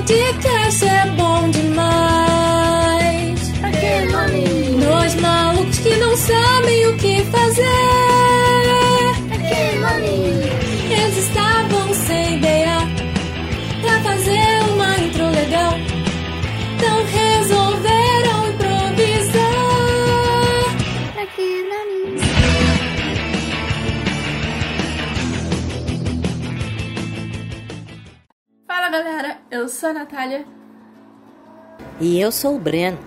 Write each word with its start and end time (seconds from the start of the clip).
podcast 0.00 0.84
é 0.86 1.06
bom 1.10 1.50
demais. 1.50 1.69
Eu 29.60 29.68
sou 29.68 29.90
a 29.90 29.92
Natália. 29.92 30.46
E 32.00 32.18
eu 32.18 32.32
sou 32.32 32.56
o 32.56 32.58
Breno. 32.58 32.98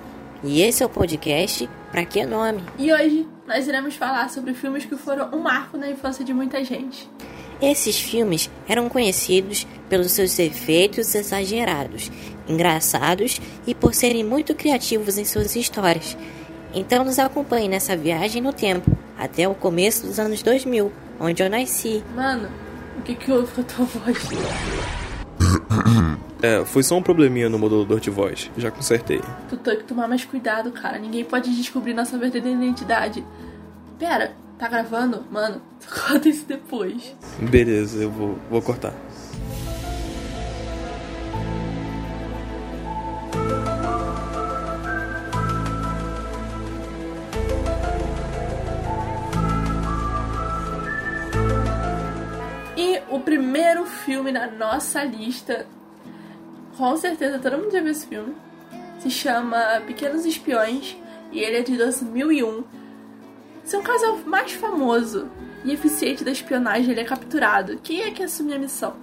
E 0.44 0.62
esse 0.62 0.84
é 0.84 0.86
o 0.86 0.90
podcast 0.90 1.68
Pra 1.92 2.06
Que 2.06 2.26
Nome? 2.26 2.64
E 2.78 2.94
hoje 2.94 3.28
nós 3.48 3.68
iremos 3.68 3.96
falar 3.96 4.30
sobre 4.30 4.54
filmes 4.54 4.86
que 4.86 4.96
foram 4.96 5.30
um 5.34 5.40
marco 5.40 5.78
na 5.78 5.90
infância 5.90 6.24
de 6.24 6.32
muita 6.32 6.64
gente. 6.64 7.10
Esses 7.60 8.00
filmes 8.00 8.52
eram 8.68 8.88
conhecidos 8.88 9.66
pelos 9.90 10.12
seus 10.12 10.38
efeitos 10.38 11.16
exagerados, 11.16 12.12
engraçados 12.48 13.42
e 13.66 13.74
por 13.74 13.96
serem 13.96 14.24
muito 14.24 14.54
criativos 14.54 15.18
em 15.18 15.26
suas 15.26 15.56
histórias. 15.56 16.16
Então 16.72 17.04
nos 17.04 17.18
acompanhe 17.18 17.68
nessa 17.68 17.98
viagem 17.98 18.44
no 18.44 18.54
tempo, 18.54 18.96
até 19.18 19.48
o 19.48 19.56
começo 19.56 20.06
dos 20.06 20.20
anos 20.20 20.44
2000, 20.44 20.92
onde 21.20 21.42
eu 21.42 21.50
nasci. 21.50 22.04
Mano, 22.16 22.48
o 23.00 23.02
que 23.02 23.16
que 23.16 23.32
houve 23.32 23.52
com 23.54 23.62
a 23.62 23.64
tua 23.64 23.86
voz? 23.86 24.18
É, 26.44 26.66
foi 26.66 26.84
só 26.84 26.98
um 26.98 27.02
probleminha 27.02 27.48
no 27.48 27.58
modulador 27.58 28.02
de 28.02 28.10
voz. 28.10 28.52
Já 28.58 28.70
consertei. 28.70 29.22
Tu 29.48 29.56
tem 29.56 29.78
que 29.78 29.86
tomar 29.86 30.10
mais 30.10 30.26
cuidado, 30.26 30.74
cara. 30.74 31.00
Ninguém 31.00 31.24
pode 31.24 31.56
descobrir 31.56 31.94
nossa 31.94 32.18
verdadeira 32.18 32.62
identidade. 32.62 33.26
Pera, 33.98 34.36
tá 34.60 34.68
gravando? 34.68 35.26
Mano, 35.32 35.62
tu 35.80 35.88
conta 35.88 36.28
isso 36.28 36.46
depois. 36.46 37.16
Beleza, 37.40 38.04
eu 38.04 38.12
vou, 38.12 38.38
vou 38.52 38.62
cortar. 38.62 38.94
E 52.76 53.02
o 53.10 53.22
primeiro 53.22 53.86
filme 53.86 54.30
na 54.30 54.48
nossa 54.48 55.06
lista, 55.06 55.66
com 56.78 56.96
certeza 56.98 57.40
todo 57.40 57.58
mundo 57.58 57.72
já 57.72 57.82
viu 57.82 57.92
esse 57.92 58.08
filme, 58.08 58.34
se 59.00 59.10
chama 59.10 59.82
Pequenos 59.86 60.26
Espiões 60.26 60.96
e 61.32 61.40
ele 61.40 61.58
é 61.58 61.62
de 61.62 61.78
2001. 61.78 62.64
Seu 63.64 63.82
casal 63.82 64.18
mais 64.26 64.54
famoso 64.54 65.30
e 65.64 65.72
eficiente 65.72 66.24
da 66.24 66.32
espionagem 66.32 66.92
ele 66.92 67.02
é 67.02 67.06
capturado. 67.06 67.80
Quem 67.84 68.02
é 68.02 68.12
que 68.12 68.24
assume 68.24 68.54
a 68.54 68.60
missão? 68.60 68.94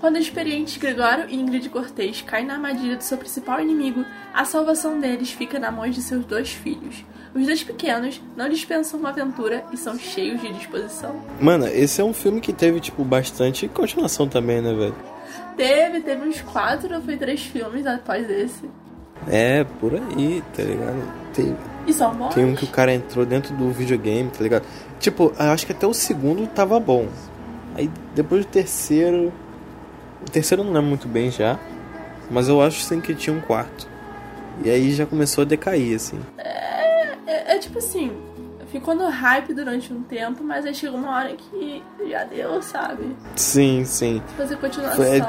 Quando 0.00 0.16
os 0.16 0.22
experientes 0.22 0.76
Gregório 0.76 1.26
e 1.28 1.36
Ingrid 1.36 1.68
Cortez 1.70 2.20
caem 2.22 2.46
na 2.46 2.54
armadilha 2.54 2.96
do 2.96 3.02
seu 3.02 3.16
principal 3.16 3.60
inimigo, 3.60 4.04
a 4.34 4.44
salvação 4.44 5.00
deles 5.00 5.30
fica 5.30 5.58
na 5.58 5.70
mão 5.70 5.88
de 5.88 6.02
seus 6.02 6.24
dois 6.26 6.50
filhos. 6.50 7.04
Os 7.34 7.46
dois 7.46 7.64
pequenos 7.64 8.20
não 8.36 8.48
dispensam 8.48 9.00
uma 9.00 9.08
aventura 9.08 9.64
e 9.72 9.76
são 9.76 9.98
cheios 9.98 10.40
de 10.40 10.52
disposição. 10.52 11.24
Mano, 11.40 11.66
esse 11.66 12.00
é 12.00 12.04
um 12.04 12.12
filme 12.12 12.40
que 12.40 12.52
teve, 12.52 12.80
tipo, 12.80 13.02
bastante 13.02 13.66
continuação 13.66 14.28
também, 14.28 14.60
né, 14.60 14.74
velho? 14.74 15.13
Teve, 15.56 16.00
teve 16.00 16.26
uns 16.28 16.40
quatro 16.42 16.94
ou 16.94 17.00
foi 17.02 17.16
três 17.16 17.42
filmes 17.42 17.86
após 17.86 18.28
esse. 18.28 18.68
É, 19.28 19.64
por 19.80 19.94
aí, 19.94 20.42
tá 20.54 20.62
ligado? 20.62 21.02
Tem, 21.32 21.56
E 21.86 21.92
são 21.92 22.14
bons. 22.14 22.34
tem 22.34 22.44
um 22.44 22.54
que 22.54 22.64
o 22.64 22.68
cara 22.68 22.92
entrou 22.92 23.24
dentro 23.24 23.54
do 23.56 23.70
videogame, 23.70 24.28
tá 24.30 24.42
ligado? 24.42 24.64
Tipo, 24.98 25.32
eu 25.38 25.46
acho 25.50 25.64
que 25.66 25.72
até 25.72 25.86
o 25.86 25.94
segundo 25.94 26.46
tava 26.48 26.78
bom. 26.80 27.06
Aí 27.76 27.90
depois 28.14 28.44
do 28.44 28.48
terceiro. 28.50 29.32
O 30.26 30.30
terceiro 30.30 30.62
não 30.64 30.72
lembro 30.72 30.88
muito 30.88 31.08
bem 31.08 31.30
já. 31.30 31.58
Mas 32.30 32.48
eu 32.48 32.60
acho 32.62 32.80
sim 32.80 33.00
que 33.00 33.14
tinha 33.14 33.36
um 33.36 33.40
quarto. 33.40 33.86
E 34.64 34.70
aí 34.70 34.92
já 34.92 35.04
começou 35.04 35.42
a 35.42 35.44
decair, 35.44 35.94
assim. 35.96 36.18
É, 36.38 37.54
é 37.54 37.58
tipo 37.58 37.78
assim, 37.78 38.12
ficou 38.78 38.94
no 38.94 39.08
hype 39.08 39.54
durante 39.54 39.92
um 39.92 40.02
tempo, 40.02 40.42
mas 40.42 40.66
aí 40.66 40.74
chegou 40.74 40.98
uma 40.98 41.16
hora 41.16 41.34
que 41.36 41.82
já 42.08 42.24
deu, 42.24 42.60
sabe? 42.60 43.16
Sim, 43.36 43.84
sim. 43.84 44.20
Fazer 44.36 44.56
continuação. 44.56 44.96
Foi- 44.96 45.22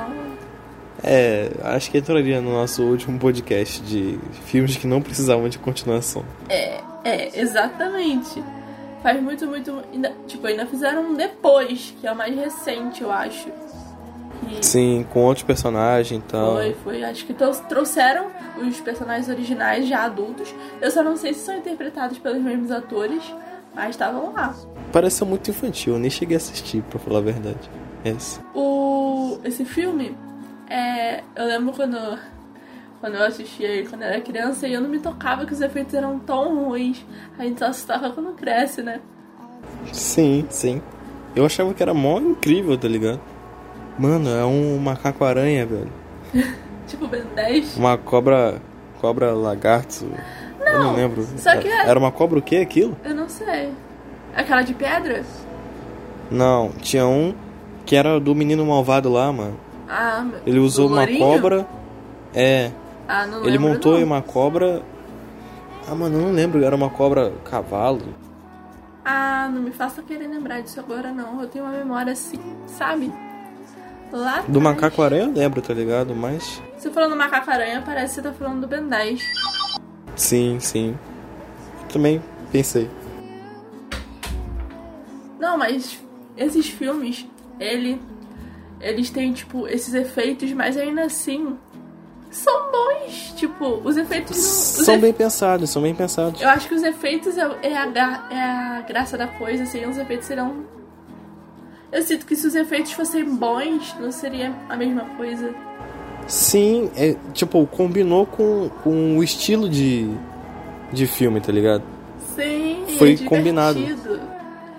É, 1.03 1.51
acho 1.63 1.91
que 1.91 1.97
entraria 2.00 2.41
no 2.41 2.51
nosso 2.53 2.81
último 2.84 3.19
podcast 3.19 3.81
de 3.81 4.17
filmes 4.45 4.75
que 4.78 4.88
não 4.88 5.01
precisavam 5.01 5.47
de 5.50 5.59
continuação. 5.59 6.23
É, 6.50 6.79
é, 7.03 7.39
exatamente. 7.39 8.41
Faz 9.03 9.22
muito, 9.22 9.45
muito. 9.45 9.84
ainda- 9.94 10.11
tipo, 10.25 10.47
ainda 10.47 10.66
fizeram 10.66 11.03
um 11.03 11.13
depois, 11.13 11.94
que 12.01 12.07
é 12.07 12.11
o 12.11 12.16
mais 12.16 12.34
recente, 12.35 13.03
eu 13.03 13.11
acho. 13.11 13.47
Que 14.50 14.66
Sim, 14.66 15.05
com 15.13 15.19
outros 15.22 15.44
personagens 15.45 16.19
e 16.19 16.23
tal. 16.28 16.53
Foi, 16.55 16.75
foi. 16.84 17.03
Acho 17.03 17.25
que 17.25 17.34
trou- 17.34 17.53
trouxeram 17.53 18.28
os 18.61 18.79
personagens 18.81 19.29
originais 19.29 19.88
já 19.88 20.03
adultos. 20.03 20.53
Eu 20.81 20.91
só 20.91 21.03
não 21.03 21.16
sei 21.16 21.33
se 21.33 21.41
são 21.41 21.57
interpretados 21.57 22.17
pelos 22.17 22.41
mesmos 22.41 22.71
atores, 22.71 23.23
mas 23.73 23.91
estavam 23.91 24.33
lá. 24.33 24.55
Pareceu 24.91 25.27
muito 25.27 25.49
infantil, 25.49 25.93
eu 25.93 25.99
nem 25.99 26.09
cheguei 26.09 26.35
a 26.35 26.38
assistir, 26.38 26.81
pra 26.83 26.99
falar 26.99 27.19
a 27.19 27.21
verdade. 27.21 27.69
Esse. 28.03 28.39
O, 28.53 29.39
esse 29.43 29.66
filme, 29.66 30.16
é, 30.69 31.23
eu 31.35 31.45
lembro 31.45 31.73
quando, 31.73 32.19
quando 32.99 33.16
eu 33.16 33.23
assistia 33.23 33.67
ele 33.67 33.88
quando 33.88 34.03
eu 34.03 34.07
era 34.07 34.21
criança 34.21 34.67
e 34.67 34.73
eu 34.73 34.81
não 34.81 34.89
me 34.89 34.99
tocava 34.99 35.45
que 35.45 35.53
os 35.53 35.61
efeitos 35.61 35.93
eram 35.93 36.19
tão 36.19 36.66
ruins. 36.66 37.05
A 37.37 37.43
gente 37.43 37.59
só 37.59 37.66
assustava 37.66 38.11
quando 38.11 38.33
cresce, 38.33 38.81
né? 38.81 39.01
Sim, 39.91 40.45
sim. 40.49 40.81
Eu 41.35 41.45
achava 41.45 41.73
que 41.73 41.83
era 41.83 41.93
mó 41.93 42.19
incrível, 42.19 42.77
tá 42.77 42.87
ligado? 42.87 43.19
Mano, 43.97 44.29
é 44.29 44.45
um 44.45 44.77
macaco-aranha, 44.77 45.66
velho. 45.66 45.91
Tipo 46.88 47.07
Ben 47.07 47.23
10. 47.35 47.78
Uma 47.78 47.97
cobra. 47.97 48.62
Cobra 49.01 49.34
lagarto. 49.34 50.06
eu 50.66 50.79
não 50.79 50.96
lembro. 50.96 51.28
só 51.38 51.56
que 51.57 51.68
é- 51.68 51.88
Era 51.88 52.00
uma 52.00 52.12
cobra 52.12 52.40
o 52.40 52.41
que 52.41 52.57
aquilo? 52.57 52.97
Eu 53.03 53.13
não 53.13 53.28
sei. 53.29 53.72
Aquela 54.35 54.62
de 54.63 54.73
pedra? 54.73 55.23
Não, 56.31 56.69
tinha 56.81 57.06
um 57.06 57.34
que 57.85 57.96
era 57.96 58.19
do 58.19 58.34
menino 58.34 58.66
malvado 58.66 59.12
lá, 59.12 59.31
mano. 59.31 59.57
Ah, 59.88 60.23
meu- 60.25 60.40
Ele 60.46 60.59
usou 60.59 60.88
uma 60.88 60.97
lourinho? 60.97 61.19
cobra. 61.19 61.68
É, 62.34 62.72
Ah, 63.07 63.28
não 63.28 63.46
ele 63.46 63.59
montou 63.59 63.94
não. 63.94 64.00
em 64.00 64.03
uma 64.03 64.22
cobra. 64.22 64.81
Ah, 65.88 65.94
mano, 65.94 66.17
eu 66.17 66.22
não 66.23 66.31
lembro, 66.31 66.63
era 66.63 66.75
uma 66.75 66.90
cobra 66.90 67.31
cavalo. 67.44 68.02
Ah, 69.03 69.47
não 69.53 69.62
me 69.62 69.72
faça 69.72 70.02
querer 70.02 70.28
lembrar 70.28 70.62
disso 70.62 70.79
agora, 70.79 71.12
não. 71.12 71.40
Eu 71.41 71.47
tenho 71.47 71.63
uma 71.66 71.73
memória 71.78 72.13
assim, 72.13 72.40
sabe? 72.66 73.13
Lá 74.12 74.38
Do 74.47 74.57
atrás. 74.57 74.63
macaco-aranha 74.63 75.23
eu 75.25 75.31
lembro, 75.34 75.62
tá 75.62 75.73
ligado? 75.73 76.16
Mas. 76.16 76.62
Você 76.78 76.91
falando 76.91 77.12
do 77.12 77.18
macaco-aranha, 77.18 77.81
parece 77.86 78.16
que 78.16 78.22
você 78.22 78.28
tá 78.30 78.34
falando 78.34 78.62
do 78.62 78.68
Ben 78.68 78.88
10. 78.88 79.22
Sim, 80.16 80.59
sim. 80.59 80.97
Também 81.91 82.22
pensei. 82.52 82.90
Não, 85.40 85.58
mas 85.58 86.00
esses 86.38 86.68
filmes, 86.68 87.25
ele, 87.59 88.02
eles 88.80 89.09
têm, 89.09 89.34
tipo, 89.34 89.68
esses 89.68 89.94
efeitos, 89.94 90.52
mas 90.53 90.78
ainda 90.78 91.03
assim 91.03 91.58
são 92.31 92.72
bons. 92.72 93.34
Tipo, 93.38 93.81
os 93.84 93.96
efeitos 93.97 94.35
não. 94.38 94.44
os 94.44 94.85
São 94.85 94.94
efe- 94.96 95.02
bem 95.02 95.14
pensados, 95.14 95.69
são 95.69 95.81
bem 95.81 95.96
pensados. 95.96 96.41
Eu 96.41 96.50
acho 96.50 96.68
que 96.68 96.74
os 96.75 96.84
efeitos 96.84 97.38
é, 97.38 97.41
é 97.64 97.78
a, 97.78 98.28
é 98.31 98.41
a 98.44 98.81
graça 98.88 99.18
da 99.18 99.28
coisa, 99.28 99.64
assim, 99.64 99.85
os 99.85 99.97
efeitos 99.97 100.28
serão. 100.28 100.66
Eu 101.91 102.02
sinto 102.02 102.26
que 102.26 102.35
se 102.35 102.46
os 102.47 102.55
efeitos 102.55 102.91
fossem 102.91 103.23
bons, 103.23 103.96
não 103.99 104.11
seria 104.11 104.53
a 104.67 104.76
mesma 104.76 105.05
coisa. 105.16 105.53
Sim, 106.27 106.91
é, 106.95 107.16
tipo, 107.33 107.66
combinou 107.67 108.25
com, 108.25 108.69
com 108.83 109.17
o 109.17 109.23
estilo 109.23 109.69
de, 109.69 110.09
de 110.91 111.05
filme, 111.05 111.39
tá 111.39 111.51
ligado? 111.51 111.83
Sim, 112.35 112.85
Foi 112.97 113.13
é 113.13 113.17
combinado. 113.17 113.79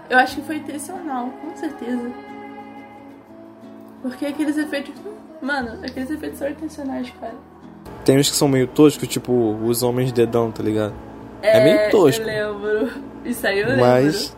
Eu 0.08 0.18
acho 0.18 0.36
que 0.36 0.42
foi 0.42 0.56
intencional, 0.56 1.30
com 1.40 1.56
certeza. 1.56 2.10
Porque 4.02 4.26
aqueles 4.26 4.56
efeitos. 4.56 4.94
Mano, 5.40 5.84
aqueles 5.84 6.10
efeitos 6.10 6.38
são 6.38 6.48
intencionais, 6.48 7.12
cara. 7.20 7.34
Tem 8.04 8.18
uns 8.18 8.30
que 8.30 8.36
são 8.36 8.48
meio 8.48 8.66
toscos, 8.66 9.08
tipo 9.08 9.32
os 9.64 9.82
homens 9.82 10.12
dedão, 10.12 10.50
tá 10.50 10.62
ligado? 10.62 10.94
É, 11.42 11.62
meio 11.62 11.90
tosco. 11.90 12.22
Eu 12.22 12.58
lembro. 12.58 12.92
Isso 13.24 13.46
aí 13.46 13.60
eu 13.60 13.76
Mas. 13.76 14.36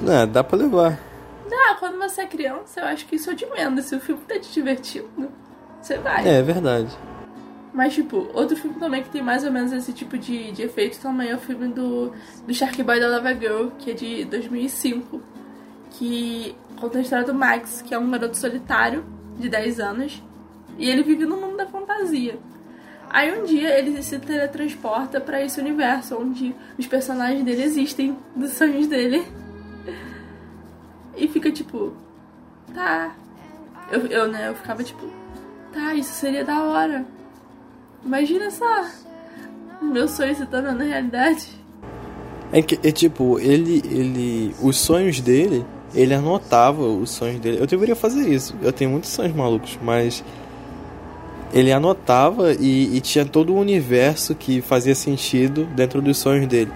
Né, 0.00 0.26
dá 0.26 0.44
pra 0.44 0.58
levar. 0.58 0.90
lembro. 0.90 1.08
Ah, 1.50 1.76
quando 1.78 1.98
você 1.98 2.22
é 2.22 2.26
criança, 2.26 2.80
eu 2.80 2.86
acho 2.86 3.06
que 3.06 3.16
isso 3.16 3.30
é 3.30 3.34
de 3.34 3.46
menos. 3.46 3.86
Se 3.86 3.94
o 3.96 4.00
filme 4.00 4.22
tá 4.26 4.38
te 4.38 4.52
divertindo, 4.52 5.30
você 5.80 5.98
vai. 5.98 6.26
É, 6.26 6.38
é 6.38 6.42
verdade. 6.42 6.96
Mas, 7.72 7.94
tipo, 7.94 8.28
outro 8.34 8.56
filme 8.56 8.76
também 8.78 9.02
que 9.02 9.10
tem 9.10 9.22
mais 9.22 9.44
ou 9.44 9.52
menos 9.52 9.72
esse 9.72 9.92
tipo 9.92 10.18
de, 10.18 10.50
de 10.52 10.62
efeito 10.62 10.98
também 11.00 11.30
é 11.30 11.36
o 11.36 11.38
filme 11.38 11.68
do, 11.68 12.12
do 12.46 12.54
Shark 12.54 12.82
Boy 12.82 12.98
da 12.98 13.08
Lava 13.08 13.32
Girl, 13.34 13.68
que 13.78 13.92
é 13.92 13.94
de 13.94 14.24
2005. 14.24 15.22
Que 15.90 16.56
conta 16.80 16.98
a 16.98 17.00
história 17.00 17.24
do 17.24 17.34
Max, 17.34 17.82
que 17.82 17.94
é 17.94 17.98
um 17.98 18.10
garoto 18.10 18.36
solitário 18.36 19.04
de 19.38 19.48
10 19.48 19.80
anos. 19.80 20.22
E 20.76 20.88
ele 20.88 21.02
vive 21.02 21.24
no 21.24 21.36
mundo 21.36 21.56
da 21.56 21.66
fantasia. 21.66 22.38
Aí 23.10 23.38
um 23.38 23.44
dia 23.44 23.78
ele 23.78 24.02
se 24.02 24.18
teletransporta 24.18 25.20
pra 25.20 25.42
esse 25.42 25.60
universo 25.60 26.18
onde 26.20 26.54
os 26.76 26.86
personagens 26.86 27.42
dele 27.42 27.62
existem 27.62 28.16
dos 28.36 28.52
sonhos 28.52 28.86
dele. 28.86 29.24
E 31.16 31.26
fica 31.28 31.50
tipo, 31.50 31.94
tá. 32.74 33.14
Eu, 33.90 34.06
eu, 34.06 34.28
né, 34.28 34.48
eu 34.48 34.54
ficava 34.54 34.84
tipo, 34.84 35.10
tá, 35.72 35.94
isso 35.94 36.12
seria 36.12 36.44
da 36.44 36.62
hora. 36.62 37.06
Imagina 38.04 38.50
só, 38.50 38.84
meu 39.82 40.08
sonho 40.08 40.34
se 40.34 40.46
tornando 40.46 40.82
realidade. 40.82 41.48
É 42.52 42.62
que, 42.62 42.78
é 42.82 42.90
tipo, 42.90 43.38
ele, 43.38 43.82
ele. 43.84 44.54
Os 44.62 44.76
sonhos 44.76 45.20
dele, 45.20 45.64
ele 45.94 46.14
anotava 46.14 46.82
os 46.82 47.10
sonhos 47.10 47.40
dele. 47.40 47.60
Eu 47.60 47.66
deveria 47.66 47.94
fazer 47.94 48.28
isso. 48.28 48.54
Eu 48.62 48.72
tenho 48.72 48.90
muitos 48.90 49.10
sonhos 49.10 49.34
malucos, 49.34 49.78
mas. 49.82 50.24
Ele 51.52 51.72
anotava 51.72 52.52
e, 52.52 52.96
e 52.96 53.00
tinha 53.00 53.24
todo 53.24 53.54
o 53.54 53.58
universo 53.58 54.34
que 54.34 54.60
fazia 54.60 54.94
sentido 54.94 55.64
dentro 55.74 56.02
dos 56.02 56.18
sonhos 56.18 56.46
dele. 56.46 56.70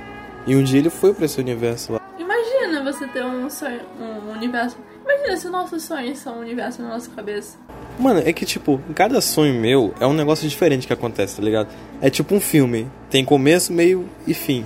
E 0.47 0.57
um 0.57 0.63
dia 0.63 0.79
ele 0.79 0.89
foi 0.89 1.13
para 1.13 1.27
esse 1.27 1.39
universo 1.39 1.93
lá. 1.93 2.01
Imagina 2.19 2.83
você 2.83 3.07
ter 3.07 3.23
um 3.25 3.51
sonho, 3.51 3.81
um 4.01 4.33
universo. 4.33 4.79
Imagina 5.05 5.37
se 5.37 5.49
nossos 5.51 5.83
sonhos 5.83 6.19
são 6.19 6.39
um 6.39 6.41
universo 6.41 6.81
na 6.81 6.89
nossa 6.89 7.11
cabeça. 7.11 7.59
Mano, 7.99 8.23
é 8.25 8.33
que 8.33 8.45
tipo, 8.45 8.81
cada 8.95 9.21
sonho 9.21 9.55
meu 9.55 9.95
é 10.01 10.07
um 10.07 10.13
negócio 10.13 10.49
diferente 10.49 10.87
que 10.87 10.93
acontece, 10.93 11.37
tá 11.37 11.43
ligado? 11.43 11.69
É 12.01 12.11
tipo 12.11 12.35
um 12.35 12.41
filme. 12.41 12.91
Tem 13.11 13.25
começo, 13.25 13.73
meio 13.73 14.09
e 14.27 14.35
fim. 14.35 14.65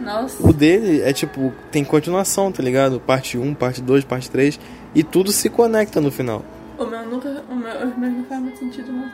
Nossa. 0.00 0.46
O 0.46 0.52
dele 0.52 1.02
é 1.02 1.12
tipo, 1.12 1.52
tem 1.70 1.84
continuação, 1.84 2.50
tá 2.50 2.62
ligado? 2.62 3.00
Parte 3.00 3.36
1, 3.36 3.54
parte 3.54 3.82
2, 3.82 4.04
parte 4.04 4.30
3. 4.30 4.58
E 4.94 5.02
tudo 5.02 5.30
se 5.30 5.50
conecta 5.50 6.00
no 6.00 6.10
final. 6.10 6.44
O 6.78 6.86
meu 6.86 7.06
nunca. 7.06 7.44
O 7.50 7.54
meu, 7.54 7.72
o 7.72 8.00
meu 8.00 8.10
não 8.10 8.24
faz 8.24 8.40
muito 8.40 8.58
sentido, 8.58 8.90
não. 8.90 9.10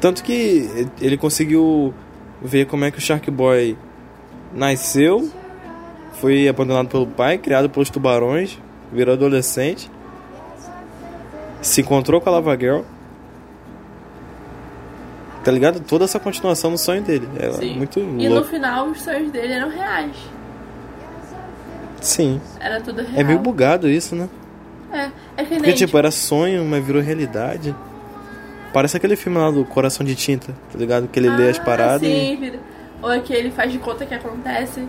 Tanto 0.00 0.22
que 0.22 0.88
ele 1.00 1.16
conseguiu 1.16 1.94
ver 2.42 2.66
como 2.66 2.84
é 2.84 2.90
que 2.90 2.98
o 2.98 3.00
Shark 3.00 3.30
Boy 3.30 3.76
nasceu, 4.54 5.28
foi 6.14 6.48
abandonado 6.48 6.88
pelo 6.88 7.06
pai, 7.06 7.38
criado 7.38 7.68
pelos 7.68 7.90
tubarões, 7.90 8.58
virou 8.92 9.14
adolescente, 9.14 9.90
se 11.68 11.80
encontrou 11.80 12.20
com 12.20 12.28
a 12.28 12.32
Lava 12.32 12.56
Girl. 12.58 12.80
Tá 15.44 15.50
ligado? 15.52 15.80
Toda 15.80 16.04
essa 16.04 16.18
continuação 16.18 16.70
no 16.70 16.78
sonho 16.78 17.02
dele. 17.02 17.28
É 17.38 17.50
Sim. 17.52 17.76
muito 17.76 18.00
E 18.00 18.28
no 18.28 18.44
final 18.44 18.88
os 18.88 19.00
sonhos 19.00 19.30
dele 19.30 19.52
eram 19.54 19.70
reais. 19.70 20.16
Sim. 22.00 22.40
Era 22.60 22.80
tudo 22.80 23.02
real. 23.02 23.14
É 23.16 23.24
meio 23.24 23.38
bugado 23.38 23.88
isso, 23.88 24.14
né? 24.14 24.28
É, 24.92 25.10
é 25.36 25.44
que 25.44 25.54
Porque, 25.54 25.66
nem. 25.66 25.74
tipo, 25.74 25.96
era 25.98 26.10
sonho, 26.10 26.64
mas 26.64 26.84
virou 26.84 27.00
realidade. 27.02 27.74
Parece 28.72 28.96
aquele 28.96 29.16
filme 29.16 29.38
lá 29.38 29.50
do 29.50 29.64
Coração 29.64 30.04
de 30.04 30.14
Tinta, 30.14 30.52
tá 30.72 30.78
ligado? 30.78 31.08
Que 31.08 31.18
ele 31.18 31.30
lê 31.30 31.48
as 31.50 31.58
Ah, 31.58 31.62
paradas 31.62 32.00
Sim, 32.00 32.32
e... 32.32 32.36
vira- 32.36 32.60
Ou 33.02 33.10
é 33.12 33.20
que 33.20 33.32
ele 33.32 33.50
faz 33.50 33.72
de 33.72 33.78
conta 33.78 34.04
que 34.04 34.14
acontece. 34.14 34.80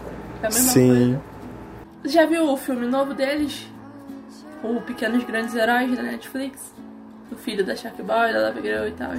É 0.42 0.48
a 0.48 0.50
mesma 0.50 0.72
Sim. 0.72 0.88
coisa. 0.90 1.22
Já 2.16 2.26
viu 2.26 2.52
o 2.52 2.58
filme 2.58 2.86
novo 2.88 3.14
deles? 3.14 3.68
O 4.64 4.82
Pequenos 4.82 5.24
Grandes 5.24 5.56
Heróis 5.56 5.96
da 5.96 6.04
Netflix? 6.04 6.74
O 7.32 7.36
filho 7.36 7.64
da 7.66 7.76
Shark 7.76 8.02
Boy, 8.02 8.34
da 8.34 8.40
Lava 8.40 8.62
Girl 8.62 8.88
e 8.88 8.92
tal. 8.92 9.12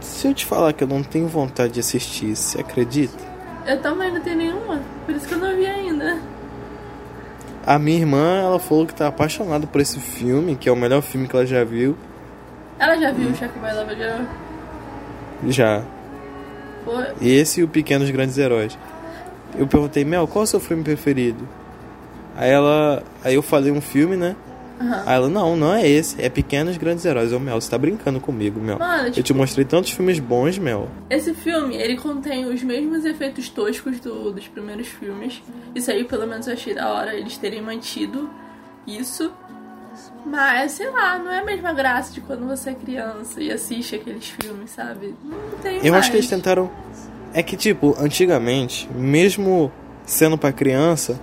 Se 0.00 0.28
eu 0.28 0.34
te 0.34 0.46
falar 0.46 0.72
que 0.72 0.84
eu 0.84 0.88
não 0.88 1.02
tenho 1.02 1.26
vontade 1.28 1.74
de 1.74 1.80
assistir, 1.80 2.34
você 2.34 2.60
acredita? 2.60 3.22
Eu 3.66 3.80
também 3.80 4.12
não 4.12 4.20
tenho 4.20 4.36
nenhuma, 4.36 4.80
por 5.04 5.14
isso 5.14 5.26
que 5.26 5.34
eu 5.34 5.38
não 5.38 5.54
vi 5.54 5.66
ainda. 5.66 6.18
A 7.66 7.78
minha 7.78 7.98
irmã, 7.98 8.40
ela 8.42 8.58
falou 8.58 8.86
que 8.86 8.94
tá 8.94 9.08
apaixonada 9.08 9.66
por 9.66 9.80
esse 9.80 9.98
filme, 9.98 10.54
que 10.54 10.68
é 10.68 10.72
o 10.72 10.76
melhor 10.76 11.02
filme 11.02 11.26
que 11.26 11.34
ela 11.34 11.46
já 11.46 11.64
viu. 11.64 11.96
Ela 12.78 12.96
já 12.96 13.10
viu 13.10 13.30
o 13.30 13.34
Shark 13.34 13.58
Boy 13.58 13.70
e 13.70 13.72
Lava 13.72 13.94
Girl? 13.94 14.24
Já. 15.48 15.82
Pô, 16.84 16.92
Esse 17.20 17.60
e 17.60 17.64
o 17.64 17.68
Pequenos 17.68 18.10
Grandes 18.10 18.36
Heróis. 18.36 18.78
Eu 19.56 19.66
perguntei, 19.66 20.04
Mel, 20.04 20.26
qual 20.26 20.42
é 20.42 20.44
o 20.44 20.46
seu 20.46 20.60
filme 20.60 20.82
preferido? 20.84 21.48
Aí 22.36 22.50
ela. 22.50 23.02
Aí 23.22 23.34
eu 23.34 23.42
falei 23.42 23.70
um 23.72 23.80
filme, 23.80 24.16
né? 24.16 24.36
Aham. 24.80 25.02
Aí 25.06 25.14
ela, 25.16 25.28
não, 25.28 25.56
não 25.56 25.74
é 25.74 25.88
esse, 25.88 26.20
é 26.20 26.28
Pequenos 26.28 26.76
Grandes 26.76 27.04
Heróis. 27.04 27.32
Ô 27.32 27.38
Mel, 27.40 27.60
você 27.60 27.70
tá 27.70 27.78
brincando 27.78 28.20
comigo, 28.20 28.60
Mel. 28.60 28.78
Mano, 28.78 29.08
Eu 29.08 29.12
te 29.12 29.22
tipo, 29.22 29.38
mostrei 29.38 29.64
tantos 29.64 29.90
filmes 29.92 30.18
bons, 30.18 30.58
Mel. 30.58 30.88
esse 31.10 31.32
filme, 31.34 31.76
ele 31.76 31.96
contém 31.96 32.46
os 32.46 32.62
mesmos 32.62 33.04
efeitos 33.04 33.48
toscos 33.48 34.00
do- 34.00 34.32
dos 34.32 34.46
primeiros 34.48 34.86
filmes. 34.88 35.42
Isso 35.74 35.90
aí, 35.90 36.04
pelo 36.04 36.26
menos, 36.26 36.46
eu 36.46 36.52
achei 36.54 36.74
da 36.74 36.88
hora 36.92 37.14
eles 37.14 37.36
terem 37.38 37.62
mantido 37.62 38.28
isso. 38.86 39.30
Mas, 40.26 40.72
sei 40.72 40.90
lá, 40.90 41.18
não 41.18 41.30
é 41.30 41.38
a 41.40 41.44
mesma 41.44 41.72
graça 41.72 42.12
de 42.12 42.20
quando 42.20 42.46
você 42.46 42.70
é 42.70 42.74
criança 42.74 43.40
e 43.40 43.52
assiste 43.52 43.94
aqueles 43.94 44.28
filmes, 44.28 44.70
sabe? 44.70 45.14
Não 45.22 45.58
tem 45.62 45.76
Eu 45.84 45.92
mais. 45.92 45.94
acho 46.04 46.10
que 46.10 46.16
eles 46.16 46.28
tentaram. 46.28 46.70
É 47.32 47.42
que, 47.42 47.56
tipo, 47.56 47.94
antigamente, 47.98 48.88
mesmo 48.94 49.70
sendo 50.06 50.36
pra 50.38 50.52
criança, 50.52 51.20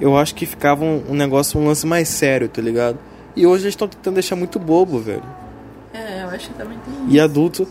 eu 0.00 0.16
acho 0.16 0.34
que 0.34 0.46
ficava 0.46 0.84
um, 0.84 1.04
um 1.10 1.14
negócio, 1.14 1.58
um 1.58 1.66
lance 1.66 1.86
mais 1.86 2.08
sério, 2.08 2.48
tá 2.48 2.62
ligado? 2.62 2.98
E 3.36 3.46
hoje 3.46 3.64
eles 3.64 3.74
estão 3.74 3.88
tentando 3.88 4.14
deixar 4.14 4.36
muito 4.36 4.58
bobo, 4.58 4.98
velho. 4.98 5.22
É, 5.92 6.24
eu 6.24 6.28
acho 6.28 6.48
que 6.48 6.54
também 6.54 6.78
tem 6.78 7.14
E 7.14 7.20
adulto. 7.20 7.66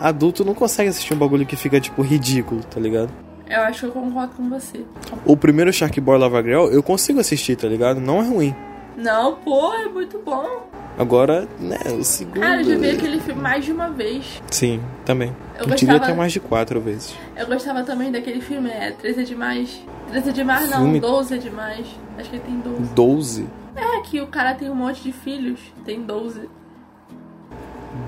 Adulto 0.00 0.44
não 0.44 0.54
consegue 0.54 0.90
assistir 0.90 1.14
um 1.14 1.18
bagulho 1.18 1.46
que 1.46 1.56
fica, 1.56 1.80
tipo, 1.80 2.02
ridículo, 2.02 2.62
tá 2.62 2.78
ligado? 2.78 3.10
Eu 3.48 3.62
acho 3.62 3.80
que 3.80 3.86
eu 3.86 3.92
concordo 3.92 4.34
com 4.34 4.48
você. 4.48 4.84
O 5.24 5.36
primeiro 5.36 5.72
Shark 5.72 6.00
Boy 6.00 6.18
Lava 6.18 6.42
Girl 6.42 6.66
eu 6.66 6.82
consigo 6.82 7.20
assistir, 7.20 7.56
tá 7.56 7.68
ligado? 7.68 8.00
Não 8.00 8.20
é 8.20 8.26
ruim. 8.26 8.54
Não, 8.96 9.36
pô, 9.36 9.72
é 9.74 9.88
muito 9.88 10.18
bom. 10.24 10.68
Agora, 10.98 11.46
né, 11.60 11.78
o 11.98 12.02
segundo. 12.02 12.40
Cara, 12.40 12.62
eu 12.62 12.64
já 12.64 12.76
vi 12.78 12.90
aquele 12.90 13.20
filme 13.20 13.40
mais 13.42 13.64
de 13.64 13.70
uma 13.72 13.90
vez. 13.90 14.40
Sim, 14.50 14.80
também. 15.04 15.28
Eu 15.58 15.64
Eu 15.64 15.68
gostava- 15.68 16.00
ter 16.00 16.14
mais 16.14 16.32
de 16.32 16.40
quatro 16.40 16.80
vezes. 16.80 17.14
Eu 17.36 17.46
gostava 17.46 17.82
também 17.82 18.10
daquele 18.10 18.40
filme, 18.40 18.70
é 18.70 18.92
13 18.92 19.20
é 19.20 19.24
demais. 19.24 19.78
13 20.08 20.30
é 20.30 20.32
demais 20.32 20.70
não, 20.70 20.78
Filme- 20.78 21.00
12 21.00 21.34
é 21.34 21.38
demais. 21.38 21.86
Acho 22.18 22.30
que 22.30 22.36
ele 22.36 22.44
tem 22.44 22.60
12. 22.60 22.82
Doze? 22.94 23.48
É, 23.76 24.00
que 24.00 24.20
o 24.22 24.26
cara 24.28 24.54
tem 24.54 24.70
um 24.70 24.74
monte 24.74 25.02
de 25.02 25.12
filhos. 25.12 25.60
Tem 25.84 26.00
12. 26.00 26.48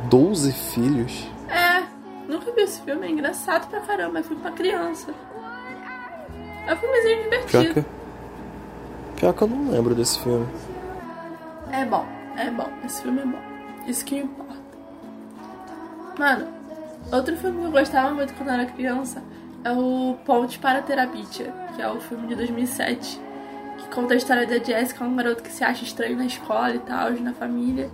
Doze 0.09 0.53
filhos? 0.53 1.27
É, 1.51 1.83
nunca 2.27 2.51
vi 2.53 2.63
esse 2.63 2.81
filme, 2.83 3.07
é 3.07 3.11
engraçado 3.11 3.69
pra 3.69 3.81
caramba, 3.81 4.21
é 4.21 4.23
filme 4.23 4.41
pra 4.41 4.51
criança. 4.53 5.13
É 6.67 6.73
um 6.73 6.77
filmezinho 6.77 7.17
Pior 7.29 7.47
divertido. 7.47 7.75
que. 7.75 9.21
Pior 9.21 9.33
que 9.35 9.43
eu 9.43 9.49
não 9.49 9.71
lembro 9.71 9.95
desse 9.95 10.19
filme. 10.21 10.47
É 11.73 11.85
bom, 11.85 12.07
é 12.39 12.51
bom, 12.51 12.71
esse 12.85 13.03
filme 13.03 13.21
é 13.21 13.27
bom. 13.27 13.39
Isso 13.87 14.05
que 14.05 14.17
importa. 14.17 14.57
Mano, 16.19 16.49
outro 17.13 17.37
filme 17.37 17.61
que 17.61 17.67
eu 17.67 17.71
gostava 17.71 18.15
muito 18.15 18.35
quando 18.35 18.51
era 18.51 18.67
criança 18.67 19.23
é 19.65 19.73
o 19.73 20.17
Ponte 20.25 20.59
para 20.59 20.83
Terabitia, 20.83 21.53
que 21.75 21.83
é 21.83 21.91
o 21.91 22.01
filme 22.01 22.29
de 22.29 22.35
2007, 22.37 23.21
que 23.79 23.89
conta 23.89 24.15
a 24.15 24.17
história 24.17 24.47
da 24.47 24.59
Jessica, 24.59 25.05
um 25.05 25.17
garoto 25.17 25.43
que 25.43 25.51
se 25.51 25.65
acha 25.65 25.85
estranho 25.85 26.17
na 26.17 26.27
escola 26.27 26.75
e 26.75 26.79
tal, 26.81 27.11
na 27.13 27.33
família. 27.33 27.91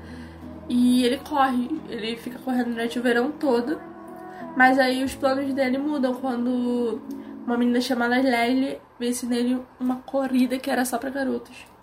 E 0.69 1.05
ele 1.05 1.19
corre, 1.19 1.81
ele 1.89 2.17
fica 2.17 2.39
correndo 2.39 2.71
durante 2.71 2.99
o 2.99 3.03
verão 3.03 3.31
todo. 3.33 3.81
Mas 4.57 4.79
aí 4.79 5.03
os 5.03 5.15
planos 5.15 5.53
dele 5.53 5.79
mudam 5.79 6.15
quando 6.15 7.03
uma 7.47 7.57
menina 7.59 7.81
chamada 7.81 8.17
Lely 8.17 8.79
vence 8.99 9.27
nele 9.27 9.61
uma 9.79 9.97
corrida 9.97 10.59
que 10.59 10.71
era 10.71 10.85
só 10.85 10.97
pra 10.97 11.11
garotos. 11.11 11.74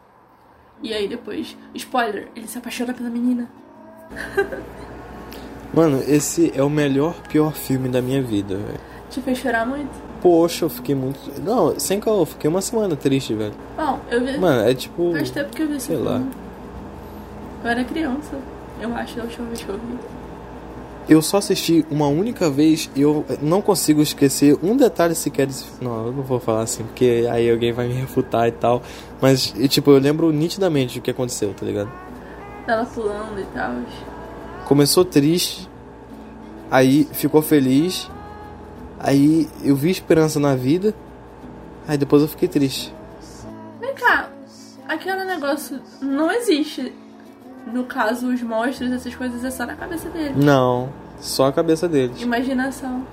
E 0.84 0.94
aí 0.94 1.08
depois, 1.08 1.56
spoiler, 1.76 2.28
ele 2.36 2.48
se 2.48 2.58
apaixona 2.58 2.94
pela 2.94 3.10
menina. 3.10 3.50
Mano, 5.74 6.02
esse 6.06 6.52
é 6.56 6.62
o 6.62 6.70
melhor, 6.70 7.14
pior 7.30 7.54
filme 7.54 7.88
da 7.88 8.02
minha 8.02 8.22
vida, 8.22 8.58
velho. 8.58 8.80
Te 9.10 9.22
fez 9.22 9.38
chorar 9.38 9.66
muito? 9.66 9.92
Poxa, 10.22 10.66
eu 10.66 10.70
fiquei 10.70 10.96
muito. 10.96 11.20
Não, 11.42 11.80
sem 11.80 12.02
eu 12.06 12.26
fiquei 12.26 12.50
uma 12.50 12.62
semana 12.62 12.96
triste, 12.96 13.34
velho. 13.34 13.54
Bom, 13.78 14.00
eu 14.10 14.24
vi. 14.24 14.38
Mano, 14.38 14.68
é 14.70 14.74
tipo. 14.74 15.12
Faz 15.14 15.32
tempo 15.32 15.56
que 15.56 15.62
eu 15.62 15.68
vi 15.68 15.78
esse 15.78 15.88
sei 15.88 15.96
filme. 15.96 16.12
lá. 16.12 16.22
Eu 17.64 17.70
era 17.70 17.84
criança. 17.84 18.38
Eu 18.82 18.94
acho, 18.96 19.16
da 19.18 19.24
última 19.24 19.48
vez 19.48 19.62
que 19.64 19.70
eu 19.70 19.76
vi. 19.76 19.98
Eu 21.10 21.22
só 21.22 21.38
assisti 21.38 21.86
uma 21.90 22.08
única 22.08 22.50
vez 22.50 22.90
e 22.96 23.02
eu 23.02 23.26
não 23.42 23.62
consigo 23.62 24.02
esquecer 24.02 24.58
um 24.64 24.78
detalhe 24.78 25.16
sequer 25.16 25.48
desse. 25.48 25.66
Não, 25.82 26.06
eu 26.06 26.12
não 26.12 26.24
vou 26.24 26.40
falar 26.40 26.62
assim, 26.62 26.84
porque 26.84 27.28
aí 27.30 27.50
alguém 27.50 27.74
vai 27.74 27.88
me 27.88 27.94
refutar 27.94 28.48
e 28.48 28.52
tal. 28.52 28.82
Mas, 29.20 29.54
e, 29.58 29.68
tipo, 29.68 29.92
eu 29.92 29.98
lembro 29.98 30.32
nitidamente 30.32 31.00
do 31.00 31.04
que 31.04 31.12
aconteceu, 31.12 31.54
tá 31.54 31.66
ligado? 31.66 31.92
Ela 32.68 32.86
pulando 32.86 33.40
e 33.40 33.46
tal. 33.46 33.76
Começou 34.66 35.04
triste, 35.04 35.68
aí 36.70 37.08
ficou 37.12 37.42
feliz, 37.42 38.10
aí 39.00 39.50
eu 39.64 39.76
vi 39.76 39.90
esperança 39.90 40.40
na 40.40 40.56
vida, 40.56 40.94
aí 41.88 41.98
depois 41.98 42.22
eu 42.22 42.28
fiquei 42.28 42.48
triste. 42.48 42.94
Vem 43.82 43.94
cá, 43.96 44.30
aquele 44.88 45.26
negócio 45.26 45.82
não 46.00 46.32
existe. 46.32 46.94
No 47.66 47.84
caso, 47.84 48.28
os 48.28 48.42
monstros, 48.42 48.92
essas 48.92 49.16
coisas, 49.16 49.44
é 49.44 49.52
só 49.52 49.66
na 49.66 49.76
cabeça 49.76 50.10
dele. 50.10 50.34
Não, 50.36 50.90
só 51.20 51.48
a 51.48 51.54
cabeça 51.54 51.88
deles. 51.88 52.22
Imaginação. 52.22 53.06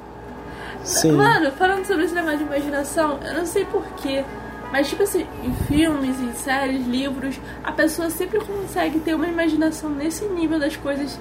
Sim. 0.82 1.12
Mano, 1.12 1.52
falando 1.52 1.84
sobre 1.84 2.04
esse 2.04 2.14
negócio 2.14 2.38
de 2.38 2.44
imaginação, 2.44 3.18
eu 3.22 3.34
não 3.34 3.46
sei 3.46 3.64
porquê, 3.66 4.24
mas 4.72 4.88
tipo 4.88 5.02
assim, 5.02 5.26
em 5.42 5.52
filmes, 5.66 6.18
em 6.20 6.32
séries, 6.32 6.86
livros, 6.86 7.38
a 7.62 7.72
pessoa 7.72 8.10
sempre 8.10 8.40
consegue 8.40 9.00
ter 9.00 9.14
uma 9.14 9.26
imaginação 9.26 9.90
nesse 9.90 10.24
nível 10.24 10.58
das 10.58 10.76
coisas 10.76 11.18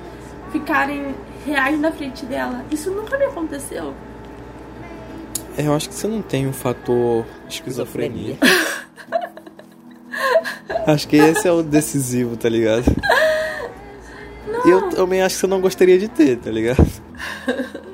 ficarem 0.51 1.15
reais 1.45 1.79
na 1.79 1.91
frente 1.91 2.25
dela. 2.25 2.63
Isso 2.71 2.91
nunca 2.91 3.17
me 3.17 3.25
aconteceu. 3.25 3.93
É, 5.57 5.65
eu 5.65 5.73
acho 5.73 5.89
que 5.89 5.95
você 5.95 6.07
não 6.07 6.21
tem 6.21 6.47
o 6.47 6.53
fator 6.53 7.25
esquizofrenia. 7.49 8.37
acho 10.85 11.07
que 11.07 11.15
esse 11.15 11.47
é 11.47 11.51
o 11.51 11.61
decisivo, 11.61 12.37
tá 12.37 12.49
ligado? 12.49 12.85
Não. 14.47 14.67
Eu 14.67 14.89
também 14.89 15.21
acho 15.21 15.35
que 15.35 15.41
você 15.41 15.47
não 15.47 15.61
gostaria 15.61 15.97
de 15.99 16.07
ter, 16.07 16.37
tá 16.37 16.49
ligado? 16.49 16.85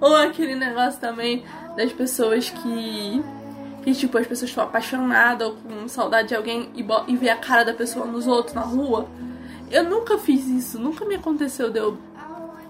Ou 0.00 0.16
aquele 0.16 0.54
negócio 0.56 1.00
também 1.00 1.44
das 1.76 1.92
pessoas 1.92 2.50
que. 2.50 3.22
Que 3.82 3.92
tipo, 3.92 4.16
as 4.16 4.26
pessoas 4.26 4.48
estão 4.48 4.62
apaixonadas 4.62 5.48
ou 5.48 5.56
com 5.56 5.88
saudade 5.88 6.28
de 6.28 6.36
alguém 6.36 6.70
e, 6.76 6.86
e 7.08 7.16
vê 7.16 7.30
a 7.30 7.36
cara 7.36 7.64
da 7.64 7.74
pessoa 7.74 8.06
nos 8.06 8.28
outros 8.28 8.54
na 8.54 8.60
rua. 8.60 9.08
Eu 9.72 9.82
nunca 9.82 10.18
fiz 10.18 10.46
isso, 10.46 10.78
nunca 10.78 11.04
me 11.04 11.16
aconteceu 11.16 11.68
de 11.68 11.80
eu, 11.80 11.98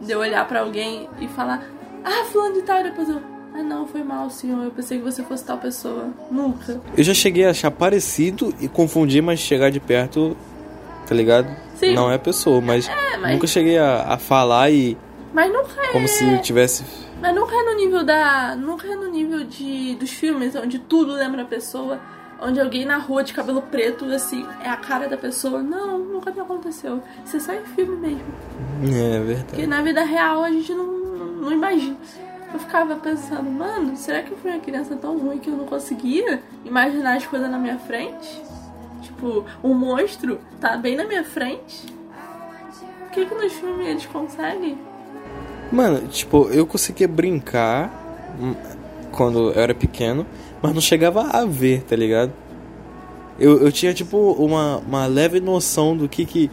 de 0.00 0.10
eu 0.10 0.20
olhar 0.20 0.48
pra 0.48 0.60
alguém 0.60 1.10
e 1.20 1.28
falar, 1.28 1.68
ah, 2.02 2.24
fulano 2.32 2.54
de 2.54 2.62
tal, 2.62 2.80
e 2.80 2.84
depois 2.84 3.10
eu. 3.10 3.20
Ah 3.54 3.62
não, 3.62 3.86
foi 3.86 4.02
mal, 4.02 4.30
senhor. 4.30 4.64
Eu 4.64 4.70
pensei 4.70 4.98
que 4.98 5.04
você 5.04 5.22
fosse 5.22 5.44
tal 5.44 5.58
pessoa. 5.58 6.08
Nunca. 6.30 6.80
Eu 6.96 7.04
já 7.04 7.14
cheguei 7.14 7.46
a 7.46 7.50
achar 7.50 7.70
parecido 7.70 8.54
e 8.60 8.68
confundir, 8.68 9.22
mas 9.22 9.40
chegar 9.40 9.70
de 9.70 9.80
perto, 9.80 10.36
tá 11.06 11.14
ligado? 11.14 11.48
Sim. 11.76 11.94
Não 11.94 12.10
é 12.10 12.14
a 12.14 12.18
pessoa, 12.18 12.60
mas, 12.60 12.88
é, 12.88 13.16
mas... 13.18 13.32
nunca 13.32 13.46
cheguei 13.46 13.78
a, 13.78 14.14
a 14.14 14.18
falar 14.18 14.70
e. 14.70 14.96
Mas 15.32 15.52
nunca 15.52 15.82
é. 15.82 15.92
Como 15.92 16.08
se 16.08 16.24
eu 16.24 16.40
tivesse 16.40 16.84
mas 17.22 17.36
nunca 17.36 17.54
é 17.54 17.62
no 17.62 17.76
nível 17.76 18.04
da. 18.04 18.56
Nunca 18.56 18.88
é 18.88 18.96
no 18.96 19.08
nível 19.08 19.44
de 19.44 19.94
dos 19.94 20.10
filmes, 20.10 20.56
onde 20.56 20.80
tudo 20.80 21.12
lembra 21.12 21.42
a 21.42 21.44
pessoa. 21.44 22.00
Onde 22.40 22.58
alguém 22.60 22.84
na 22.84 22.98
rua 22.98 23.22
de 23.22 23.32
cabelo 23.32 23.62
preto, 23.62 24.04
assim, 24.06 24.44
é 24.64 24.68
a 24.68 24.76
cara 24.76 25.08
da 25.08 25.16
pessoa. 25.16 25.62
Não, 25.62 26.00
nunca 26.00 26.32
me 26.32 26.40
aconteceu. 26.40 27.00
Isso 27.24 27.36
é 27.36 27.40
só 27.40 27.52
em 27.52 27.64
filme 27.64 27.96
mesmo. 27.96 28.24
É, 28.92 29.16
é 29.16 29.20
verdade. 29.20 29.46
Porque 29.50 29.66
na 29.68 29.80
vida 29.80 30.02
real 30.02 30.42
a 30.42 30.50
gente 30.50 30.74
não, 30.74 30.84
não, 30.84 31.26
não 31.26 31.52
imagina. 31.52 31.96
Eu 32.52 32.58
ficava 32.58 32.96
pensando, 32.96 33.50
mano, 33.50 33.96
será 33.96 34.22
que 34.22 34.30
eu 34.30 34.36
fui 34.36 34.50
uma 34.50 34.60
criança 34.60 34.94
tão 34.94 35.18
ruim 35.18 35.38
que 35.38 35.48
eu 35.48 35.56
não 35.56 35.64
conseguia 35.64 36.42
imaginar 36.64 37.16
as 37.16 37.26
coisas 37.26 37.50
na 37.50 37.58
minha 37.58 37.78
frente? 37.78 38.42
Tipo, 39.00 39.44
um 39.64 39.72
monstro 39.74 40.38
tá 40.60 40.76
bem 40.76 40.94
na 40.94 41.04
minha 41.04 41.24
frente. 41.24 41.86
Por 43.00 43.10
que, 43.10 43.26
que 43.26 43.34
nos 43.34 43.52
filmes 43.52 43.86
eles 43.86 44.06
conseguem? 44.06 44.78
Mano, 45.70 46.06
tipo, 46.08 46.48
eu 46.50 46.66
conseguia 46.66 47.08
brincar 47.08 47.90
hum, 48.38 48.54
quando 49.10 49.50
eu 49.50 49.60
era 49.60 49.74
pequeno, 49.74 50.26
mas 50.60 50.74
não 50.74 50.80
chegava 50.80 51.22
a 51.22 51.46
ver, 51.46 51.82
tá 51.82 51.96
ligado? 51.96 52.32
Eu, 53.38 53.62
eu 53.62 53.72
tinha, 53.72 53.94
tipo, 53.94 54.32
uma, 54.32 54.76
uma 54.76 55.06
leve 55.06 55.40
noção 55.40 55.96
do 55.96 56.06
que, 56.08 56.26
que 56.26 56.50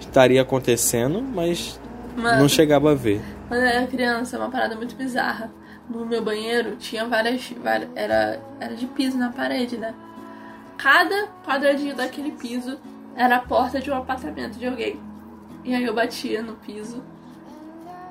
estaria 0.00 0.40
acontecendo, 0.40 1.22
mas 1.22 1.78
Mano, 2.16 2.40
não 2.40 2.48
chegava 2.48 2.92
a 2.92 2.94
ver. 2.94 3.20
Quando 3.48 3.60
eu 3.60 3.66
era 3.66 3.86
criança, 3.86 4.36
é 4.36 4.38
uma 4.38 4.50
parada 4.50 4.76
muito 4.76 4.94
bizarra. 4.94 5.50
No 5.88 6.06
meu 6.06 6.22
banheiro 6.22 6.76
tinha 6.76 7.06
várias, 7.06 7.52
várias. 7.62 7.90
era, 7.94 8.40
era 8.60 8.74
de 8.74 8.86
piso 8.86 9.18
na 9.18 9.30
parede, 9.30 9.76
né? 9.76 9.94
Cada 10.76 11.28
quadradinho 11.44 11.94
daquele 11.94 12.32
piso 12.32 12.78
era 13.14 13.36
a 13.36 13.40
porta 13.40 13.80
de 13.80 13.90
um 13.90 13.94
apartamento 13.94 14.58
de 14.58 14.66
alguém. 14.66 14.98
E 15.64 15.74
aí 15.74 15.84
eu 15.84 15.94
batia 15.94 16.42
no 16.42 16.54
piso 16.54 17.02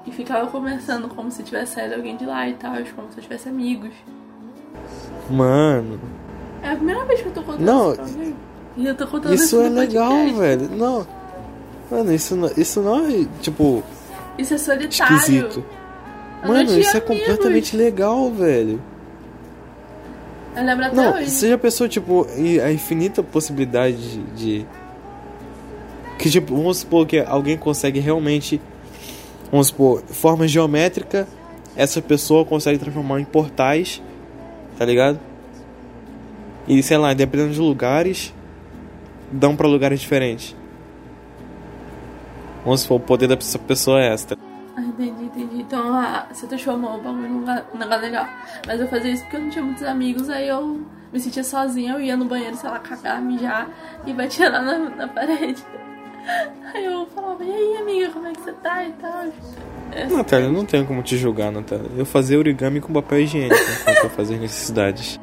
e 0.06 0.12
ficava 0.12 0.48
conversando 0.48 1.08
como 1.10 1.30
se 1.32 1.44
tivesse 1.44 1.76
saído 1.76 1.96
alguém 1.96 2.16
de 2.16 2.26
lá 2.26 2.48
e 2.48 2.54
tal, 2.54 2.74
como 2.96 3.12
se 3.12 3.18
eu 3.18 3.24
tivesse 3.24 3.50
amigos. 3.50 3.94
Mano. 5.30 6.00
É 6.62 6.70
a 6.70 6.76
primeira 6.76 7.04
vez 7.06 7.22
que 7.22 7.28
eu 7.28 7.34
tô 7.34 7.42
contando 7.42 7.66
não, 7.66 7.92
isso 7.92 7.96
pra 7.96 8.06
alguém. 8.06 8.36
E 8.78 8.86
eu 8.86 8.96
tô 8.96 9.08
contando 9.08 9.34
isso. 9.34 9.44
Isso 9.44 9.62
é 9.62 9.70
legal, 9.70 10.28
velho. 10.34 10.70
Não. 10.70 11.21
Mano, 11.92 12.14
isso 12.14 12.36
não, 12.36 12.52
isso 12.56 12.82
não 12.82 13.06
é, 13.06 13.28
tipo. 13.42 13.84
Isso 14.38 14.54
é 14.54 14.58
solitário. 14.58 15.16
Esquisito. 15.18 15.66
Mano, 16.42 16.80
isso 16.80 16.96
é 16.96 17.00
amigos. 17.00 17.20
completamente 17.20 17.76
legal, 17.76 18.32
velho. 18.32 18.82
Eu 20.56 20.64
lembro 20.64 20.86
até 20.86 20.96
não, 20.96 21.14
hoje. 21.14 21.30
Você 21.30 21.50
já 21.50 21.58
pensou, 21.58 21.88
tipo, 21.88 22.26
a 22.64 22.72
infinita 22.72 23.22
possibilidade 23.22 23.98
de, 23.98 24.24
de. 24.32 24.66
Que, 26.18 26.30
tipo, 26.30 26.56
vamos 26.56 26.78
supor 26.78 27.06
que 27.06 27.20
alguém 27.20 27.58
consegue 27.58 28.00
realmente 28.00 28.62
vamos 29.52 29.68
supor, 29.68 30.02
forma 30.08 30.48
geométrica, 30.48 31.28
essa 31.76 32.02
pessoa 32.02 32.46
consegue 32.46 32.80
transformar 32.80 33.20
em 33.20 33.26
portais, 33.26 34.02
tá 34.78 34.86
ligado? 34.86 35.20
E 36.68 36.82
sei 36.82 36.98
lá, 36.98 37.14
dependendo 37.14 37.54
de 37.54 37.60
lugares, 37.60 38.34
dão 39.32 39.56
para 39.56 39.68
lugares 39.68 40.00
diferentes. 40.00 40.56
Vamos 42.64 42.82
supor, 42.82 42.98
o 42.98 43.00
poder 43.00 43.28
dessa 43.28 43.58
pessoa 43.60 44.02
é 44.02 44.14
essa. 44.14 44.38
Ah, 44.76 44.82
entendi, 44.82 45.26
entendi. 45.26 45.62
Então 45.62 45.94
ah, 45.94 46.28
você 46.32 46.48
transformou 46.48 46.96
o 46.96 47.02
bagulho 47.02 47.30
num 47.30 47.80
negócio 47.80 48.02
legal. 48.02 48.28
Mas 48.66 48.80
eu 48.80 48.88
fazia 48.88 49.12
isso 49.12 49.24
porque 49.24 49.38
eu 49.38 49.42
não 49.42 49.50
tinha 49.50 49.64
muitos 49.64 49.84
amigos, 49.84 50.30
aí 50.30 50.48
eu 50.48 50.82
me 51.12 51.20
sentia 51.20 51.44
sozinha, 51.44 51.94
eu 51.94 52.00
ia 52.00 52.16
no 52.16 52.26
banheiro, 52.26 52.56
sei 52.56 52.70
lá, 52.70 52.80
cagar, 52.80 53.22
mijar 53.22 53.70
e 54.06 54.14
batia 54.14 54.50
lá 54.50 54.62
na, 54.62 54.78
na 54.78 55.08
parede. 55.08 55.64
Aí 56.74 56.86
eu 56.86 57.06
falava, 57.08 57.44
e 57.44 57.52
aí 57.52 57.78
amiga, 57.78 58.12
como 58.12 58.28
é 58.28 58.32
que 58.32 58.42
você 58.42 58.54
tá 58.54 58.84
e 58.86 58.92
tal? 58.94 59.26
Natália, 60.10 60.46
eu 60.46 60.52
não 60.52 60.66
tenho 60.66 60.86
como 60.86 61.02
te 61.04 61.18
julgar, 61.18 61.52
Natália. 61.52 61.90
Eu 61.98 62.06
fazia 62.06 62.38
origami 62.38 62.80
com 62.80 62.94
papel 62.94 63.22
higiênico 63.22 63.56
enquanto 63.82 64.04
eu 64.04 64.10
fazia 64.12 64.38
necessidades. 64.38 65.20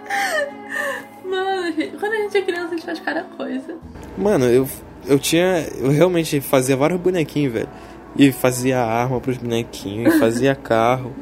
Mano, 1.24 1.74
quando 1.98 2.12
a 2.12 2.16
gente 2.16 2.38
é 2.38 2.42
criança, 2.42 2.66
a 2.66 2.76
gente 2.76 2.86
faz 2.86 3.00
cada 3.00 3.24
coisa. 3.24 3.76
Mano, 4.16 4.46
eu, 4.46 4.68
eu 5.06 5.18
tinha. 5.18 5.66
Eu 5.78 5.90
realmente 5.90 6.40
fazia 6.40 6.76
vários 6.76 7.00
bonequinhos, 7.00 7.52
velho. 7.52 7.68
E 8.16 8.32
fazia 8.32 8.80
arma 8.80 9.20
pros 9.20 9.36
bonequinhos, 9.36 10.14
e 10.14 10.18
fazia 10.18 10.54
carro. 10.56 11.12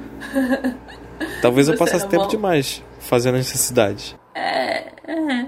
Talvez 1.43 1.67
Você 1.67 1.75
eu 1.75 1.79
passasse 1.79 2.07
tempo 2.09 2.25
bom. 2.25 2.29
demais 2.29 2.83
fazendo 3.01 3.37
necessidades. 3.37 4.17
É, 4.35 4.93
é. 5.07 5.47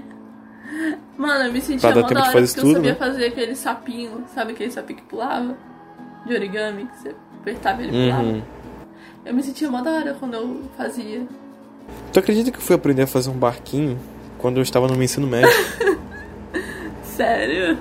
Mano, 1.17 1.45
eu 1.45 1.53
me 1.53 1.61
sentia 1.61 1.89
mal 1.93 2.03
da 2.03 2.19
hora 2.19 2.31
porque 2.31 2.53
tudo, 2.53 2.69
eu 2.69 2.73
sabia 2.75 2.91
né? 2.91 2.95
fazer 2.97 3.25
aquele 3.25 3.55
sapinho, 3.55 4.23
sabe 4.33 4.53
aquele 4.53 4.71
sapinho 4.71 4.99
que 4.99 5.05
pulava? 5.05 5.57
De 6.25 6.33
origami, 6.33 6.85
que 6.85 6.97
você 6.97 7.15
apertava 7.41 7.81
e 7.81 7.87
ele 7.87 8.05
pulava. 8.05 8.23
Uhum. 8.23 8.41
Eu 9.25 9.33
me 9.33 9.43
sentia 9.43 9.69
mal 9.69 9.83
da 9.83 9.91
hora 9.91 10.13
quando 10.19 10.33
eu 10.35 10.61
fazia. 10.77 11.27
Tu 12.13 12.19
acredita 12.19 12.51
que 12.51 12.57
eu 12.57 12.61
fui 12.61 12.75
aprender 12.75 13.03
a 13.03 13.07
fazer 13.07 13.29
um 13.29 13.37
barquinho 13.37 13.99
quando 14.37 14.57
eu 14.57 14.63
estava 14.63 14.87
no 14.87 14.93
meu 14.93 15.03
ensino 15.03 15.27
médio? 15.27 15.49
Sério? 17.03 17.77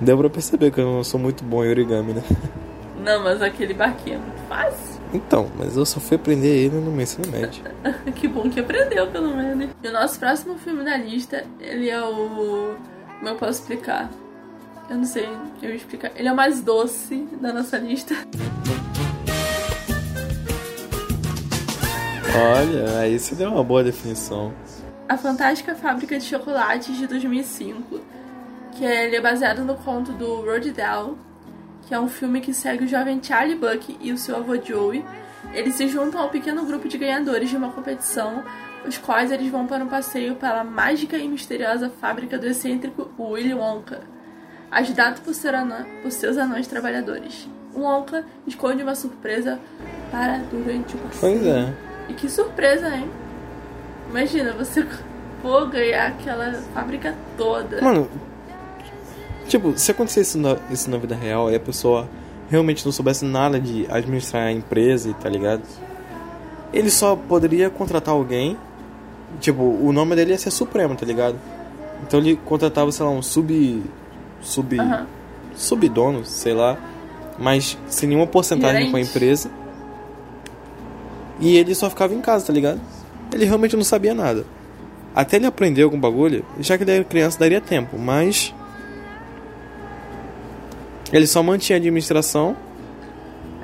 Deu 0.00 0.18
pra 0.18 0.28
perceber 0.28 0.70
que 0.70 0.80
eu 0.80 0.84
não 0.84 1.04
sou 1.04 1.18
muito 1.18 1.42
bom 1.42 1.64
em 1.64 1.70
origami, 1.70 2.12
né? 2.12 2.22
Não, 3.02 3.22
mas 3.22 3.40
aquele 3.40 3.72
barquinho 3.72 4.16
é 4.16 4.18
muito 4.18 4.48
fácil. 4.48 5.00
Então, 5.14 5.50
mas 5.56 5.76
eu 5.76 5.86
só 5.86 6.00
fui 6.00 6.16
aprender 6.16 6.48
ele 6.48 6.76
no 6.76 6.90
meu 6.90 7.02
ensino 7.02 7.30
médio. 7.30 7.62
que 8.14 8.26
bom 8.26 8.50
que 8.50 8.60
aprendeu, 8.60 9.06
pelo 9.06 9.34
menos. 9.34 9.70
E 9.82 9.88
o 9.88 9.92
nosso 9.92 10.18
próximo 10.18 10.58
filme 10.58 10.84
da 10.84 10.96
lista, 10.96 11.44
ele 11.60 11.88
é 11.88 12.02
o. 12.02 12.74
Como 13.18 13.28
eu 13.28 13.36
posso 13.36 13.60
explicar? 13.62 14.10
Eu 14.90 14.96
não 14.96 15.04
sei, 15.04 15.24
eu 15.24 15.68
vou 15.68 15.70
explicar. 15.70 16.12
Ele 16.16 16.28
é 16.28 16.32
o 16.32 16.36
mais 16.36 16.60
doce 16.60 17.26
da 17.40 17.52
nossa 17.52 17.78
lista. 17.78 18.14
Olha, 22.38 22.98
aí 22.98 23.18
você 23.18 23.34
deu 23.34 23.50
uma 23.50 23.64
boa 23.64 23.82
definição. 23.82 24.52
A 25.08 25.16
Fantástica 25.16 25.74
Fábrica 25.74 26.18
de 26.18 26.24
Chocolates 26.24 26.96
de 26.96 27.06
2005, 27.06 28.00
que 28.76 28.84
é, 28.84 29.06
ele 29.06 29.16
é 29.16 29.20
baseado 29.20 29.64
no 29.64 29.74
conto 29.74 30.12
do 30.12 30.42
Roald 30.42 30.70
Dahl, 30.70 31.16
que 31.86 31.94
é 31.94 31.98
um 31.98 32.08
filme 32.08 32.40
que 32.40 32.52
segue 32.52 32.84
o 32.84 32.88
jovem 32.88 33.20
Charlie 33.22 33.56
Buck 33.56 33.96
e 34.00 34.12
o 34.12 34.18
seu 34.18 34.36
avô 34.36 34.56
Joey. 34.62 35.04
Eles 35.52 35.74
se 35.74 35.88
juntam 35.88 36.20
ao 36.20 36.28
pequeno 36.28 36.64
grupo 36.66 36.88
de 36.88 36.98
ganhadores 36.98 37.48
de 37.48 37.56
uma 37.56 37.70
competição, 37.70 38.44
os 38.86 38.98
quais 38.98 39.30
eles 39.30 39.50
vão 39.50 39.66
para 39.66 39.82
um 39.82 39.88
passeio 39.88 40.34
pela 40.36 40.62
mágica 40.62 41.16
e 41.16 41.26
misteriosa 41.26 41.88
fábrica 41.88 42.38
do 42.38 42.46
excêntrico 42.46 43.10
Willy 43.18 43.54
Wonka, 43.54 44.00
ajudado 44.70 45.22
por, 45.22 45.32
seu 45.32 45.52
por 46.02 46.12
seus 46.12 46.36
anões 46.36 46.66
trabalhadores. 46.66 47.48
O 47.74 47.80
Wonka 47.80 48.24
esconde 48.46 48.82
uma 48.82 48.94
surpresa 48.94 49.58
para 50.10 50.38
durante 50.50 50.96
o 50.96 50.98
passeio. 50.98 51.38
Pois 51.38 51.46
é. 51.46 51.72
E 52.08 52.14
que 52.14 52.28
surpresa, 52.28 52.94
hein? 52.94 53.08
Imagina, 54.10 54.52
você 54.52 54.84
for 55.40 55.68
ganhar 55.68 56.08
aquela 56.08 56.52
fábrica 56.74 57.14
toda. 57.36 57.80
Mano, 57.80 58.08
Tipo, 59.48 59.78
se 59.78 59.90
acontecesse 59.90 60.38
isso, 60.38 60.58
isso 60.70 60.90
na 60.90 60.98
vida 60.98 61.14
real, 61.14 61.50
e 61.50 61.54
a 61.54 61.60
pessoa 61.60 62.08
realmente 62.50 62.84
não 62.84 62.92
soubesse 62.92 63.24
nada 63.24 63.60
de 63.60 63.86
administrar 63.90 64.44
a 64.44 64.52
empresa, 64.52 65.12
tá 65.14 65.28
ligado? 65.28 65.62
Ele 66.72 66.90
só 66.90 67.16
poderia 67.16 67.70
contratar 67.70 68.14
alguém. 68.14 68.56
Tipo, 69.40 69.62
o 69.62 69.92
nome 69.92 70.14
dele 70.16 70.32
ia 70.32 70.38
ser 70.38 70.50
Supremo, 70.50 70.94
tá 70.94 71.06
ligado? 71.06 71.36
Então 72.02 72.20
ele 72.20 72.36
contratava, 72.36 72.90
sei 72.92 73.04
lá, 73.04 73.10
um 73.10 73.22
sub. 73.22 73.82
sub. 74.40 74.78
Uhum. 74.78 75.06
subdono, 75.54 76.24
sei 76.24 76.54
lá. 76.54 76.76
Mas 77.38 77.78
sem 77.88 78.08
nenhuma 78.08 78.26
porcentagem 78.26 78.86
Gerente. 78.86 78.90
com 78.90 78.96
a 78.96 79.00
empresa. 79.00 79.50
E 81.38 81.56
ele 81.56 81.74
só 81.74 81.90
ficava 81.90 82.14
em 82.14 82.20
casa, 82.20 82.46
tá 82.46 82.52
ligado? 82.52 82.80
Ele 83.32 83.44
realmente 83.44 83.76
não 83.76 83.84
sabia 83.84 84.14
nada. 84.14 84.44
Até 85.14 85.36
ele 85.36 85.46
aprender 85.46 85.82
algum 85.82 85.98
bagulho, 85.98 86.44
já 86.60 86.76
que 86.76 86.84
ele 86.84 86.92
era 86.92 87.04
criança, 87.04 87.38
daria 87.38 87.60
tempo, 87.60 87.98
mas 87.98 88.54
ele 91.12 91.26
só 91.26 91.42
mantinha 91.42 91.76
a 91.76 91.78
administração 91.78 92.56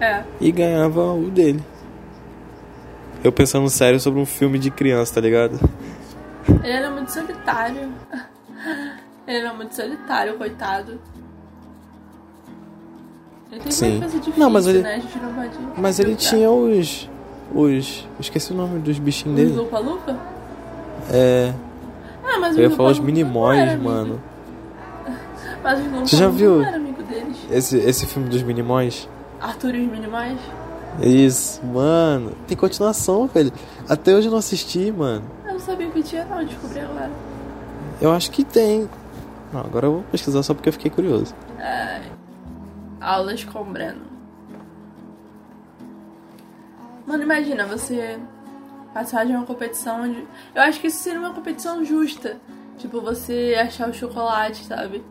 É. 0.01 0.23
e 0.41 0.51
ganhava 0.53 1.13
o 1.13 1.31
dele. 1.31 1.63
Eu 3.25 3.31
pensando 3.33 3.69
sério 3.71 4.01
sobre 4.01 4.21
um 4.21 4.27
filme 4.27 4.59
de 4.59 4.71
criança, 4.71 5.15
tá 5.15 5.21
ligado? 5.21 5.59
Ele 6.63 6.73
era 6.73 6.91
muito 6.91 7.11
solitário. 7.13 7.89
Ele 9.27 9.39
era 9.39 9.55
muito 9.55 9.75
solitário, 9.75 10.35
coitado. 10.37 10.99
Ele 13.51 13.61
tem 13.61 13.71
Sim. 13.73 13.99
coisa 14.01 14.19
difícil, 14.19 14.41
Não, 14.43 14.51
mas 14.51 14.67
ele- 14.67 14.81
né? 14.83 14.95
A 14.95 14.99
gente 14.99 15.19
não 15.19 15.33
pode. 15.35 15.51
Mas 15.77 15.99
ele 16.01 16.15
tinha 16.17 16.51
os. 16.51 17.09
Os. 17.55 18.09
Esqueci 18.19 18.53
o 18.53 18.57
nome 18.57 18.79
dos 18.81 18.99
bichinhos 18.99 19.39
Os 19.39 19.47
dele. 19.47 19.57
Lupa 19.59 19.79
Lupa? 19.79 20.17
É. 21.13 21.53
Ah, 22.25 22.39
mas 22.41 22.57
Eu 22.57 22.63
ia 22.65 22.71
falar 22.71 22.91
os 22.91 22.99
Minimóis, 22.99 23.81
mano. 23.81 24.21
Mas 25.63 25.79
os 25.81 26.11
Você 26.11 26.17
já 26.17 26.29
viu? 26.29 26.61
Deles. 27.13 27.37
Esse, 27.51 27.77
esse 27.79 28.07
filme 28.07 28.29
dos 28.29 28.43
Minimóis. 28.43 29.09
Arthur 29.41 29.75
e 29.75 29.85
os 29.85 29.93
Minimóis? 29.93 30.39
Isso, 31.01 31.65
mano. 31.65 32.33
Tem 32.47 32.57
continuação, 32.57 33.27
velho. 33.27 33.53
Até 33.89 34.15
hoje 34.15 34.29
eu 34.29 34.33
não 34.33 34.39
assisti, 34.39 34.93
mano. 34.93 35.25
Eu 35.47 35.55
não 35.55 35.61
sabia 35.61 35.91
que 35.91 36.03
tinha, 36.03 36.25
não. 36.25 36.45
Descobri 36.45 36.81
agora. 36.81 37.11
Eu 38.01 38.13
acho 38.13 38.31
que 38.31 38.45
tem. 38.45 38.89
Não, 39.53 39.61
agora 39.61 39.87
eu 39.87 39.93
vou 39.93 40.03
pesquisar 40.05 40.43
só 40.43 40.55
porque 40.55 40.69
eu 40.69 40.73
fiquei 40.73 40.91
curioso. 40.91 41.35
Ai. 41.59 42.11
Aulas 43.01 43.45
com 43.45 43.61
o 43.61 43.65
Breno. 43.65 44.03
Mano, 47.07 47.23
imagina 47.23 47.67
você 47.67 48.19
participar 48.95 49.27
de 49.27 49.33
uma 49.33 49.45
competição 49.45 50.03
onde. 50.03 50.27
Eu 50.55 50.63
acho 50.63 50.81
que 50.81 50.87
isso 50.87 50.99
seria 50.99 51.19
uma 51.19 51.33
competição 51.33 51.85
justa. 51.85 52.37
Tipo, 52.79 53.01
você 53.01 53.57
achar 53.61 53.89
o 53.89 53.95
chocolate, 53.95 54.65
sabe? 54.65 55.05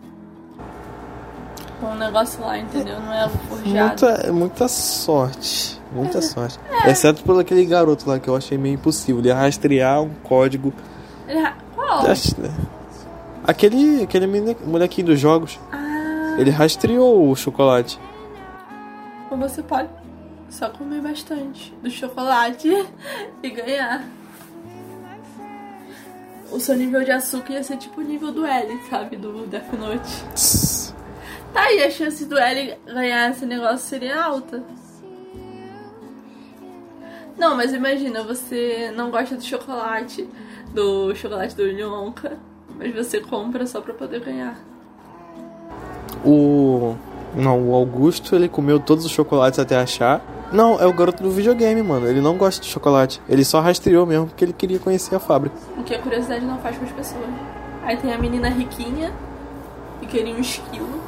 Com 1.82 1.88
um 1.88 1.96
negócio 1.96 2.40
lá, 2.42 2.58
entendeu? 2.58 3.00
Não 3.02 3.12
é 3.12 3.24
algo 3.24 3.38
forjado. 3.50 4.06
Muita, 4.06 4.32
muita 4.34 4.68
sorte. 4.70 5.82
Muita 5.92 6.22
sorte. 6.22 6.58
Exceto 6.88 7.24
por 7.24 7.38
aquele 7.42 7.66
garoto 7.66 8.08
lá 8.08 8.20
que 8.20 8.28
eu 8.30 8.36
achei 8.36 8.58
meio 8.58 8.76
impossível. 8.76 9.20
Ele 9.20 9.28
ia 9.30 9.36
rastrear 9.36 10.02
um 10.02 10.14
código. 10.24 10.72
Ele 11.28 11.40
ra- 11.40 11.58
Qual? 11.76 12.06
Acho- 12.08 12.36
Aquele, 13.44 14.04
aquele 14.04 14.28
molequinho 14.64 15.08
dos 15.08 15.20
jogos. 15.20 15.60
Ah, 15.72 16.36
Ele 16.38 16.52
rastreou 16.52 17.30
o 17.30 17.36
chocolate. 17.36 18.00
você 19.32 19.64
pode 19.64 19.90
só 20.50 20.70
comer 20.70 21.02
bastante 21.02 21.74
do 21.82 21.90
chocolate 21.90 22.70
e 23.42 23.50
ganhar. 23.50 24.04
O 26.52 26.60
seu 26.60 26.76
nível 26.76 27.04
de 27.04 27.12
açúcar 27.12 27.54
ia 27.54 27.64
ser 27.64 27.78
tipo 27.78 28.02
o 28.02 28.04
nível 28.04 28.32
do 28.32 28.46
L, 28.46 28.80
sabe? 28.90 29.16
Do 29.16 29.48
Death 29.48 29.72
Note. 29.74 30.90
Tá 31.53 31.63
aí, 31.63 31.84
a 31.84 31.89
chance 31.89 32.25
do 32.25 32.38
L 32.38 32.77
ganhar 32.86 33.31
esse 33.31 33.46
negócio 33.46 33.79
seria 33.79 34.24
alta. 34.24 34.63
Não, 37.38 37.55
mas 37.55 37.74
imagina, 37.74 38.24
você 38.24 38.91
não 38.96 39.10
gosta 39.10 39.36
do 39.36 39.43
chocolate, 39.43 40.29
do 40.74 41.13
chocolate 41.15 41.55
do 41.55 41.63
Willy 41.63 41.84
Wonka, 41.84 42.38
mas 42.77 42.93
você 42.93 43.20
compra 43.20 43.65
só 43.65 43.81
pra 43.81 43.93
poder 43.93 44.22
ganhar. 44.22 44.58
O. 46.24 46.96
Não, 47.36 47.70
o 47.70 47.74
Augusto 47.74 48.36
ele 48.36 48.48
comeu 48.48 48.79
todos 48.79 49.05
os 49.05 49.12
chocolates 49.12 49.60
até 49.60 49.77
achar. 49.77 50.22
Não, 50.51 50.79
é 50.79 50.86
o 50.86 50.93
garoto 50.93 51.24
do 51.24 51.31
videogame, 51.31 51.81
mano. 51.81 52.08
Ele 52.08 52.20
não 52.20 52.38
gosta 52.38 52.62
de 52.62 52.67
chocolate. 52.67 53.22
Ele 53.27 53.43
só 53.43 53.62
rastreou 53.62 54.05
mesmo 54.05 54.27
porque 54.27 54.43
ele 54.43 54.53
queria 54.53 54.79
conhecer 54.79 55.15
a 55.15 55.20
fábrica. 55.20 55.55
O 55.77 55.84
que 55.84 55.96
a 55.96 56.00
curiosidade 56.00 56.46
não 56.46 56.60
faz 56.60 56.77
com 56.77 56.84
as 56.84 56.91
pessoas. 56.91 57.25
Aí 57.84 57.98
tem 57.98 58.13
a 58.13 58.17
menina 58.17 58.50
riquinha, 58.50 59.13
que 60.01 60.08
queria 60.08 60.36
um 60.36 60.39
esquilo, 60.39 61.01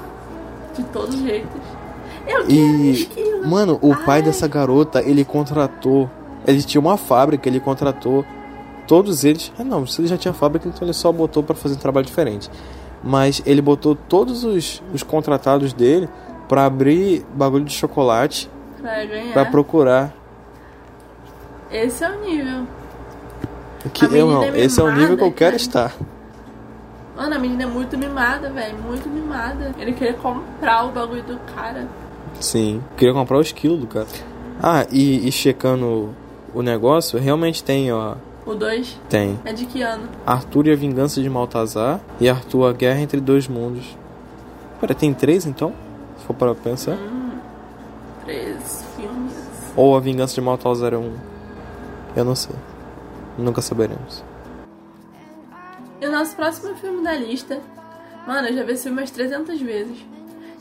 de 0.75 0.84
todos 0.86 1.15
os 1.15 1.22
jeitos. 1.22 1.62
Eu 2.27 2.46
quero 2.46 2.51
E. 2.51 2.92
esquilo. 2.92 3.48
Mano, 3.48 3.79
o 3.81 3.96
pai 3.96 4.20
Ai. 4.20 4.22
dessa 4.22 4.48
garota, 4.48 5.01
ele 5.01 5.25
contratou. 5.25 6.09
Ele 6.46 6.62
tinha 6.62 6.79
uma 6.81 6.98
fábrica, 6.98 7.48
ele 7.48 7.59
contratou 7.59 8.25
todos 8.88 9.24
eles. 9.24 9.51
Ah, 9.57 9.64
não, 9.64 9.86
se 9.86 10.01
ele 10.01 10.07
já 10.07 10.18
tinha 10.18 10.33
fábrica, 10.33 10.68
então 10.68 10.86
ele 10.86 10.94
só 10.94 11.12
botou 11.12 11.44
pra 11.44 11.55
fazer 11.55 11.75
um 11.75 11.79
trabalho 11.79 12.05
diferente. 12.05 12.50
Mas 13.03 13.42
ele 13.46 13.62
botou 13.62 13.96
todos 13.96 14.44
os, 14.44 14.81
os 14.94 15.03
contratados 15.03 15.74
dele 15.74 16.07
pra 16.48 16.66
abrir 16.66 17.25
bagulho 17.33 17.66
de 17.66 17.74
chocolate 17.74 18.50
pra 19.33 19.46
procurar. 19.46 20.14
Esse 21.72 22.03
é 22.03 22.09
o 22.09 22.20
nível. 22.22 22.68
Que, 23.94 24.05
eu 24.05 24.27
não, 24.27 24.44
é 24.44 24.59
esse 24.59 24.79
é 24.79 24.83
o 24.83 24.92
nível 24.92 25.18
que 25.18 25.24
eu 25.24 25.31
quero 25.31 25.55
estar. 25.55 25.94
Mano, 27.15 27.35
a 27.35 27.39
menina 27.39 27.63
é 27.63 27.67
muito 27.67 27.97
mimada, 27.97 28.49
velho. 28.49 28.77
Muito 28.79 29.07
mimada. 29.07 29.73
Ele 29.77 29.93
queria 29.93 30.13
comprar 30.13 30.85
o 30.85 30.91
bagulho 30.91 31.23
do 31.23 31.37
cara. 31.55 31.87
Sim, 32.39 32.83
queria 32.97 33.13
comprar 33.13 33.37
o 33.37 33.41
esquilo 33.41 33.77
do 33.77 33.87
cara. 33.87 34.07
Ah, 34.61 34.85
e, 34.91 35.27
e 35.27 35.31
checando 35.31 36.13
o 36.53 36.61
negócio, 36.61 37.19
realmente 37.19 37.63
tem, 37.63 37.91
ó. 37.91 38.15
O 38.45 38.53
2 38.55 38.99
Tem 39.07 39.39
é 39.45 39.53
de 39.53 39.65
que 39.65 39.81
ano? 39.81 40.03
Arthur 40.25 40.67
e 40.67 40.71
a 40.73 40.75
Vingança 40.75 41.21
de 41.21 41.29
Maltazar 41.29 42.01
e 42.19 42.27
Arthur 42.27 42.67
a 42.67 42.73
Guerra 42.73 42.99
entre 42.99 43.21
Dois 43.21 43.47
Mundos. 43.47 43.97
Pera, 44.81 44.93
tem 44.93 45.13
três 45.13 45.45
então? 45.45 45.71
Se 46.17 46.25
for 46.25 46.33
para 46.33 46.53
pensar. 46.53 46.97
Três 48.25 48.85
filmes. 48.97 49.33
Ou 49.77 49.95
a 49.95 49.99
Vingança 50.01 50.35
de 50.35 50.41
Maltazar 50.41 50.93
é 50.93 50.97
um. 50.97 51.13
Eu 52.15 52.25
não 52.25 52.35
sei. 52.35 52.55
Nunca 53.37 53.61
saberemos. 53.61 54.23
E 56.03 56.05
o 56.05 56.11
nosso 56.11 56.35
próximo 56.35 56.75
filme 56.75 57.01
da 57.01 57.16
lista. 57.16 57.61
Mano, 58.27 58.50
eu 58.50 58.53
já 58.53 58.63
vi 58.66 58.74
esse 58.74 58.83
filme 58.83 59.00
umas 59.00 59.09
300 59.09 59.61
vezes. 59.61 60.05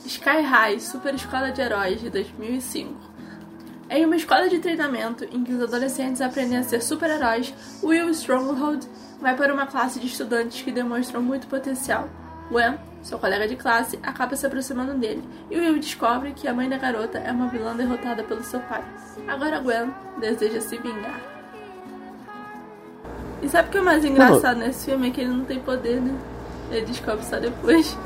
Sky 0.07 0.40
High, 0.40 0.78
Super 0.78 1.16
Escola 1.16 1.50
de 1.50 1.61
Heróis, 1.61 2.00
de 2.00 2.11
2005. 2.11 2.94
Em 3.90 4.07
uma 4.07 4.14
escola 4.14 4.48
de 4.48 4.61
treinamento 4.61 5.24
em 5.24 5.42
que 5.42 5.52
os 5.52 5.61
adolescentes 5.61 6.20
aprendem 6.20 6.59
a 6.59 6.62
ser 6.62 6.81
super-heróis, 6.81 7.52
Will 7.83 8.09
Stronghold 8.11 8.87
vai 9.20 9.37
para 9.37 9.52
uma 9.52 9.66
classe 9.66 9.98
de 9.98 10.07
estudantes 10.07 10.62
que 10.62 10.70
demonstram 10.70 11.20
muito 11.20 11.48
potencial. 11.48 12.09
Gwen, 12.48 12.78
seu 13.02 13.18
colega 13.18 13.48
de 13.48 13.57
classe, 13.57 13.98
acaba 14.00 14.37
se 14.37 14.46
aproximando 14.46 14.94
dele, 14.94 15.24
e 15.50 15.59
Will 15.59 15.81
descobre 15.81 16.35
que 16.35 16.46
a 16.46 16.55
mãe 16.55 16.68
da 16.68 16.78
garota 16.78 17.18
é 17.18 17.33
uma 17.33 17.48
vilã 17.48 17.74
derrotada 17.74 18.22
pelo 18.22 18.44
seu 18.44 18.61
pai. 18.61 18.85
Agora 19.26 19.59
Gwen 19.59 19.92
deseja 20.20 20.61
se 20.61 20.78
vingar. 20.78 21.41
E 23.42 23.48
sabe 23.48 23.68
o 23.68 23.70
que 23.72 23.78
é 23.78 23.81
mais 23.81 24.05
engraçado 24.05 24.59
nesse 24.59 24.87
filme? 24.87 25.09
É 25.09 25.11
que 25.11 25.20
ele 25.20 25.31
não 25.31 25.44
tem 25.44 25.59
poder, 25.59 26.00
né? 26.00 26.14
Ele 26.70 26.87
descobre 26.87 27.24
só 27.24 27.38
depois. 27.38 27.96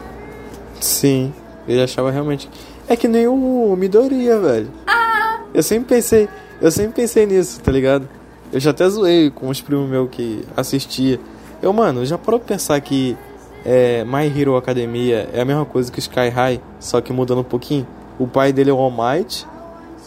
Sim, 0.81 1.33
ele 1.69 1.83
achava 1.83 2.11
realmente. 2.11 2.49
É 2.89 2.97
que 2.97 3.07
nem 3.07 3.29
o 3.29 3.77
Midoriya, 3.77 4.41
velho. 4.41 4.71
Ah! 4.87 5.41
Eu 5.53 5.63
sempre 5.63 5.89
pensei. 5.89 6.29
Eu 6.61 6.71
sempre 6.71 6.93
pensei 6.93 7.27
nisso, 7.27 7.61
tá 7.61 7.71
ligado? 7.71 8.09
Eu 8.53 8.59
já 8.59 8.71
até 8.71 8.89
zoei 8.89 9.31
com 9.31 9.49
os 9.49 9.61
primos 9.61 9.89
meus 9.89 10.09
que 10.11 10.45
assistia. 10.57 11.21
Eu, 11.61 11.73
mano, 11.73 12.05
já 12.07 12.17
parou 12.17 12.41
pra 12.41 12.49
pensar 12.49 12.81
que 12.81 13.17
é, 13.65 14.05
My 14.05 14.27
Hero 14.27 14.57
Academia 14.57 15.29
é 15.33 15.41
a 15.41 15.45
mesma 15.45 15.65
coisa 15.65 15.91
que 15.91 15.99
Sky 15.99 16.29
High, 16.29 16.61
só 16.79 17.01
que 17.01 17.13
mudando 17.13 17.41
um 17.41 17.45
pouquinho? 17.45 17.87
O 18.19 18.27
pai 18.27 18.53
dele 18.53 18.71
é 18.71 18.73
o 18.73 18.79
All 18.79 18.91
Might, 18.91 19.47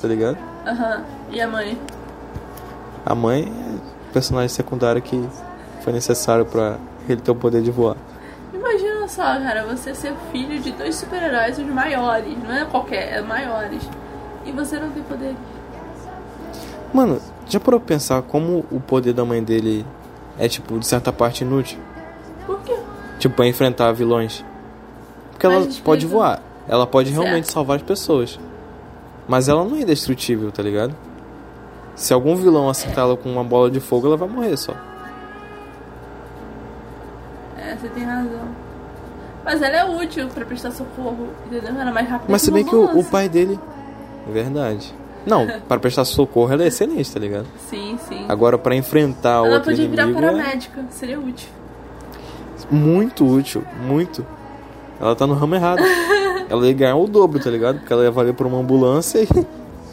tá 0.01 0.07
ligado? 0.07 0.37
Aham. 0.65 1.03
E 1.31 1.41
a 1.41 1.47
mãe? 1.47 1.77
A 3.05 3.13
mãe 3.13 3.51
personagem 4.13 4.49
secundário 4.49 5.01
que 5.01 5.21
foi 5.81 5.93
necessário 5.93 6.45
pra 6.45 6.77
ele 7.07 7.21
ter 7.21 7.31
o 7.31 7.35
poder 7.35 7.61
de 7.61 7.71
voar. 7.71 7.95
Imagina 8.53 9.07
só, 9.07 9.23
cara, 9.23 9.63
você 9.65 9.93
ser 9.95 10.13
filho 10.31 10.59
de 10.59 10.71
dois 10.71 10.95
super-heróis, 10.95 11.57
os 11.57 11.65
maiores. 11.65 12.37
Não 12.43 12.51
é 12.53 12.65
qualquer, 12.65 13.17
é 13.17 13.21
maiores. 13.21 13.81
E 14.45 14.51
você 14.51 14.79
não 14.79 14.89
tem 14.91 15.03
poder. 15.03 15.35
Mano, 16.93 17.21
já 17.47 17.59
parou 17.59 17.79
pra 17.79 17.87
pensar 17.87 18.21
como 18.23 18.65
o 18.71 18.79
poder 18.79 19.13
da 19.13 19.23
mãe 19.23 19.43
dele 19.43 19.85
é, 20.37 20.47
tipo, 20.47 20.77
de 20.79 20.87
certa 20.87 21.11
parte 21.11 21.43
inútil? 21.43 21.77
Por 22.45 22.59
quê? 22.61 22.75
Tipo, 23.19 23.35
pra 23.35 23.47
enfrentar 23.47 23.91
vilões. 23.91 24.43
Porque 25.31 25.45
Mas 25.47 25.55
ela 25.55 25.65
explica. 25.65 25.85
pode 25.85 26.05
voar. 26.07 26.41
Ela 26.67 26.87
pode 26.87 27.09
Certo. 27.09 27.21
realmente 27.21 27.51
salvar 27.51 27.77
as 27.77 27.83
pessoas. 27.83 28.39
Mas 29.27 29.47
ela 29.47 29.63
não 29.63 29.75
é 29.77 29.81
indestrutível, 29.81 30.51
tá 30.51 30.63
ligado? 30.63 30.95
Se 31.99 32.13
algum 32.13 32.33
vilão 32.33 32.69
acertar 32.69 33.03
ela 33.03 33.17
com 33.17 33.29
uma 33.29 33.43
bola 33.43 33.69
de 33.69 33.81
fogo, 33.81 34.07
ela 34.07 34.15
vai 34.15 34.29
morrer 34.29 34.55
só. 34.55 34.73
É, 37.57 37.75
você 37.75 37.89
tem 37.89 38.05
razão. 38.05 38.47
Mas 39.43 39.61
ela 39.61 39.75
é 39.75 39.83
útil 39.83 40.29
pra 40.29 40.45
prestar 40.45 40.71
socorro, 40.71 41.27
entendeu? 41.45 41.77
Ela 41.77 41.89
é 41.89 41.93
mais 41.93 42.07
rápida 42.07 42.31
Mas 42.31 42.41
se 42.41 42.47
que 42.47 42.53
bem 42.53 42.63
que 42.63 42.73
o, 42.73 42.99
o 42.99 43.03
pai 43.03 43.27
dele. 43.27 43.59
É 44.29 44.31
verdade. 44.31 44.95
Não, 45.25 45.45
para 45.67 45.77
prestar 45.77 46.05
socorro 46.05 46.53
ela 46.53 46.63
é 46.63 46.67
excelente, 46.67 47.11
tá 47.11 47.19
ligado? 47.19 47.47
Sim, 47.69 47.99
sim. 48.07 48.25
Agora 48.29 48.57
pra 48.57 48.73
enfrentar 48.73 49.45
ela 49.45 49.55
outro 49.55 49.71
podia 49.71 49.89
virar 49.89 50.03
inimigo 50.03 50.25
é 50.25 50.31
paramédica, 50.31 50.85
seria 50.91 51.19
útil. 51.19 51.49
muito 52.71 53.27
útil, 53.27 53.61
muito. 53.85 54.25
Ela 55.01 55.17
tá 55.17 55.27
no 55.27 55.33
ramo 55.33 55.53
errado. 55.53 55.83
ela 56.49 56.65
ia 56.65 56.73
ganhar 56.73 56.95
o 56.95 57.07
dobro, 57.07 57.43
tá 57.43 57.49
ligado? 57.49 57.79
Porque 57.79 57.91
ela 57.91 58.03
ia 58.03 58.11
valer 58.11 58.33
por 58.33 58.47
uma 58.47 58.57
ambulância 58.57 59.19
e 59.19 59.27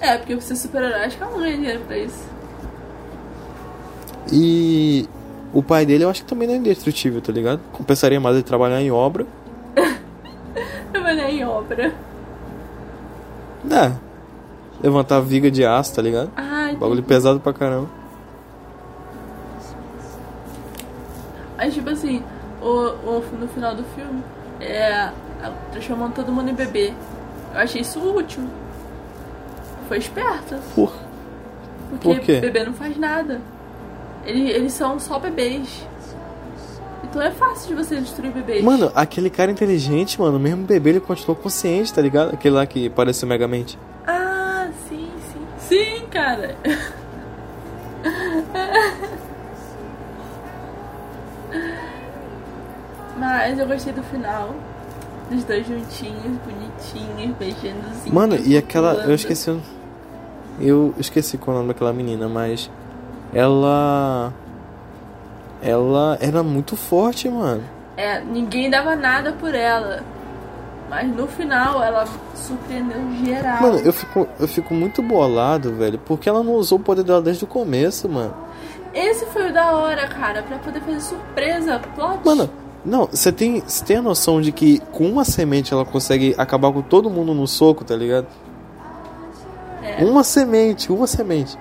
É, 0.00 0.18
porque 0.18 0.34
você 0.34 0.54
super-herói, 0.54 1.04
acho 1.04 1.16
que 1.16 1.22
ela 1.22 1.32
não 1.32 1.38
ganha 1.40 1.56
dinheiro 1.56 1.80
pra 1.86 1.98
isso. 1.98 2.28
E 4.32 5.08
o 5.52 5.62
pai 5.62 5.86
dele 5.86 6.04
eu 6.04 6.10
acho 6.10 6.22
que 6.22 6.28
também 6.28 6.46
não 6.46 6.54
é 6.54 6.58
indestrutível, 6.58 7.20
tá 7.20 7.32
ligado? 7.32 7.60
Compensaria 7.72 8.20
mais 8.20 8.36
ele 8.36 8.44
trabalhar 8.44 8.80
em 8.80 8.90
obra. 8.90 9.26
Trabalhar 10.92 11.30
em 11.30 11.44
obra. 11.44 11.94
Dá. 13.64 13.92
levantar 14.82 15.20
viga 15.20 15.50
de 15.50 15.64
aço, 15.64 15.94
tá 15.94 16.02
ligado? 16.02 16.30
Ai, 16.36 16.76
Bagulho 16.76 17.02
pesado 17.02 17.40
pra 17.40 17.52
caramba. 17.52 17.88
Aí, 21.58 21.70
tipo 21.70 21.88
assim, 21.88 22.22
o, 22.60 22.66
o, 22.68 23.24
no 23.40 23.48
final 23.48 23.74
do 23.74 23.82
filme, 23.94 24.22
é 24.60 25.10
transformando 25.72 26.14
todo 26.14 26.32
mundo 26.32 26.50
em 26.50 26.54
bebê. 26.54 26.92
Eu 27.54 27.60
achei 27.60 27.80
isso 27.80 27.98
útil. 28.00 28.42
Foi 29.88 29.98
esperto. 29.98 30.56
Por? 30.74 30.92
Porque 31.90 32.08
Por 32.08 32.20
quê? 32.20 32.40
bebê 32.40 32.64
não 32.64 32.72
faz 32.72 32.96
nada. 32.96 33.40
Eles, 34.24 34.50
eles 34.54 34.72
são 34.72 34.98
só 34.98 35.18
bebês. 35.18 35.86
Então 37.04 37.22
é 37.22 37.30
fácil 37.30 37.68
de 37.68 37.74
você 37.82 37.96
destruir 38.00 38.32
bebês. 38.32 38.64
Mano, 38.64 38.90
aquele 38.94 39.30
cara 39.30 39.50
inteligente, 39.50 40.20
mano, 40.20 40.38
mesmo 40.38 40.64
bebê, 40.64 40.90
ele 40.90 41.00
continuou 41.00 41.36
consciente, 41.36 41.92
tá 41.94 42.02
ligado? 42.02 42.34
Aquele 42.34 42.54
lá 42.56 42.66
que 42.66 42.90
pareceu 42.90 43.28
Megamente. 43.28 43.78
Ah, 44.06 44.68
sim, 44.88 45.08
sim. 45.32 45.46
Sim, 45.58 46.06
cara. 46.10 46.56
Mas 53.16 53.58
eu 53.58 53.66
gostei 53.66 53.92
do 53.92 54.02
final. 54.02 54.54
Dos 55.30 55.44
dois 55.44 55.66
juntinhos, 55.66 56.38
bonitinhos, 56.44 57.36
beijando 57.36 58.12
Mano, 58.12 58.36
e 58.36 58.56
aquela. 58.56 58.94
Eu 59.04 59.14
esqueci. 59.14 59.58
Eu 60.60 60.94
esqueci 60.98 61.36
qual 61.36 61.56
é 61.56 61.58
o 61.58 61.62
nome 61.62 61.72
daquela 61.72 61.92
menina, 61.92 62.28
mas. 62.28 62.70
Ela. 63.34 64.32
Ela 65.60 66.16
era 66.20 66.42
muito 66.42 66.76
forte, 66.76 67.28
mano. 67.28 67.64
É, 67.96 68.20
ninguém 68.20 68.70
dava 68.70 68.94
nada 68.94 69.32
por 69.32 69.54
ela. 69.54 70.02
Mas 70.88 71.08
no 71.08 71.26
final 71.26 71.82
ela 71.82 72.06
surpreendeu 72.34 73.00
geral. 73.24 73.60
Mano, 73.60 73.78
eu 73.78 73.92
fico, 73.92 74.28
eu 74.38 74.46
fico 74.46 74.72
muito 74.72 75.02
bolado, 75.02 75.74
velho, 75.74 75.98
porque 75.98 76.28
ela 76.28 76.44
não 76.44 76.52
usou 76.52 76.78
o 76.78 76.82
poder 76.82 77.02
dela 77.02 77.20
desde 77.20 77.42
o 77.42 77.46
começo, 77.46 78.08
mano. 78.08 78.34
Esse 78.94 79.26
foi 79.26 79.50
o 79.50 79.52
da 79.52 79.72
hora, 79.72 80.06
cara, 80.06 80.42
pra 80.42 80.58
poder 80.58 80.80
fazer 80.80 81.00
surpresa, 81.00 81.80
plot. 81.94 82.20
Mano, 82.24 82.48
não, 82.86 83.06
você 83.06 83.32
tem, 83.32 83.60
tem 83.84 83.96
a 83.96 84.02
noção 84.02 84.40
de 84.40 84.52
que 84.52 84.78
com 84.92 85.08
uma 85.08 85.24
semente 85.24 85.74
ela 85.74 85.84
consegue 85.84 86.36
acabar 86.38 86.72
com 86.72 86.80
todo 86.80 87.10
mundo 87.10 87.34
no 87.34 87.44
soco, 87.46 87.84
tá 87.84 87.96
ligado? 87.96 88.28
É. 89.82 90.04
Uma 90.04 90.22
semente, 90.22 90.92
uma 90.92 91.08
semente. 91.08 91.58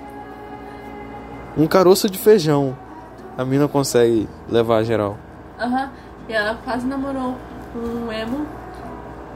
Um 1.58 1.66
caroço 1.66 2.08
de 2.08 2.20
feijão. 2.20 2.78
A 3.36 3.44
mina 3.44 3.68
consegue 3.68 4.30
levar 4.48 4.78
a 4.78 4.84
geral. 4.84 5.18
Aham. 5.60 5.90
E 6.30 6.34
ela 6.34 6.60
quase 6.64 6.86
namorou 6.86 7.36
um 7.76 8.12
emo. 8.12 8.46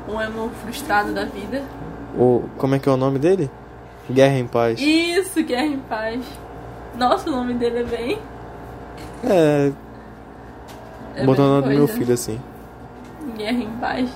Um 0.08 0.21
emo 0.21 0.49
frustrado 0.63 1.12
da 1.12 1.25
vida. 1.25 1.63
O, 2.15 2.43
como 2.58 2.75
é 2.75 2.80
que 2.80 2.88
é 2.88 2.91
o 2.91 2.97
nome 2.97 3.17
dele? 3.17 3.49
Guerra 4.10 4.38
em 4.38 4.47
Paz. 4.47 4.80
Isso, 4.80 5.43
Guerra 5.43 5.65
em 5.65 5.80
Paz. 5.80 6.23
Nossa, 6.95 7.30
o 7.30 7.32
nome 7.32 7.56
dele 7.56 7.80
é 7.80 7.84
bem. 7.84 8.19
É, 9.23 9.71
É 11.15 11.26
botando 11.26 11.60
o 11.60 11.62
bem 11.62 11.62
nome 11.62 11.76
do 11.76 11.78
meu 11.78 11.88
filho 11.88 12.13
assim. 12.13 12.39
Guerra 13.38 13.58
em 13.63 13.72
Paz. 13.78 14.10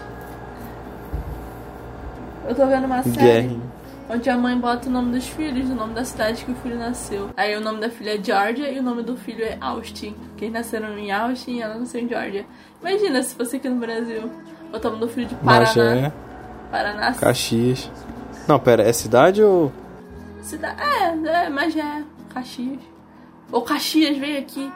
Eu 2.48 2.56
tô 2.56 2.66
vendo 2.68 2.86
uma 2.86 3.02
série 3.04 3.18
Guerra. 3.18 3.48
em- 3.54 3.62
onde 4.10 4.30
a 4.30 4.38
mãe 4.38 4.58
bota 4.58 4.90
o 4.90 4.92
nome 4.92 5.12
dos 5.14 5.28
filhos, 5.28 5.70
o 5.70 5.76
nome 5.76 5.94
da 5.94 6.04
cidade 6.04 6.44
que 6.44 6.52
o 6.52 6.56
filho 6.56 6.78
nasceu. 6.78 7.30
Aí 7.38 7.56
o 7.56 7.62
nome 7.62 7.80
da 7.80 7.90
filha 7.90 8.16
é 8.20 8.22
Georgia 8.24 8.70
e 8.70 8.80
o 8.80 8.84
nome 8.84 9.02
do 9.02 9.16
filho 9.16 9.44
é 9.44 9.58
Austin. 9.62 10.14
Que 10.36 10.46
eles 10.46 10.54
nasceram 10.54 10.98
em 10.98 11.12
Austin 11.12 11.52
e 11.54 11.62
ela 11.62 11.76
nasceu 11.76 12.02
em 12.02 12.08
Georgia. 12.10 12.46
Imagina 12.82 13.24
se 13.24 13.34
fosse 13.36 13.56
aqui 13.56 13.70
no 13.70 13.78
Brasil. 13.80 14.30
Botar 14.72 14.90
o 14.90 14.92
nome 14.92 15.06
do 15.06 15.10
filho 15.12 15.28
de 15.28 15.36
Paraná. 15.36 15.66
Magé, 15.66 16.12
Paraná. 16.70 17.14
Caxias. 17.14 17.90
Não, 18.48 18.60
pera, 18.60 18.84
é 18.84 18.92
cidade 18.92 19.42
ou. 19.42 19.72
Cida... 20.42 20.76
É, 20.78 21.46
é, 21.46 21.50
Magé, 21.50 22.04
Caxias. 22.34 22.80
Ou 23.52 23.62
Caxias 23.62 24.18
veio 24.18 24.40
aqui. 24.40 24.70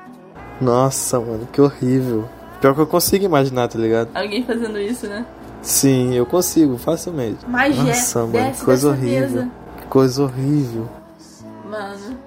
Nossa, 0.59 1.19
mano, 1.19 1.47
que 1.51 1.61
horrível. 1.61 2.27
Pior 2.59 2.73
que 2.73 2.81
eu 2.81 2.87
consigo 2.87 3.23
imaginar, 3.25 3.67
tá 3.67 3.77
ligado? 3.77 4.09
Alguém 4.15 4.43
fazendo 4.43 4.79
isso, 4.79 5.07
né? 5.07 5.25
Sim, 5.61 6.13
eu 6.13 6.25
consigo, 6.25 6.77
facilmente. 6.77 7.47
Magé, 7.47 7.83
Nossa, 7.83 8.19
mano, 8.19 8.31
desce 8.31 8.59
que 8.59 8.65
coisa 8.65 8.89
horrível. 8.89 9.51
Que 9.77 9.85
coisa 9.87 10.23
horrível. 10.23 10.89
Mano, 11.69 12.17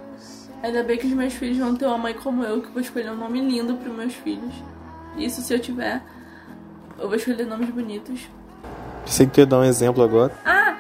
ainda 0.63 0.83
bem 0.83 0.99
que 0.99 1.07
os 1.07 1.13
meus 1.13 1.33
filhos 1.33 1.59
vão 1.59 1.75
ter 1.75 1.87
uma 1.87 1.99
mãe 1.99 2.15
como 2.15 2.45
eu, 2.45 2.61
que 2.61 2.71
vou 2.71 2.81
escolher 2.81 3.11
um 3.11 3.17
nome 3.17 3.41
lindo 3.41 3.75
pros 3.75 3.95
meus 3.95 4.15
filhos. 4.15 4.53
Isso 5.17 5.41
se 5.41 5.53
eu 5.53 5.59
tiver. 5.59 6.03
Eu 6.99 7.09
vou 7.09 7.17
escolher 7.17 7.47
nomes 7.47 7.71
bonitos. 7.71 8.29
Pensei 9.05 9.27
que 9.27 9.33
tu 9.33 9.41
ia 9.41 9.47
dar 9.47 9.59
um 9.59 9.65
exemplo 9.65 10.03
agora. 10.05 10.33
Ah, 10.45 10.77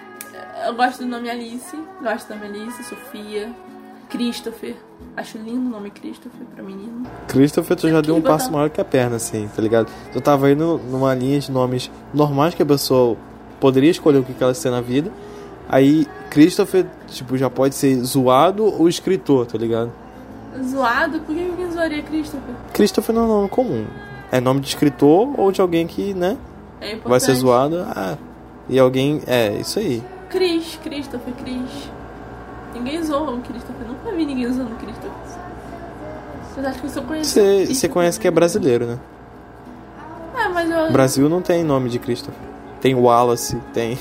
eu 0.66 0.74
gosto 0.74 0.98
do 0.98 1.06
nome 1.06 1.30
Alice. 1.30 1.76
Gosto 2.02 2.28
da 2.28 2.36
nome 2.36 2.60
Alice, 2.60 2.84
Sofia, 2.84 3.50
Christopher. 4.11 4.77
Acho 5.16 5.38
lindo 5.38 5.66
o 5.66 5.70
nome 5.70 5.90
Christopher 5.90 6.46
pra 6.55 6.62
menino. 6.64 7.03
Christopher, 7.29 7.77
tu 7.77 7.88
já 7.88 8.01
deu 8.01 8.14
um 8.16 8.20
botar- 8.20 8.33
passo 8.35 8.53
maior 8.53 8.68
que 8.70 8.81
a 8.81 8.85
perna, 8.85 9.16
assim, 9.16 9.49
tá 9.55 9.61
ligado? 9.62 9.88
Tu 10.12 10.20
tava 10.20 10.51
indo 10.51 10.79
numa 10.90 11.14
linha 11.14 11.38
de 11.38 11.51
nomes 11.51 11.90
normais 12.12 12.55
que 12.55 12.62
a 12.62 12.66
pessoa 12.66 13.16
poderia 13.59 13.90
escolher 13.90 14.18
o 14.18 14.25
que 14.25 14.35
ela 14.42 14.55
ser 14.55 14.70
na 14.70 14.81
vida. 14.81 15.11
Aí, 15.68 16.07
Christopher, 16.31 16.87
tipo, 17.09 17.37
já 17.37 17.49
pode 17.49 17.75
ser 17.75 17.96
zoado 18.05 18.64
ou 18.64 18.88
escritor, 18.88 19.46
tá 19.46 19.57
ligado? 19.59 19.92
Zoado? 20.64 21.20
Por 21.20 21.35
que 21.35 21.49
alguém 21.49 21.70
zoaria 21.70 22.03
Christopher? 22.03 22.55
Christopher 22.73 23.14
não 23.14 23.23
é 23.23 23.25
um 23.25 23.29
nome 23.29 23.49
comum. 23.49 23.87
É 24.33 24.40
nome 24.40 24.61
de 24.61 24.68
escritor 24.68 25.29
ou 25.38 25.51
de 25.53 25.61
alguém 25.61 25.87
que, 25.87 26.12
né, 26.14 26.37
É 26.81 26.87
importante. 26.92 27.09
vai 27.09 27.20
ser 27.20 27.35
zoado. 27.35 27.85
Ah, 27.88 28.16
e 28.68 28.79
alguém. 28.79 29.20
É, 29.27 29.53
isso 29.61 29.79
aí. 29.79 30.03
Chris, 30.29 30.79
Christopher, 30.83 31.35
Chris. 31.35 31.90
Ninguém 32.74 33.02
zoa 33.02 33.30
o 33.33 33.40
Christopher. 33.40 33.87
Nunca 33.87 34.11
vi 34.16 34.24
ninguém 34.26 34.52
zoando 34.52 34.72
o 34.72 34.76
Christopher. 34.76 35.11
Vocês 36.54 36.66
acham 36.66 36.80
que 36.80 36.87
eu 36.87 36.90
só 36.90 37.02
conheço? 37.02 37.30
Você 37.30 37.66
você 37.66 37.88
conhece 37.88 38.18
que 38.20 38.26
é 38.28 38.30
brasileiro, 38.30 38.87
né? 38.87 38.98
Ah, 40.37 40.48
mas 40.48 40.70
eu. 40.70 40.90
Brasil 40.92 41.28
não 41.28 41.40
tem 41.42 41.62
nome 41.64 41.88
de 41.88 41.98
Christopher. 41.98 42.40
Tem 42.80 42.94
Wallace, 42.94 43.56
tem. 43.74 43.98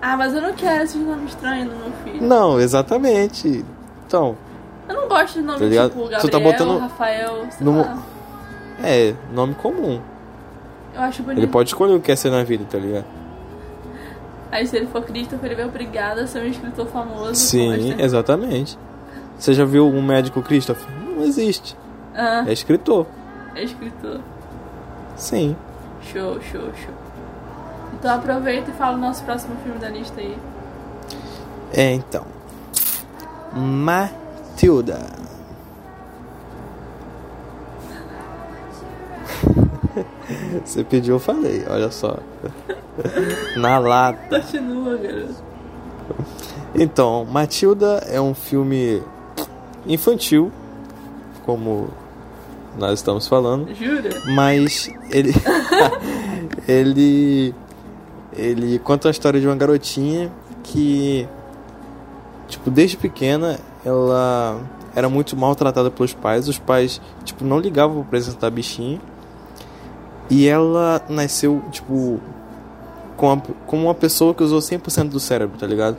Ah, 0.00 0.16
mas 0.16 0.32
eu 0.34 0.40
não 0.40 0.52
quero 0.54 0.84
esses 0.84 0.96
nomes 1.00 1.30
estranhos 1.30 1.72
no 1.72 1.78
meu 1.78 1.92
filho. 2.04 2.22
Não, 2.26 2.58
exatamente. 2.60 3.64
Então, 4.06 4.36
Eu 4.88 4.94
não 4.94 5.08
gosto 5.08 5.34
de 5.34 5.42
nome 5.42 5.58
Tá 5.58 5.64
ligado? 5.66 5.90
tipo 5.90 6.02
Tu 6.04 6.08
Gabriel, 6.10 6.30
tá 6.30 6.38
botando 6.40 6.78
Rafael, 6.80 7.46
sei 7.50 7.64
no- 7.66 7.80
lá. 7.82 7.98
é 8.82 9.14
nome 9.32 9.54
comum. 9.54 10.00
Eu 10.94 11.02
acho 11.02 11.22
bonito. 11.22 11.38
Ele 11.38 11.46
pode 11.46 11.68
escolher 11.68 11.94
o 11.94 12.00
que 12.00 12.06
quer 12.06 12.16
ser 12.16 12.30
na 12.30 12.42
vida, 12.42 12.64
tá 12.68 12.78
ligado? 12.78 13.04
Aí 14.52 14.66
se 14.66 14.76
ele 14.76 14.86
for 14.86 15.02
Christopher, 15.02 15.46
ele 15.46 15.54
vai 15.54 15.64
obrigado 15.64 16.18
a 16.18 16.26
ser 16.26 16.42
um 16.42 16.46
escritor 16.46 16.86
famoso. 16.88 17.36
Sim, 17.36 17.94
exatamente. 18.00 18.76
Você 19.38 19.54
já 19.54 19.64
viu 19.64 19.86
um 19.86 20.02
médico 20.02 20.42
Christopher? 20.42 20.88
Não 21.06 21.22
existe. 21.22 21.76
Ah, 22.14 22.44
É 22.46 22.52
escritor. 22.52 23.06
é 23.54 23.62
escritor. 23.62 24.20
Sim. 25.16 25.56
Show, 26.02 26.40
show, 26.40 26.62
show. 26.74 26.94
Então 27.94 28.12
aproveita 28.14 28.70
e 28.70 28.74
fala 28.74 28.96
o 28.96 29.00
nosso 29.00 29.22
próximo 29.24 29.54
filme 29.62 29.78
da 29.78 29.88
lista 29.88 30.20
aí. 30.20 30.36
É, 31.72 31.92
então. 31.92 32.24
Matilda. 33.54 34.98
Você 40.64 40.84
pediu, 40.84 41.16
eu 41.16 41.20
falei, 41.20 41.64
olha 41.68 41.90
só. 41.90 42.16
Na 43.56 43.78
lata. 43.78 44.40
Continua, 44.40 44.96
garoto. 44.96 45.50
Então, 46.74 47.24
Matilda 47.24 48.04
é 48.08 48.20
um 48.20 48.34
filme 48.34 49.02
infantil, 49.86 50.52
como 51.44 51.88
nós 52.78 53.00
estamos 53.00 53.26
falando, 53.26 53.74
Jura? 53.74 54.10
mas 54.34 54.88
ele 55.10 55.32
ele 56.68 57.54
ele 58.32 58.78
conta 58.78 59.08
a 59.08 59.10
história 59.10 59.40
de 59.40 59.46
uma 59.46 59.56
garotinha 59.56 60.30
que 60.62 61.28
tipo 62.46 62.70
desde 62.70 62.96
pequena 62.96 63.58
ela 63.84 64.60
era 64.94 65.08
muito 65.08 65.36
maltratada 65.36 65.90
pelos 65.90 66.14
pais, 66.14 66.48
os 66.48 66.58
pais 66.58 67.00
tipo 67.24 67.44
não 67.44 67.58
ligavam 67.58 68.02
pra 68.02 68.10
presença 68.10 68.38
da 68.38 68.50
bichinha. 68.50 69.00
E 70.28 70.46
ela 70.46 71.02
nasceu 71.08 71.60
tipo 71.72 72.20
com 73.20 73.30
a- 73.30 73.42
como 73.66 73.84
uma 73.84 73.94
pessoa 73.94 74.32
que 74.32 74.42
usou 74.42 74.60
100% 74.62 75.10
do 75.10 75.20
cérebro, 75.20 75.58
tá 75.58 75.66
ligado? 75.66 75.98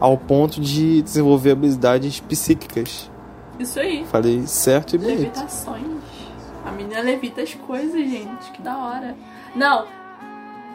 Ao 0.00 0.16
ponto 0.16 0.58
de 0.58 1.02
desenvolver 1.02 1.50
habilidades 1.50 2.18
psíquicas. 2.20 3.10
Isso 3.58 3.78
aí. 3.78 4.06
Falei 4.06 4.46
certo 4.46 4.94
e 4.96 4.98
bonito. 4.98 5.18
Levitações. 5.20 5.84
A 6.64 6.72
menina 6.72 7.00
levita 7.02 7.42
as 7.42 7.52
coisas, 7.54 7.92
gente. 7.92 8.50
Que 8.54 8.62
da 8.62 8.76
hora. 8.78 9.14
Não. 9.54 9.84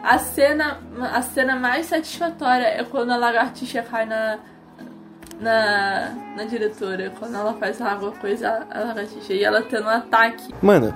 A 0.04 0.18
cena, 0.18 0.78
a 1.12 1.20
cena 1.20 1.56
mais 1.56 1.86
satisfatória 1.86 2.64
é 2.66 2.84
quando 2.84 3.10
a 3.10 3.16
lagartixa 3.16 3.82
cai 3.82 4.06
na. 4.06 4.38
Na, 5.40 6.14
na 6.36 6.44
diretora, 6.44 7.12
quando 7.18 7.34
ela 7.34 7.54
faz 7.54 7.80
alguma 7.80 8.12
coisa, 8.12 8.66
a 8.70 8.80
lagartixa, 8.80 9.32
e 9.32 9.42
ela 9.42 9.62
tendo 9.62 9.86
um 9.86 9.88
ataque. 9.88 10.52
Mano, 10.60 10.94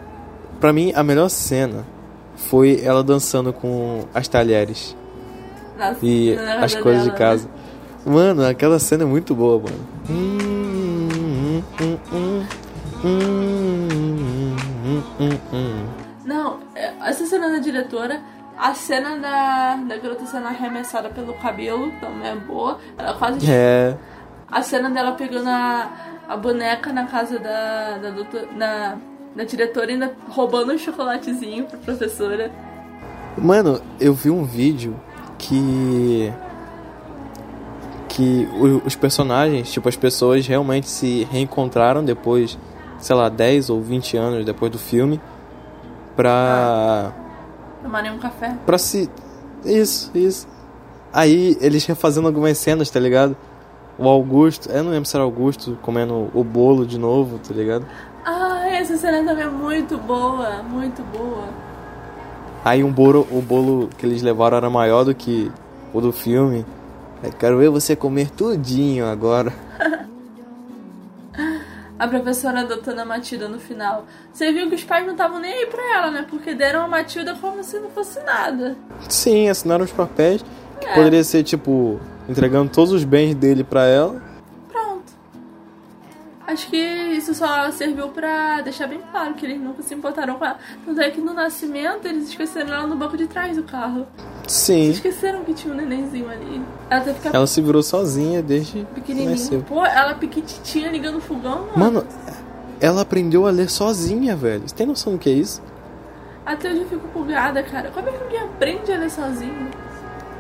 pra 0.60 0.70
mim 0.70 0.92
a 0.94 1.02
melhor 1.02 1.30
cena 1.30 1.82
foi 2.36 2.80
ela 2.82 3.02
dançando 3.02 3.52
com 3.52 4.04
as 4.14 4.28
talheres 4.28 4.96
Na, 5.76 5.94
e 6.02 6.36
as 6.62 6.74
coisas 6.74 7.04
de 7.04 7.10
dela, 7.10 7.18
casa. 7.18 7.48
né? 7.48 8.12
Mano, 8.12 8.44
aquela 8.46 8.78
cena 8.78 9.04
é 9.04 9.06
muito 9.06 9.34
boa, 9.34 9.62
mano. 9.62 9.88
Hum, 10.10 11.62
hum, 11.80 11.98
hum. 15.52 15.86
Não, 16.24 16.58
essa 16.74 17.24
cena 17.26 17.50
da 17.50 17.58
diretora, 17.58 18.20
a 18.58 18.74
cena 18.74 19.16
da, 19.16 19.76
da 19.76 19.96
garota 19.96 20.26
sendo 20.26 20.46
arremessada 20.46 21.08
pelo 21.08 21.34
cabelo 21.34 21.90
também 22.00 22.28
é 22.30 22.36
boa. 22.36 22.78
Ela 22.98 23.14
quase. 23.14 23.50
É. 23.50 23.96
A 24.50 24.62
cena 24.62 24.90
dela 24.90 25.12
pegando 25.12 25.48
a, 25.48 25.90
a 26.28 26.36
boneca 26.36 26.92
na 26.92 27.06
casa 27.06 27.38
da, 27.38 27.98
da, 27.98 28.10
doutor, 28.10 28.48
na, 28.54 28.96
da 29.34 29.44
diretora 29.44 29.90
ainda 29.90 30.12
roubando 30.28 30.72
um 30.72 30.78
chocolatezinho 30.78 31.64
pra 31.64 31.78
professora. 31.78 32.50
Mano, 33.36 33.80
eu 34.00 34.14
vi 34.14 34.30
um 34.30 34.44
vídeo 34.44 34.98
que. 35.38 36.32
Que 38.08 38.48
os 38.84 38.94
personagens, 38.94 39.72
tipo, 39.72 39.88
as 39.88 39.96
pessoas 39.96 40.46
realmente 40.46 40.88
se 40.88 41.26
reencontraram 41.32 42.04
depois, 42.04 42.56
sei 42.98 43.16
lá, 43.16 43.28
10 43.28 43.70
ou 43.70 43.82
20 43.82 44.16
anos 44.16 44.44
depois 44.44 44.70
do 44.70 44.78
filme. 44.78 45.20
Pra. 46.14 47.12
Tomarem 47.82 48.12
um 48.12 48.18
café. 48.18 48.56
Pra 48.64 48.78
se. 48.78 49.10
Isso, 49.64 50.12
isso. 50.14 50.46
Aí 51.12 51.56
eles 51.60 51.84
refazendo 51.86 52.28
algumas 52.28 52.56
cenas, 52.58 52.88
tá 52.88 53.00
ligado? 53.00 53.36
O 53.98 54.08
Augusto, 54.08 54.68
eu 54.70 54.82
não 54.82 54.90
lembro 54.90 55.08
se 55.08 55.16
era 55.16 55.24
Augusto 55.24 55.78
comendo 55.82 56.30
o 56.34 56.42
bolo 56.42 56.84
de 56.86 56.98
novo, 56.98 57.38
tá 57.38 57.54
ligado? 57.54 57.86
Essa 58.74 58.96
cena 58.96 59.22
também 59.24 59.44
é 59.44 59.48
muito 59.48 59.96
boa, 59.98 60.62
muito 60.62 61.02
boa. 61.04 61.48
Aí 62.64 62.82
um 62.82 62.90
bolo, 62.92 63.26
o 63.30 63.40
bolo 63.40 63.88
que 63.96 64.04
eles 64.04 64.20
levaram 64.22 64.56
era 64.56 64.68
maior 64.70 65.04
do 65.04 65.14
que 65.14 65.50
o 65.92 66.00
do 66.00 66.12
filme. 66.12 66.64
Aí, 67.22 67.30
quero 67.32 67.58
ver 67.58 67.70
você 67.70 67.94
comer 67.94 68.30
tudinho 68.30 69.06
agora. 69.06 69.52
A 71.96 72.08
professora 72.08 72.60
adotando 72.62 73.00
a 73.00 73.04
Matilda 73.04 73.48
no 73.48 73.60
final. 73.60 74.04
Você 74.32 74.52
viu 74.52 74.68
que 74.68 74.74
os 74.74 74.82
pais 74.82 75.04
não 75.06 75.12
estavam 75.12 75.38
nem 75.38 75.52
aí 75.52 75.66
pra 75.66 75.96
ela, 75.96 76.10
né? 76.10 76.26
Porque 76.28 76.52
deram 76.52 76.82
a 76.82 76.88
Matilda 76.88 77.37
como 77.40 77.62
se 77.62 77.78
não 77.78 77.88
fosse 77.88 78.20
nada. 78.24 78.76
Sim, 79.08 79.48
assinaram 79.48 79.84
os 79.84 79.92
papéis. 79.92 80.44
Que 80.80 80.88
É. 80.88 80.94
poderia 80.94 81.22
ser, 81.22 81.44
tipo, 81.44 82.00
entregando 82.28 82.68
todos 82.70 82.92
os 82.92 83.04
bens 83.04 83.37
dele 83.37 83.62
pra 83.62 83.87
ela. 83.87 84.20
Acho 86.54 86.68
que 86.68 86.76
isso 86.76 87.34
só 87.34 87.68
serviu 87.72 88.10
pra 88.10 88.60
deixar 88.60 88.86
bem 88.86 89.00
claro 89.10 89.34
que 89.34 89.44
eles 89.44 89.60
nunca 89.60 89.82
se 89.82 89.92
importaram 89.92 90.36
com 90.36 90.44
ela. 90.44 90.56
Tanto 90.86 91.00
é 91.00 91.10
que 91.10 91.20
no 91.20 91.34
nascimento 91.34 92.06
eles 92.06 92.28
esqueceram 92.28 92.72
ela 92.72 92.86
no 92.86 92.94
banco 92.94 93.16
de 93.16 93.26
trás 93.26 93.56
do 93.56 93.64
carro. 93.64 94.06
Sim. 94.46 94.90
Esqueceram 94.90 95.42
que 95.42 95.52
tinha 95.52 95.74
um 95.74 95.76
nenenzinho 95.76 96.30
ali. 96.30 96.62
Ela 96.88 97.02
que 97.02 97.14
ficar 97.14 97.34
Ela 97.34 97.46
se 97.48 97.60
virou 97.60 97.82
sozinha 97.82 98.40
desde 98.40 98.72
que 98.72 98.84
pequenininha. 98.84 99.64
Pô, 99.68 99.84
ela 99.84 100.14
piquititinha 100.14 100.92
ligando 100.92 101.16
o 101.16 101.20
fogão, 101.20 101.66
mano. 101.76 101.76
Mano, 101.76 102.06
ela 102.80 103.02
aprendeu 103.02 103.48
a 103.48 103.50
ler 103.50 103.68
sozinha, 103.68 104.36
velho. 104.36 104.62
Você 104.64 104.76
tem 104.76 104.86
noção 104.86 105.14
do 105.14 105.18
que 105.18 105.30
é 105.30 105.32
isso? 105.32 105.60
Até 106.46 106.70
hoje 106.70 106.82
eu 106.82 106.88
fico 106.88 107.08
pulgada, 107.08 107.64
cara. 107.64 107.90
Como 107.90 108.08
é 108.08 108.12
que 108.12 108.22
alguém 108.22 108.38
aprende 108.38 108.92
a 108.92 108.96
ler 108.96 109.10
sozinho? 109.10 109.70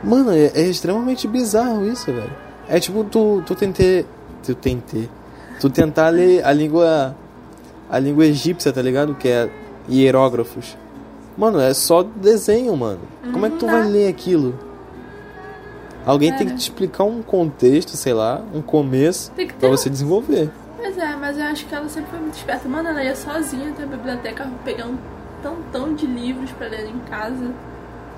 Mano, 0.04 0.30
é, 0.30 0.52
é 0.54 0.62
extremamente 0.62 1.26
bizarro 1.26 1.84
isso, 1.84 2.06
velho. 2.12 2.32
É 2.68 2.78
tipo 2.78 3.02
tu, 3.02 3.42
tu 3.44 3.56
tentei. 3.56 4.06
Tu 4.44 4.54
tentei. 4.54 5.10
Tu 5.60 5.70
tentar 5.70 6.08
ler 6.10 6.44
a 6.44 6.52
língua. 6.52 7.14
A 7.90 7.98
língua 7.98 8.24
egípcia, 8.26 8.72
tá 8.72 8.82
ligado? 8.82 9.14
Que 9.14 9.28
é 9.28 9.50
hierógrafos. 9.88 10.76
Mano, 11.36 11.60
é 11.60 11.72
só 11.74 12.02
desenho, 12.02 12.76
mano. 12.76 13.00
Como 13.32 13.44
é 13.46 13.50
que 13.50 13.56
tu 13.56 13.66
Não 13.66 13.72
vai 13.72 13.82
dá. 13.82 13.88
ler 13.88 14.08
aquilo? 14.08 14.58
Alguém 16.06 16.32
tem 16.34 16.46
que 16.46 16.54
te 16.54 16.60
explicar 16.60 17.04
um 17.04 17.22
contexto, 17.22 17.96
sei 17.96 18.12
lá, 18.12 18.42
um 18.54 18.60
começo 18.60 19.30
ter 19.32 19.52
pra 19.54 19.68
um- 19.68 19.72
você 19.72 19.88
desenvolver. 19.88 20.50
Pois 20.76 20.98
é, 20.98 21.16
mas 21.16 21.38
eu 21.38 21.44
acho 21.44 21.64
que 21.66 21.74
ela 21.74 21.88
sempre 21.88 22.10
foi 22.10 22.20
muito 22.20 22.34
esperta. 22.36 22.68
Mano, 22.68 22.90
ela 22.90 23.02
ia 23.02 23.16
sozinha 23.16 23.70
até 23.70 23.84
a 23.84 23.86
biblioteca 23.86 24.46
pegar 24.64 24.86
um 24.86 24.96
tantão 25.42 25.94
de 25.94 26.06
livros 26.06 26.50
pra 26.52 26.66
ler 26.68 26.86
em 26.88 26.98
casa. 27.10 27.50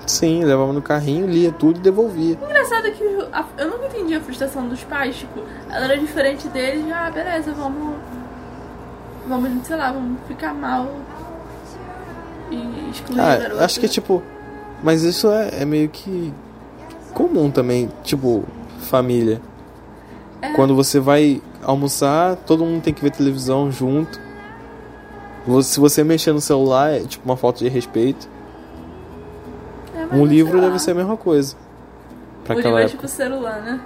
Sim, 0.07 0.43
levava 0.43 0.71
no 0.71 0.81
carrinho, 0.81 1.27
lia 1.27 1.51
tudo 1.51 1.77
e 1.79 1.81
devolvia. 1.81 2.37
Engraçado 2.41 2.89
que 2.91 3.03
a- 3.33 3.45
eu 3.57 3.69
nunca 3.69 3.87
entendi 3.87 4.15
a 4.15 4.21
frustração 4.21 4.67
dos 4.67 4.83
pais, 4.85 5.17
tipo, 5.17 5.41
ela 5.69 5.83
era 5.85 5.97
diferente 5.97 6.47
deles, 6.47 6.85
ah, 6.91 7.11
beleza, 7.11 7.51
vamos. 7.53 7.95
Vamos, 9.27 9.67
sei 9.67 9.75
lá, 9.75 9.91
vamos 9.91 10.17
ficar 10.25 10.53
mal 10.53 10.87
e 12.49 12.89
excluir 12.89 13.19
Ah, 13.19 13.35
garota. 13.37 13.65
acho 13.65 13.79
que 13.79 13.87
tipo. 13.89 14.23
Mas 14.81 15.03
isso 15.03 15.29
é, 15.29 15.61
é 15.63 15.65
meio 15.65 15.89
que 15.89 16.33
comum 17.13 17.51
também, 17.51 17.91
tipo, 18.03 18.45
família. 18.79 19.41
É. 20.41 20.53
Quando 20.53 20.73
você 20.75 20.99
vai 20.99 21.41
almoçar, 21.63 22.35
todo 22.37 22.63
mundo 22.63 22.81
tem 22.83 22.93
que 22.93 23.01
ver 23.01 23.11
televisão 23.11 23.69
junto. 23.71 24.21
Se 25.63 25.79
você 25.79 26.03
mexer 26.03 26.31
no 26.31 26.39
celular, 26.41 26.91
é 26.93 26.99
tipo 27.01 27.25
uma 27.25 27.35
falta 27.35 27.59
de 27.59 27.69
respeito. 27.69 28.29
É, 30.11 30.15
Um 30.15 30.25
livro 30.25 30.59
deve 30.61 30.79
ser 30.79 30.91
a 30.91 30.95
mesma 30.95 31.17
coisa. 31.17 31.55
Pra 32.43 32.55
o 32.55 32.59
aquela 32.59 32.79
livro 32.81 32.81
é 32.81 32.83
época. 32.83 32.97
tipo 32.97 33.07
celular, 33.07 33.61
né? 33.61 33.79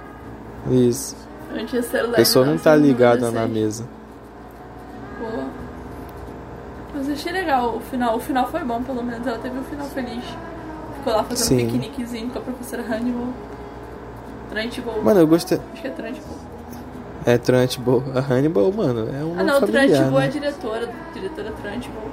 Isso. 0.70 1.16
Eu 1.54 1.66
tinha 1.66 1.82
celular. 1.82 2.12
A 2.12 2.16
pessoa 2.16 2.46
em 2.46 2.50
não 2.50 2.58
tá 2.58 2.74
ligada 2.76 3.30
1996. 3.30 3.34
na 3.34 3.48
mesa. 3.48 3.84
Pô. 5.18 5.42
Mas 6.94 7.08
eu 7.08 7.14
achei 7.14 7.32
legal 7.32 7.76
o 7.76 7.80
final. 7.80 8.16
O 8.16 8.20
final 8.20 8.48
foi 8.48 8.60
bom, 8.60 8.82
pelo 8.82 9.02
menos. 9.02 9.26
Ela 9.26 9.38
teve 9.38 9.58
um 9.58 9.64
final 9.64 9.86
feliz. 9.86 10.24
Ficou 10.98 11.12
lá 11.14 11.24
fazendo 11.24 11.46
Sim. 11.48 11.62
um 11.62 11.66
piqueniquezinho 11.66 12.30
com 12.30 12.38
a 12.38 12.42
professora 12.42 12.82
Hannibal. 12.82 13.28
Trunchbull. 14.50 15.02
Mano, 15.02 15.20
eu 15.20 15.26
gostei. 15.26 15.58
Acho 15.72 15.82
que 15.82 15.88
é 15.88 15.90
Trunchbull. 15.90 16.36
É 17.24 17.38
Trunchbull. 17.38 18.02
A 18.14 18.20
Hannibal, 18.20 18.72
mano, 18.72 19.08
é 19.14 19.24
um 19.24 19.38
Ah, 19.38 19.42
não, 19.42 19.60
familiar, 19.60 19.86
Trunchbull 19.88 20.18
é 20.18 20.22
né? 20.22 20.26
a 20.26 20.30
diretora. 20.30 20.88
Diretora 21.14 21.52
Trunchbull. 21.62 22.10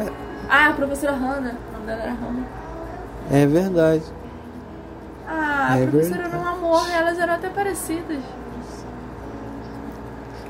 É. 0.00 0.12
Ah, 0.48 0.68
a 0.68 0.72
professora 0.74 1.12
Hannah. 1.12 1.54
O 1.70 1.72
nome 1.72 1.86
dela 1.86 2.02
era 2.02 2.12
Hannah. 2.12 2.46
É 3.30 3.46
verdade. 3.46 4.02
Ah, 5.28 5.72
a 5.72 5.78
É 5.78 5.86
professora 5.86 6.22
verdade. 6.22 6.36
um 6.44 6.48
amor. 6.48 6.82
Elas 6.92 7.18
eram 7.18 7.34
até 7.34 7.48
parecidas. 7.48 8.18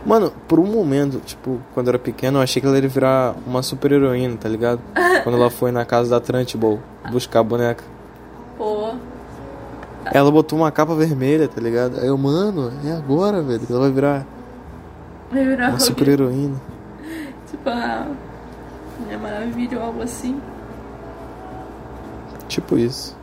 Mano, 0.05 0.33
por 0.47 0.61
um 0.61 0.67
momento, 0.67 1.19
tipo, 1.19 1.59
quando 1.75 1.89
eu 1.89 1.93
era 1.93 1.99
pequeno, 1.99 2.39
eu 2.39 2.43
achei 2.43 2.61
que 2.63 2.69
ela 2.69 2.79
ia 2.79 2.89
virar 2.89 3.35
uma 3.45 3.61
super 3.63 3.91
heroína, 3.91 4.37
tá 4.37 4.49
ligado? 4.49 4.81
quando 5.25 5.35
ela 5.37 5.51
foi 5.51 5.73
na 5.73 5.85
casa 5.85 6.11
da 6.11 6.21
Trunchbull 6.21 6.81
buscar 7.11 7.41
a 7.41 7.43
boneca. 7.43 7.83
Pô. 8.57 8.95
Ela 10.05 10.31
botou 10.31 10.57
uma 10.61 10.71
capa 10.71 10.95
vermelha, 10.95 11.49
tá 11.49 11.61
ligado? 11.61 11.99
Aí 11.99 12.07
eu, 12.07 12.17
mano, 12.17 12.73
é 12.85 12.93
agora, 12.93 13.43
velho. 13.43 13.59
que 13.61 13.73
Ela 13.73 13.81
vai 13.83 13.91
virar 13.91 14.27
Vai 15.33 15.45
virar 15.45 15.71
uma 15.71 15.81
super 15.81 16.07
heroína. 16.07 16.55
Tipo 17.51 17.69
a 17.69 18.07
Mulher 19.01 19.19
Maravilha 19.19 19.79
ou 19.79 19.85
algo 19.87 20.03
assim. 20.03 20.41
Tipo 22.49 22.79
isso. 22.79 23.17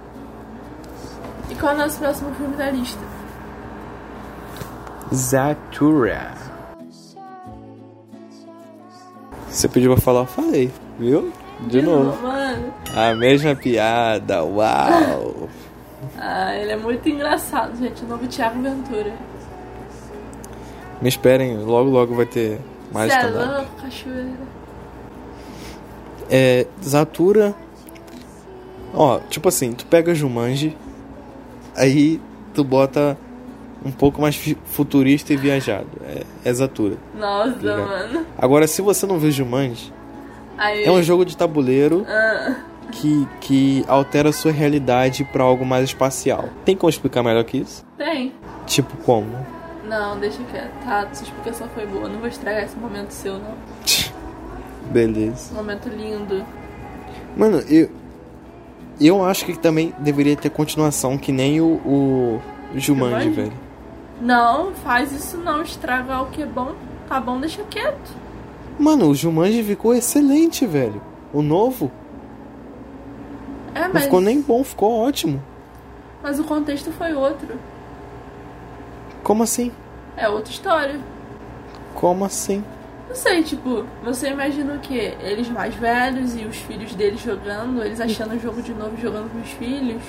E 1.49 1.55
qual 1.55 1.73
é 1.73 1.75
o 1.75 1.77
nosso 1.79 1.99
próximo 1.99 2.33
filme 2.35 2.55
da 2.55 2.69
lista? 2.71 3.01
Zatura. 5.13 6.33
Você 9.49 9.67
pediu 9.67 9.93
pra 9.93 10.01
falar, 10.01 10.21
eu 10.21 10.25
falei, 10.25 10.71
viu? 10.97 11.31
De 11.67 11.81
novo. 11.81 12.21
Mano. 12.21 12.73
A 12.95 13.13
mesma 13.13 13.55
piada, 13.55 14.43
uau! 14.43 15.49
Ah, 16.19 16.53
ele 16.55 16.71
é 16.71 16.75
muito 16.75 17.07
engraçado, 17.07 17.77
gente. 17.77 18.03
O 18.03 18.07
novo 18.07 18.27
Thiago 18.27 18.61
Ventura. 18.61 19.13
Me 21.01 21.07
esperem, 21.09 21.57
logo 21.57 21.89
logo 21.89 22.13
vai 22.13 22.25
ter 22.25 22.59
mais 22.91 23.11
Cê 23.11 23.19
é 23.19 23.27
louco, 23.27 23.71
cachoeira. 23.81 24.29
É, 26.29 26.67
Zatura. 26.83 27.55
Ó, 28.93 29.19
tipo 29.29 29.49
assim, 29.49 29.73
tu 29.73 29.85
pega 29.85 30.13
Jumanji, 30.13 30.77
aí 31.75 32.21
tu 32.53 32.63
bota 32.63 33.17
um 33.83 33.91
pouco 33.91 34.21
mais 34.21 34.35
futurista 34.65 35.33
e 35.33 35.35
viajado. 35.37 35.87
É, 36.05 36.23
é 36.45 36.53
Zatura. 36.53 36.97
Nossa, 37.15 37.57
Legal. 37.57 37.87
mano. 37.87 38.25
Agora, 38.37 38.67
se 38.67 38.81
você 38.81 39.05
não 39.05 39.17
viu 39.19 39.31
Jumanji, 39.31 39.91
Aí, 40.57 40.83
é 40.85 40.91
um 40.91 41.01
jogo 41.01 41.25
de 41.25 41.35
tabuleiro 41.35 42.05
ah, 42.07 42.55
que, 42.91 43.27
que 43.41 43.83
altera 43.87 44.29
a 44.29 44.33
sua 44.33 44.51
realidade 44.51 45.23
pra 45.25 45.43
algo 45.43 45.65
mais 45.65 45.85
espacial. 45.85 46.49
Tem 46.63 46.75
como 46.75 46.89
explicar 46.89 47.23
melhor 47.23 47.43
que 47.43 47.57
isso? 47.57 47.83
tem. 47.97 48.31
Tipo, 48.65 48.95
como? 48.97 49.45
Não, 49.83 50.17
deixa 50.19 50.41
quieto. 50.49 50.71
Tá, 50.85 51.07
sua 51.11 51.25
explicação 51.25 51.67
foi 51.75 51.85
boa. 51.85 52.07
Não 52.07 52.19
vou 52.19 52.27
estragar 52.27 52.63
esse 52.63 52.77
momento 52.77 53.11
seu, 53.11 53.33
não. 53.33 53.55
Beleza. 54.91 55.53
Momento 55.53 55.89
lindo. 55.89 56.45
Mano, 57.35 57.57
eu. 57.67 57.89
Eu 59.05 59.23
acho 59.23 59.45
que 59.45 59.57
também 59.57 59.93
deveria 59.99 60.35
ter 60.35 60.49
continuação, 60.49 61.17
que 61.17 61.31
nem 61.31 61.59
o, 61.59 61.65
o 61.85 62.41
Jumanji, 62.75 63.29
velho. 63.29 63.53
Não, 64.21 64.73
faz 64.73 65.11
isso 65.11 65.37
não. 65.37 65.61
Estragar 65.61 66.23
o 66.23 66.27
que 66.27 66.41
é 66.41 66.45
bom. 66.45 66.73
Tá 67.09 67.19
bom, 67.19 67.39
deixa 67.39 67.63
quieto. 67.63 68.11
Mano, 68.79 69.09
o 69.09 69.15
Jumanji 69.15 69.61
ficou 69.63 69.93
excelente, 69.93 70.65
velho. 70.65 71.01
O 71.33 71.41
novo 71.41 71.91
É, 73.75 73.81
não 73.87 73.93
mas, 73.93 74.03
ficou 74.03 74.21
nem 74.21 74.39
bom, 74.41 74.63
ficou 74.63 74.91
ótimo. 75.05 75.41
mas 76.21 76.39
o 76.39 76.43
contexto 76.43 76.91
foi 76.91 77.13
outro. 77.13 77.59
Como 79.23 79.43
assim? 79.43 79.71
É 80.15 80.29
outra 80.29 80.51
história. 80.51 80.99
Como 81.95 82.23
assim? 82.25 82.63
Não 83.13 83.19
sei, 83.19 83.43
tipo, 83.43 83.85
você 84.03 84.29
imagina 84.29 84.73
o 84.73 84.79
quê? 84.79 85.13
Eles 85.21 85.47
mais 85.47 85.75
velhos 85.75 86.35
e 86.35 86.45
os 86.45 86.57
filhos 86.57 86.95
deles 86.95 87.21
jogando, 87.21 87.83
eles 87.83 88.01
achando 88.01 88.33
o 88.33 88.39
jogo 88.39 88.59
de 88.59 88.73
novo 88.73 88.99
jogando 88.99 89.31
com 89.31 89.39
os 89.39 89.49
filhos. 89.51 90.01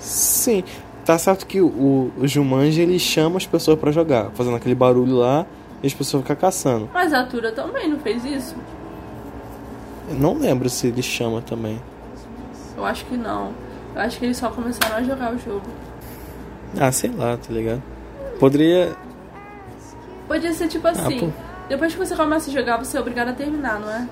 Sim. 0.00 0.64
Tá 1.04 1.16
certo 1.16 1.46
que 1.46 1.60
o, 1.60 2.10
o 2.18 2.26
Jumanji 2.26 2.80
ele 2.82 2.98
chama 2.98 3.36
as 3.36 3.46
pessoas 3.46 3.78
pra 3.78 3.92
jogar, 3.92 4.32
fazendo 4.32 4.56
aquele 4.56 4.74
barulho 4.74 5.14
lá 5.14 5.46
e 5.80 5.86
as 5.86 5.94
pessoas 5.94 6.24
ficam 6.24 6.34
caçando. 6.34 6.90
Mas 6.92 7.12
a 7.12 7.24
Tura 7.24 7.52
também 7.52 7.88
não 7.88 8.00
fez 8.00 8.24
isso? 8.24 8.56
Eu 10.08 10.16
não 10.16 10.36
lembro 10.36 10.68
se 10.68 10.88
ele 10.88 11.04
chama 11.04 11.40
também. 11.40 11.80
Eu 12.76 12.84
acho 12.84 13.04
que 13.04 13.16
não. 13.16 13.52
Eu 13.94 14.00
acho 14.00 14.18
que 14.18 14.24
eles 14.24 14.36
só 14.36 14.50
começaram 14.50 14.96
a 14.96 15.02
jogar 15.04 15.32
o 15.32 15.38
jogo. 15.38 15.66
Ah, 16.76 16.90
sei 16.90 17.12
lá, 17.12 17.36
tá 17.36 17.52
ligado? 17.52 17.80
Poderia. 18.40 18.96
Podia 20.26 20.52
ser 20.52 20.66
tipo 20.66 20.88
assim. 20.88 21.20
pô. 21.20 21.45
Depois 21.68 21.92
que 21.92 21.98
você 21.98 22.14
começa 22.14 22.50
a 22.50 22.52
jogar, 22.52 22.76
você 22.76 22.96
é 22.96 23.00
obrigado 23.00 23.28
a 23.28 23.32
terminar, 23.32 23.80
não 23.80 23.90
é? 23.90 24.08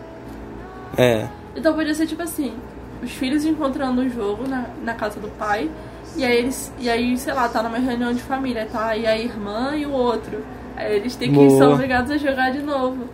É. 0.96 1.28
Então 1.56 1.74
podia 1.74 1.94
ser 1.94 2.06
tipo 2.06 2.22
assim, 2.22 2.54
os 3.02 3.10
filhos 3.12 3.44
encontrando 3.44 4.02
o 4.02 4.08
jogo 4.08 4.46
na, 4.48 4.66
na 4.82 4.94
casa 4.94 5.20
do 5.20 5.28
pai, 5.28 5.70
e 6.16 6.24
aí 6.24 6.36
eles. 6.36 6.72
E 6.78 6.88
aí, 6.88 7.16
sei 7.16 7.32
lá, 7.32 7.48
tá 7.48 7.62
numa 7.62 7.78
reunião 7.78 8.12
de 8.12 8.22
família, 8.22 8.68
tá? 8.70 8.86
aí 8.88 9.06
a 9.06 9.16
irmã 9.16 9.74
e 9.76 9.86
o 9.86 9.92
outro. 9.92 10.44
Aí 10.76 10.96
eles 10.96 11.14
têm 11.16 11.30
que 11.30 11.36
Boa. 11.36 11.58
são 11.58 11.72
obrigados 11.74 12.10
a 12.10 12.16
jogar 12.16 12.50
de 12.50 12.60
novo. 12.60 13.08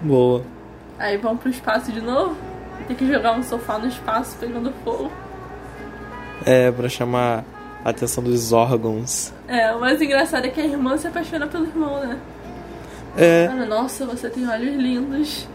Boa. 0.00 0.42
Aí 0.98 1.16
vão 1.16 1.36
pro 1.36 1.48
espaço 1.48 1.92
de 1.92 2.00
novo. 2.00 2.36
Tem 2.86 2.96
que 2.96 3.06
jogar 3.06 3.32
um 3.32 3.42
sofá 3.42 3.78
no 3.78 3.86
espaço 3.86 4.36
pegando 4.38 4.72
fogo. 4.84 5.10
É, 6.44 6.70
pra 6.70 6.88
chamar 6.88 7.44
a 7.84 7.90
atenção 7.90 8.22
dos 8.22 8.52
órgãos. 8.52 9.32
É, 9.48 9.74
o 9.74 9.80
mais 9.80 10.00
engraçado 10.00 10.46
é 10.46 10.48
que 10.48 10.60
a 10.60 10.64
irmã 10.64 10.96
se 10.96 11.06
apaixona 11.08 11.46
pelo 11.46 11.64
irmão, 11.64 12.00
né? 12.00 12.18
É. 13.16 13.48
Nossa, 13.66 14.04
você 14.04 14.28
tem 14.28 14.48
olhos 14.48 14.76
lindos. 14.76 15.48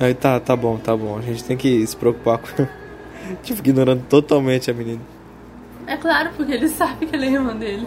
Aí 0.00 0.14
tá, 0.14 0.40
tá 0.40 0.56
bom, 0.56 0.78
tá 0.78 0.96
bom. 0.96 1.18
A 1.18 1.22
gente 1.22 1.44
tem 1.44 1.56
que 1.56 1.86
se 1.86 1.96
preocupar 1.96 2.38
com. 2.38 2.66
tipo, 3.42 3.60
ignorando 3.60 4.04
totalmente 4.08 4.70
a 4.70 4.74
menina. 4.74 5.00
É 5.86 5.96
claro, 5.96 6.30
porque 6.36 6.52
ele 6.52 6.68
sabe 6.68 7.06
que 7.06 7.14
ela 7.14 7.24
é 7.24 7.28
irmã 7.28 7.54
dele. 7.56 7.86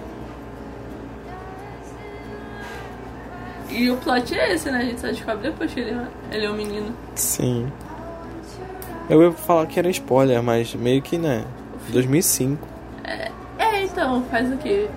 E 3.70 3.90
o 3.90 3.98
plot 3.98 4.34
é 4.34 4.54
esse, 4.54 4.72
né? 4.72 4.80
A 4.80 4.86
gente 4.86 5.00
só 5.00 5.08
descobre 5.08 5.50
depois 5.50 5.72
que 5.74 5.80
ele 5.80 5.92
é, 5.92 6.08
ele 6.32 6.46
é 6.46 6.50
um 6.50 6.56
menino. 6.56 6.96
Sim. 7.16 7.72
Eu 9.10 9.22
ia 9.24 9.32
falar 9.32 9.66
que 9.68 9.78
era 9.78 9.90
spoiler, 9.90 10.42
mas 10.42 10.74
meio 10.74 11.02
que, 11.02 11.18
né? 11.18 11.46
2005. 11.90 12.68
É, 13.04 13.32
então, 13.84 14.24
faz 14.26 14.52
o 14.52 14.58
quê? 14.58 14.88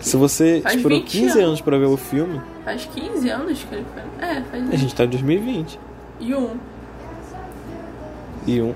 Se 0.00 0.16
você 0.16 0.60
Faz 0.62 0.76
esperou 0.76 0.98
20 0.98 1.10
15 1.10 1.40
anos 1.40 1.60
pra 1.60 1.78
ver 1.78 1.86
o 1.86 1.96
filme, 1.96 2.40
Faz 2.64 2.86
15 2.86 3.28
anos 3.28 3.62
que 3.62 3.74
ele 3.74 3.84
foi. 3.92 4.26
É, 4.26 4.42
faz. 4.42 4.72
a 4.72 4.76
gente 4.76 4.94
tá 4.94 5.04
em 5.04 5.08
2020. 5.08 5.78
E 6.20 6.34
um. 6.34 6.56
E 8.46 8.60
um. 8.62 8.74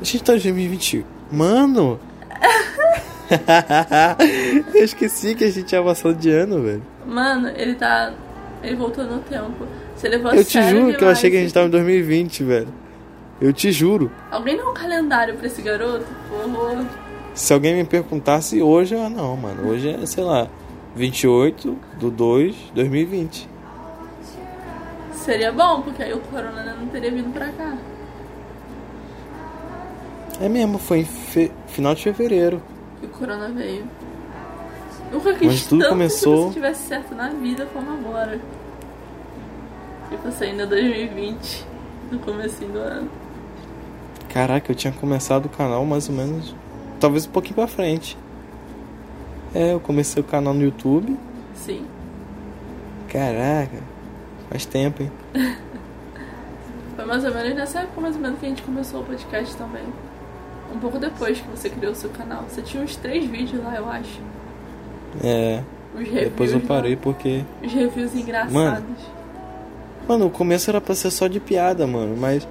A 0.00 0.04
gente 0.04 0.22
tá 0.22 0.32
em 0.32 0.36
2021. 0.36 1.04
Mano! 1.32 2.00
Eu 4.74 4.84
esqueci 4.84 5.34
que 5.34 5.44
a 5.44 5.50
gente 5.50 5.64
tinha 5.66 5.80
avançado 5.80 6.14
de 6.14 6.30
ano, 6.30 6.62
velho. 6.62 6.82
Mano, 7.06 7.48
ele 7.56 7.74
tá. 7.74 8.12
Ele 8.62 8.76
voltou 8.76 9.04
no 9.04 9.20
tempo. 9.20 9.66
Você 9.96 10.08
levou 10.08 10.32
Eu 10.32 10.44
te 10.44 10.60
juro 10.62 10.96
que 10.96 11.04
eu 11.04 11.08
achei 11.08 11.30
que 11.30 11.36
a 11.36 11.40
gente 11.40 11.52
tava 11.54 11.66
em 11.66 11.70
2020, 11.70 12.44
velho. 12.44 12.68
Eu 13.40 13.52
te 13.52 13.70
juro. 13.72 14.10
Alguém 14.30 14.56
dá 14.56 14.68
um 14.68 14.74
calendário 14.74 15.34
pra 15.36 15.46
esse 15.46 15.62
garoto? 15.62 16.04
Por 16.28 16.42
favor. 16.42 16.84
Se 17.40 17.54
alguém 17.54 17.74
me 17.74 17.84
perguntasse 17.84 18.60
hoje, 18.60 18.94
eu, 18.94 19.02
ah, 19.02 19.08
não, 19.08 19.34
mano. 19.34 19.70
Hoje 19.70 19.88
é, 19.88 20.04
sei 20.04 20.22
lá, 20.22 20.46
28 20.94 21.74
do 21.98 22.10
2 22.10 22.54
2020. 22.74 23.48
Seria 25.14 25.50
bom, 25.50 25.80
porque 25.80 26.02
aí 26.02 26.12
o 26.12 26.20
Corona 26.20 26.76
não 26.78 26.86
teria 26.88 27.10
vindo 27.10 27.32
pra 27.32 27.48
cá. 27.48 27.78
É 30.38 30.50
mesmo, 30.50 30.76
foi 30.78 30.98
em 30.98 31.04
fe- 31.06 31.50
final 31.68 31.94
de 31.94 32.02
fevereiro. 32.02 32.62
que 33.00 33.06
o 33.06 33.08
Corona 33.08 33.48
veio. 33.48 33.84
Nunca 35.10 35.32
quis 35.32 35.46
Mas 35.46 35.66
tudo 35.66 35.78
tanto 35.80 35.88
começou- 35.92 36.42
que 36.42 36.48
se 36.48 36.54
tivesse 36.54 36.88
certo 36.88 37.14
na 37.14 37.30
vida 37.30 37.66
como 37.72 37.90
agora. 37.90 38.38
Tipo 40.10 40.28
assim, 40.28 40.44
ainda 40.44 40.66
2020, 40.66 41.64
no 42.12 42.18
comecinho 42.18 42.70
do 42.72 42.78
ano. 42.80 43.10
Caraca, 44.28 44.70
eu 44.70 44.76
tinha 44.76 44.92
começado 44.92 45.46
o 45.46 45.48
canal 45.48 45.86
mais 45.86 46.06
ou 46.10 46.14
menos. 46.14 46.54
Talvez 47.00 47.26
um 47.26 47.30
pouquinho 47.30 47.54
pra 47.54 47.66
frente. 47.66 48.16
É, 49.54 49.72
eu 49.72 49.80
comecei 49.80 50.20
o 50.22 50.24
canal 50.24 50.54
no 50.54 50.62
YouTube. 50.62 51.16
Sim. 51.54 51.84
Caraca, 53.08 53.78
faz 54.48 54.64
tempo, 54.66 55.02
hein? 55.02 55.10
Foi 56.94 57.04
mais 57.04 57.24
ou 57.24 57.34
menos 57.34 57.54
nessa 57.54 57.80
época 57.80 58.00
mais 58.00 58.14
ou 58.14 58.20
menos 58.22 58.38
que 58.38 58.46
a 58.46 58.48
gente 58.50 58.62
começou 58.62 59.00
o 59.00 59.04
podcast 59.04 59.56
também. 59.56 59.82
Um 60.72 60.78
pouco 60.78 60.98
depois 60.98 61.40
que 61.40 61.48
você 61.48 61.68
criou 61.68 61.92
o 61.92 61.96
seu 61.96 62.10
canal. 62.10 62.44
Você 62.48 62.62
tinha 62.62 62.82
uns 62.82 62.94
três 62.94 63.24
vídeos 63.24 63.64
lá, 63.64 63.74
eu 63.74 63.88
acho. 63.88 64.20
É, 65.24 65.62
reviews. 65.96 66.24
depois 66.24 66.52
eu 66.52 66.58
lá. 66.60 66.64
parei 66.68 66.94
porque. 66.94 67.42
Os 67.64 67.72
reviews 67.72 68.14
engraçados. 68.14 68.52
Mano. 68.52 68.86
Mano, 70.06 70.26
o 70.26 70.30
começo 70.30 70.70
era 70.70 70.80
pra 70.80 70.94
ser 70.94 71.10
só 71.10 71.26
de 71.26 71.40
piada, 71.40 71.86
mano, 71.86 72.16
mas 72.16 72.46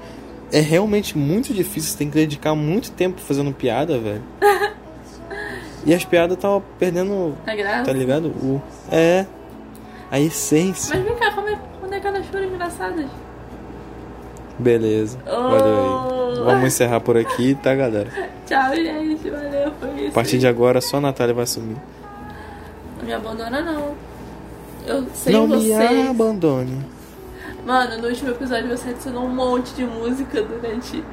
é 0.52 0.60
realmente 0.60 1.18
muito 1.18 1.54
difícil, 1.54 1.92
você 1.92 1.98
tem 1.98 2.10
que 2.10 2.16
dedicar 2.16 2.56
muito 2.56 2.92
tempo 2.92 3.20
fazendo 3.22 3.52
piada, 3.54 3.98
velho. 4.00 4.24
E 5.86 5.94
as 5.94 6.04
piadas 6.04 6.38
tava 6.38 6.62
perdendo, 6.78 7.36
É 7.48 7.56
graça. 7.56 7.86
tá 7.86 7.94
ligado? 7.94 8.28
O. 8.28 8.62
É. 8.92 9.26
A 10.12 10.20
essência. 10.20 10.94
Mas 10.94 11.06
vem 11.06 11.16
cá, 11.16 11.32
como 11.34 11.48
é, 11.48 11.58
quando 11.80 11.94
é 11.94 12.00
que 12.02 12.06
elas 12.08 12.26
foram 12.26 12.46
engraçadas? 12.46 13.06
Beleza. 14.60 15.18
Oh. 15.26 15.50
Valeu 15.50 16.30
aí. 16.32 16.44
Vamos 16.44 16.66
encerrar 16.66 17.00
por 17.00 17.16
aqui, 17.16 17.56
tá, 17.56 17.74
galera? 17.74 18.10
Tchau, 18.46 18.76
gente. 18.76 19.30
Valeu, 19.30 19.72
foi 19.80 19.90
isso. 20.02 20.08
A 20.10 20.12
partir 20.12 20.38
de 20.38 20.48
agora, 20.48 20.82
só 20.82 20.98
a 20.98 21.02
Natália 21.02 21.34
vai 21.34 21.46
sumir. 21.48 21.78
Não 22.98 23.06
me 23.06 23.14
abandona, 23.14 23.62
não. 23.62 23.94
Eu 24.86 25.06
sei 25.14 25.32
Não 25.32 25.48
vocês. 25.48 25.92
me 25.92 26.08
abandone. 26.10 26.78
Mano, 27.70 28.00
no 28.00 28.08
último 28.08 28.32
episódio 28.32 28.68
você 28.68 28.90
adicionou 28.90 29.26
um 29.26 29.30
monte 29.30 29.76
de 29.76 29.86
música 29.86 30.42
durante. 30.42 31.04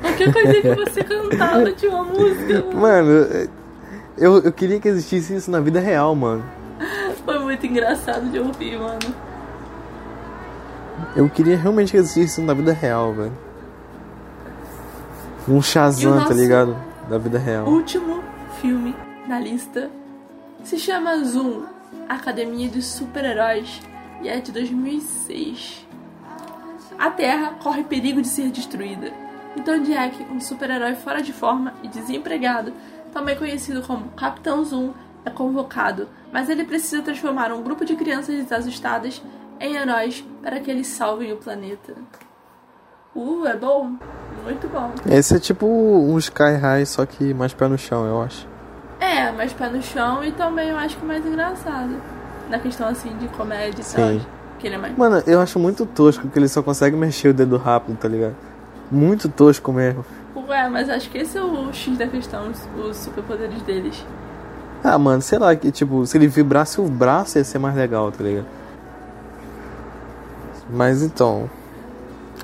Qualquer 0.00 0.32
coisa 0.32 0.60
que 0.60 0.74
você 0.74 1.04
cantava 1.04 1.70
tinha 1.70 1.92
uma 1.92 2.02
música, 2.02 2.64
mano. 2.64 2.80
Mano, 2.80 3.48
eu, 4.18 4.38
eu 4.38 4.52
queria 4.52 4.80
que 4.80 4.88
existisse 4.88 5.36
isso 5.36 5.52
na 5.52 5.60
vida 5.60 5.78
real, 5.78 6.12
mano. 6.16 6.44
Foi 7.24 7.38
muito 7.38 7.64
engraçado 7.64 8.28
de 8.28 8.40
ouvir, 8.40 8.76
mano. 8.76 8.98
Eu 11.14 11.28
queria 11.28 11.56
realmente 11.56 11.92
que 11.92 11.98
existisse 11.98 12.40
isso 12.40 12.42
na 12.42 12.54
vida 12.54 12.72
real, 12.72 13.14
velho. 13.14 13.38
Um 15.48 15.62
Shazam, 15.62 16.24
tá 16.26 16.34
ligado? 16.34 16.76
Da 17.08 17.18
vida 17.18 17.38
real. 17.38 17.68
Último 17.68 18.20
filme 18.60 18.96
na 19.28 19.38
lista 19.38 19.88
se 20.64 20.76
chama 20.76 21.22
Zoom 21.22 21.66
Academia 22.08 22.68
de 22.68 22.82
Super-Heróis 22.82 23.80
e 24.22 24.28
é 24.28 24.40
de 24.40 24.50
2006. 24.50 25.88
A 27.00 27.10
Terra 27.10 27.54
corre 27.62 27.82
perigo 27.82 28.20
de 28.20 28.28
ser 28.28 28.50
destruída. 28.50 29.10
Então 29.56 29.82
Jack, 29.82 30.22
um 30.30 30.38
super-herói 30.38 30.94
fora 30.94 31.22
de 31.22 31.32
forma 31.32 31.72
e 31.82 31.88
desempregado, 31.88 32.74
também 33.10 33.34
conhecido 33.34 33.80
como 33.80 34.10
Capitão 34.10 34.62
Zoom, 34.62 34.92
é 35.24 35.30
convocado, 35.30 36.10
mas 36.30 36.50
ele 36.50 36.62
precisa 36.62 37.00
transformar 37.00 37.52
um 37.52 37.62
grupo 37.62 37.86
de 37.86 37.96
crianças 37.96 38.36
desassustadas 38.36 39.22
em 39.58 39.76
heróis 39.76 40.22
para 40.42 40.60
que 40.60 40.70
eles 40.70 40.88
salvem 40.88 41.32
o 41.32 41.38
planeta. 41.38 41.94
Uh, 43.16 43.46
é 43.46 43.56
bom? 43.56 43.96
Muito 44.44 44.68
bom. 44.68 44.92
Esse 45.10 45.36
é 45.36 45.38
tipo 45.38 45.66
um 45.66 46.18
Sky 46.18 46.54
High, 46.60 46.84
só 46.84 47.06
que 47.06 47.32
mais 47.32 47.54
pé 47.54 47.66
no 47.66 47.78
chão, 47.78 48.04
eu 48.04 48.22
acho. 48.22 48.46
É, 49.00 49.32
mais 49.32 49.54
pé 49.54 49.70
no 49.70 49.82
chão 49.82 50.22
e 50.22 50.32
também 50.32 50.68
eu 50.68 50.76
acho 50.76 50.98
que 50.98 51.04
mais 51.06 51.24
engraçado. 51.24 51.96
Na 52.50 52.58
questão 52.58 52.88
assim 52.88 53.16
de 53.16 53.26
comédia 53.28 53.80
e 53.80 53.94
tal. 53.94 54.39
Que 54.60 54.66
ele 54.66 54.74
é 54.76 54.78
mais. 54.78 54.96
Mano, 54.96 55.22
eu 55.26 55.40
acho 55.40 55.58
muito 55.58 55.86
tosco 55.86 56.28
que 56.28 56.38
ele 56.38 56.48
só 56.48 56.62
consegue 56.62 56.94
mexer 56.94 57.28
o 57.28 57.34
dedo 57.34 57.56
rápido, 57.56 57.96
tá 57.96 58.06
ligado? 58.06 58.36
Muito 58.90 59.28
tosco 59.28 59.72
mesmo. 59.72 60.04
Ué, 60.36 60.68
mas 60.68 60.90
acho 60.90 61.08
que 61.10 61.18
esse 61.18 61.38
é 61.38 61.42
o 61.42 61.72
X 61.72 61.96
da 61.96 62.06
questão, 62.06 62.50
os, 62.76 62.96
superpoderes 62.96 63.62
deles. 63.62 64.04
Ah, 64.84 64.98
mano, 64.98 65.22
sei 65.22 65.38
lá, 65.38 65.54
que 65.56 65.70
tipo, 65.70 66.04
se 66.06 66.16
ele 66.18 66.26
vibrasse 66.26 66.80
o 66.80 66.84
braço 66.84 67.38
ia 67.38 67.44
ser 67.44 67.58
mais 67.58 67.74
legal, 67.74 68.12
tá 68.12 68.22
ligado? 68.22 68.46
Mas 70.68 71.02
então. 71.02 71.50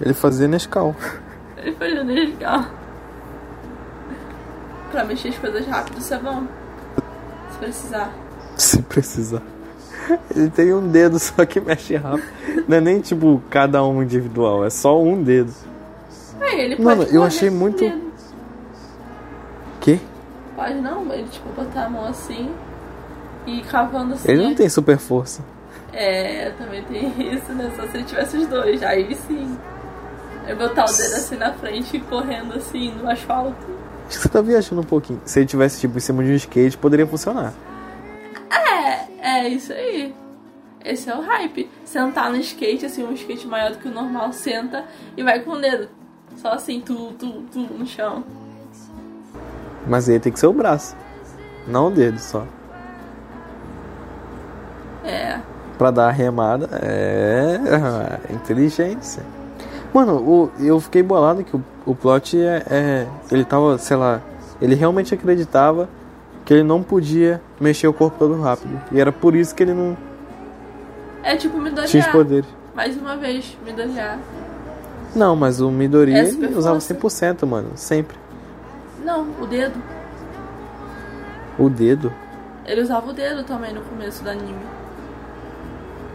Ele 0.01 0.14
fazia 0.14 0.49
Nescau. 0.49 0.95
Ele 1.57 1.75
foi 1.75 1.89
legal. 1.89 2.67
Pra 4.91 5.05
mexer 5.05 5.29
as 5.29 5.39
coisas 5.39 5.67
rápido, 5.67 5.99
isso 5.99 6.14
é 6.14 6.19
bom. 6.19 6.47
Se 7.51 7.59
precisar. 7.59 8.12
Se 8.57 8.83
precisar. 8.83 9.43
Ele 10.34 10.50
tem 10.50 10.72
um 10.72 10.88
dedo 10.88 11.18
só 11.18 11.44
que 11.44 11.61
mexe 11.61 11.96
rápido. 11.96 12.26
Não 12.68 12.76
é 12.76 12.80
nem 12.80 13.00
tipo 13.00 13.42
cada 13.50 13.84
um 13.84 14.02
individual, 14.02 14.64
é 14.64 14.70
só 14.70 15.00
um 15.02 15.22
dedo. 15.22 15.52
Aí 16.40 16.61
ele 16.61 16.76
pode 16.76 16.84
Mano, 16.98 17.02
eu 17.11 17.22
achei 17.24 17.48
muito- 17.50 17.82
medo. 17.82 18.07
Quê? 19.80 19.98
Pode 20.54 20.74
não, 20.74 21.12
ele 21.12 21.26
tipo 21.30 21.48
botar 21.50 21.86
a 21.86 21.90
mão 21.90 22.07
assim 22.07 22.50
e 23.46 23.61
cavando 23.62 24.14
assim. 24.14 24.30
Ele 24.30 24.42
não 24.42 24.54
tem 24.54 24.68
super 24.68 24.98
força. 24.98 25.42
É, 25.92 26.50
também 26.59 26.82
tem 26.84 27.07
isso, 27.34 27.52
né? 27.52 27.70
Só 27.76 27.86
se 27.86 27.96
ele 27.96 28.04
tivesse 28.04 28.36
os 28.36 28.46
dois, 28.46 28.82
aí 28.82 29.14
sim. 29.26 29.57
Aí 30.46 30.54
botar 30.54 30.84
o 30.84 30.88
dedo 30.88 31.14
assim 31.14 31.36
na 31.36 31.52
frente 31.54 31.96
e 31.96 32.00
correndo 32.00 32.54
assim 32.54 32.92
no 32.92 33.09
asfalto. 33.11 33.57
Acho 34.09 34.16
que 34.18 34.22
você 34.22 34.28
tá 34.28 34.40
viajando 34.40 34.82
um 34.82 34.84
pouquinho. 34.84 35.20
Se 35.24 35.40
ele 35.40 35.46
tivesse, 35.46 35.80
tipo, 35.80 35.96
em 35.96 36.00
cima 36.00 36.22
de 36.22 36.30
um 36.30 36.34
skate, 36.34 36.76
poderia 36.78 37.07
funcionar. 37.07 37.52
É, 39.47 39.49
isso 39.49 39.72
aí. 39.72 40.12
Esse 40.84 41.09
é 41.09 41.16
o 41.16 41.20
hype. 41.20 41.70
Sentar 41.84 42.30
no 42.30 42.36
skate, 42.38 42.84
assim, 42.84 43.05
um 43.05 43.12
skate 43.12 43.47
maior 43.47 43.70
do 43.70 43.78
que 43.78 43.86
o 43.86 43.92
normal, 43.92 44.32
senta 44.32 44.84
e 45.16 45.22
vai 45.22 45.38
com 45.40 45.53
o 45.53 45.61
dedo. 45.61 45.88
Só 46.36 46.49
assim, 46.49 46.80
tu, 46.80 47.12
tu, 47.12 47.44
tu 47.53 47.61
no 47.61 47.86
chão. 47.86 48.24
Mas 49.86 50.09
aí 50.09 50.18
tem 50.18 50.32
que 50.32 50.40
ser 50.40 50.49
o 50.49 50.53
braço. 50.53 50.97
Não 51.66 51.86
o 51.86 51.90
dedo 51.92 52.18
só. 52.18 52.44
É. 55.05 55.40
Pra 55.78 55.92
dar 55.92 56.09
a 56.09 56.12
remada. 56.12 56.68
É. 56.82 57.61
Inteligência. 58.34 59.22
Mano, 59.94 60.16
o, 60.16 60.51
eu 60.59 60.80
fiquei 60.80 61.05
bolado 61.05 61.44
que 61.44 61.57
o, 61.57 61.64
o 61.86 61.94
plot 61.94 62.36
é, 62.36 62.64
é. 62.68 63.07
Ele 63.30 63.44
tava, 63.44 63.78
sei 63.78 63.97
lá. 63.97 64.20
Ele 64.61 64.74
realmente 64.74 65.14
acreditava 65.14 65.88
que 66.47 66.55
ele 66.55 66.62
não 66.62 66.82
podia 66.82 67.42
mexer 67.61 67.86
o 67.88 67.92
corpo 67.92 68.16
todo 68.18 68.40
rápido. 68.40 68.80
E 68.92 68.99
era 69.01 69.12
por 69.12 69.34
isso 69.36 69.55
que 69.55 69.62
ele 69.62 69.74
não 69.74 69.94
É 71.22 71.36
tipo 71.36 71.59
Midoriya. 71.59 71.88
tinha 71.90 72.09
poderes. 72.11 72.49
Mais 72.74 72.97
uma 72.97 73.16
vez, 73.16 73.55
Midoriya. 73.66 74.18
Não, 75.14 75.34
mas 75.36 75.61
o 75.61 75.70
Midori 75.70 76.12
É 76.14 76.20
ele 76.20 76.55
usava 76.55 76.80
força. 76.80 76.94
100%, 76.94 77.47
mano. 77.47 77.70
Sempre. 77.74 78.16
Não, 79.05 79.26
o 79.40 79.47
dedo. 79.47 79.74
O 81.59 81.68
dedo. 81.68 82.12
Ele 82.64 82.80
usava 82.82 83.11
o 83.11 83.12
dedo 83.12 83.42
também 83.44 83.72
no 83.72 83.80
começo 83.80 84.22
do 84.22 84.30
anime. 84.30 84.55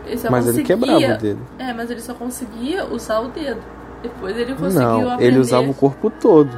Ele 0.05 0.19
Mas 0.29 0.47
ele 0.47 0.63
conseguia- 0.63 0.65
quebrava 0.65 1.13
o 1.15 1.17
dedo. 1.17 1.39
É, 1.57 1.73
mas 1.73 1.89
ele 1.91 2.01
só 2.01 2.13
conseguia 2.13 2.85
usar 2.85 3.19
o 3.21 3.27
dedo. 3.29 3.61
Depois 4.03 4.35
ele 4.37 4.53
conseguiu 4.55 4.81
Não, 4.87 5.01
aprender. 5.11 5.25
ele 5.25 5.39
usava 5.39 5.69
o 5.69 5.73
corpo 5.73 6.09
todo. 6.09 6.49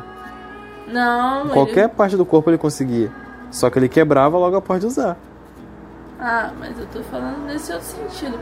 Não, 0.91 1.49
Qualquer 1.49 1.86
ele... 1.86 1.89
parte 1.89 2.15
do 2.17 2.26
corpo 2.26 2.49
ele 2.49 2.57
conseguia. 2.57 3.11
Só 3.54 3.70
que 3.70 3.78
ele 3.78 3.88
quebrava 3.88 4.36
logo 4.36 4.56
após 4.58 4.82
de 4.82 4.88
usar. 4.88 5.16
Ah, 6.20 6.51
mas 6.60 6.78
eu 6.80 6.88
tô 6.88 7.04
falando 7.04 7.45
nesse 7.45 7.72
outro 7.72 7.88
sentido. 7.88 8.38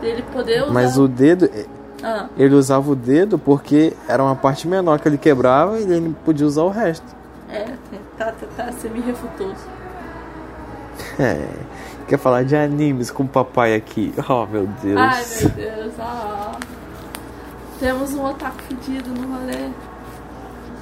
Dele 0.00 0.22
poder 0.32 0.62
usar... 0.62 0.72
Mas 0.72 0.96
o 0.96 1.08
dedo, 1.08 1.50
Ah, 2.02 2.28
ele 2.38 2.54
usava 2.54 2.90
o 2.90 2.94
dedo 2.94 3.38
porque 3.38 3.92
era 4.08 4.22
uma 4.22 4.36
parte 4.36 4.68
menor 4.68 5.00
que 5.00 5.08
ele 5.08 5.18
quebrava 5.18 5.80
e 5.80 5.82
ele 5.82 6.14
podia 6.24 6.46
usar 6.46 6.62
o 6.62 6.68
resto. 6.68 7.04
é, 7.50 7.64
tá, 8.16 8.26
tá, 8.26 8.46
tá, 8.56 8.70
você 8.70 8.88
me 8.88 9.00
refutou. 9.00 9.52
É. 11.18 11.48
Quer 12.06 12.18
falar 12.18 12.44
de 12.44 12.54
animes 12.54 13.10
com 13.10 13.24
o 13.24 13.28
papai 13.28 13.74
aqui? 13.74 14.14
Oh, 14.28 14.46
meu 14.46 14.68
Deus. 14.80 15.00
Ai, 15.00 15.24
meu 15.40 15.48
Deus, 15.50 15.94
ah. 15.98 16.52
Temos 17.80 18.14
um 18.14 18.24
otaku 18.26 18.62
fedido 18.68 19.10
no 19.10 19.26
rolê. 19.36 19.70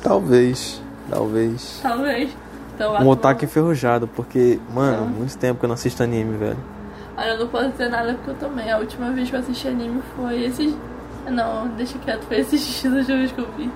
Talvez. 0.03 0.83
Talvez. 1.09 1.81
Talvez. 1.83 2.31
Então, 2.81 2.95
Um 3.03 3.09
otaku 3.09 3.45
enferrujado, 3.45 4.09
porque, 4.09 4.59
mano, 4.75 5.03
Ah. 5.05 5.07
muito 5.07 5.37
tempo 5.37 5.59
que 5.61 5.65
eu 5.67 5.69
não 5.69 5.75
assisto 5.75 6.03
anime, 6.03 6.37
velho. 6.39 6.57
Olha, 7.17 7.29
eu 7.33 7.39
não 7.41 7.49
posso 7.49 7.69
dizer 7.73 7.91
nada 7.91 8.15
porque 8.15 8.31
eu 8.31 8.35
também. 8.37 8.71
A 8.71 8.79
última 8.79 9.11
vez 9.11 9.29
que 9.29 9.37
eu 9.37 9.41
assisti 9.41 9.69
anime 9.69 10.01
foi 10.17 10.45
esses. 10.45 10.75
Não, 11.31 11.69
deixa 11.77 11.99
quieto, 11.99 12.23
foi 12.25 12.39
esses 12.39 12.83
hoje 12.87 13.35
que 13.35 13.39
eu 13.41 13.49
vi. 13.59 13.71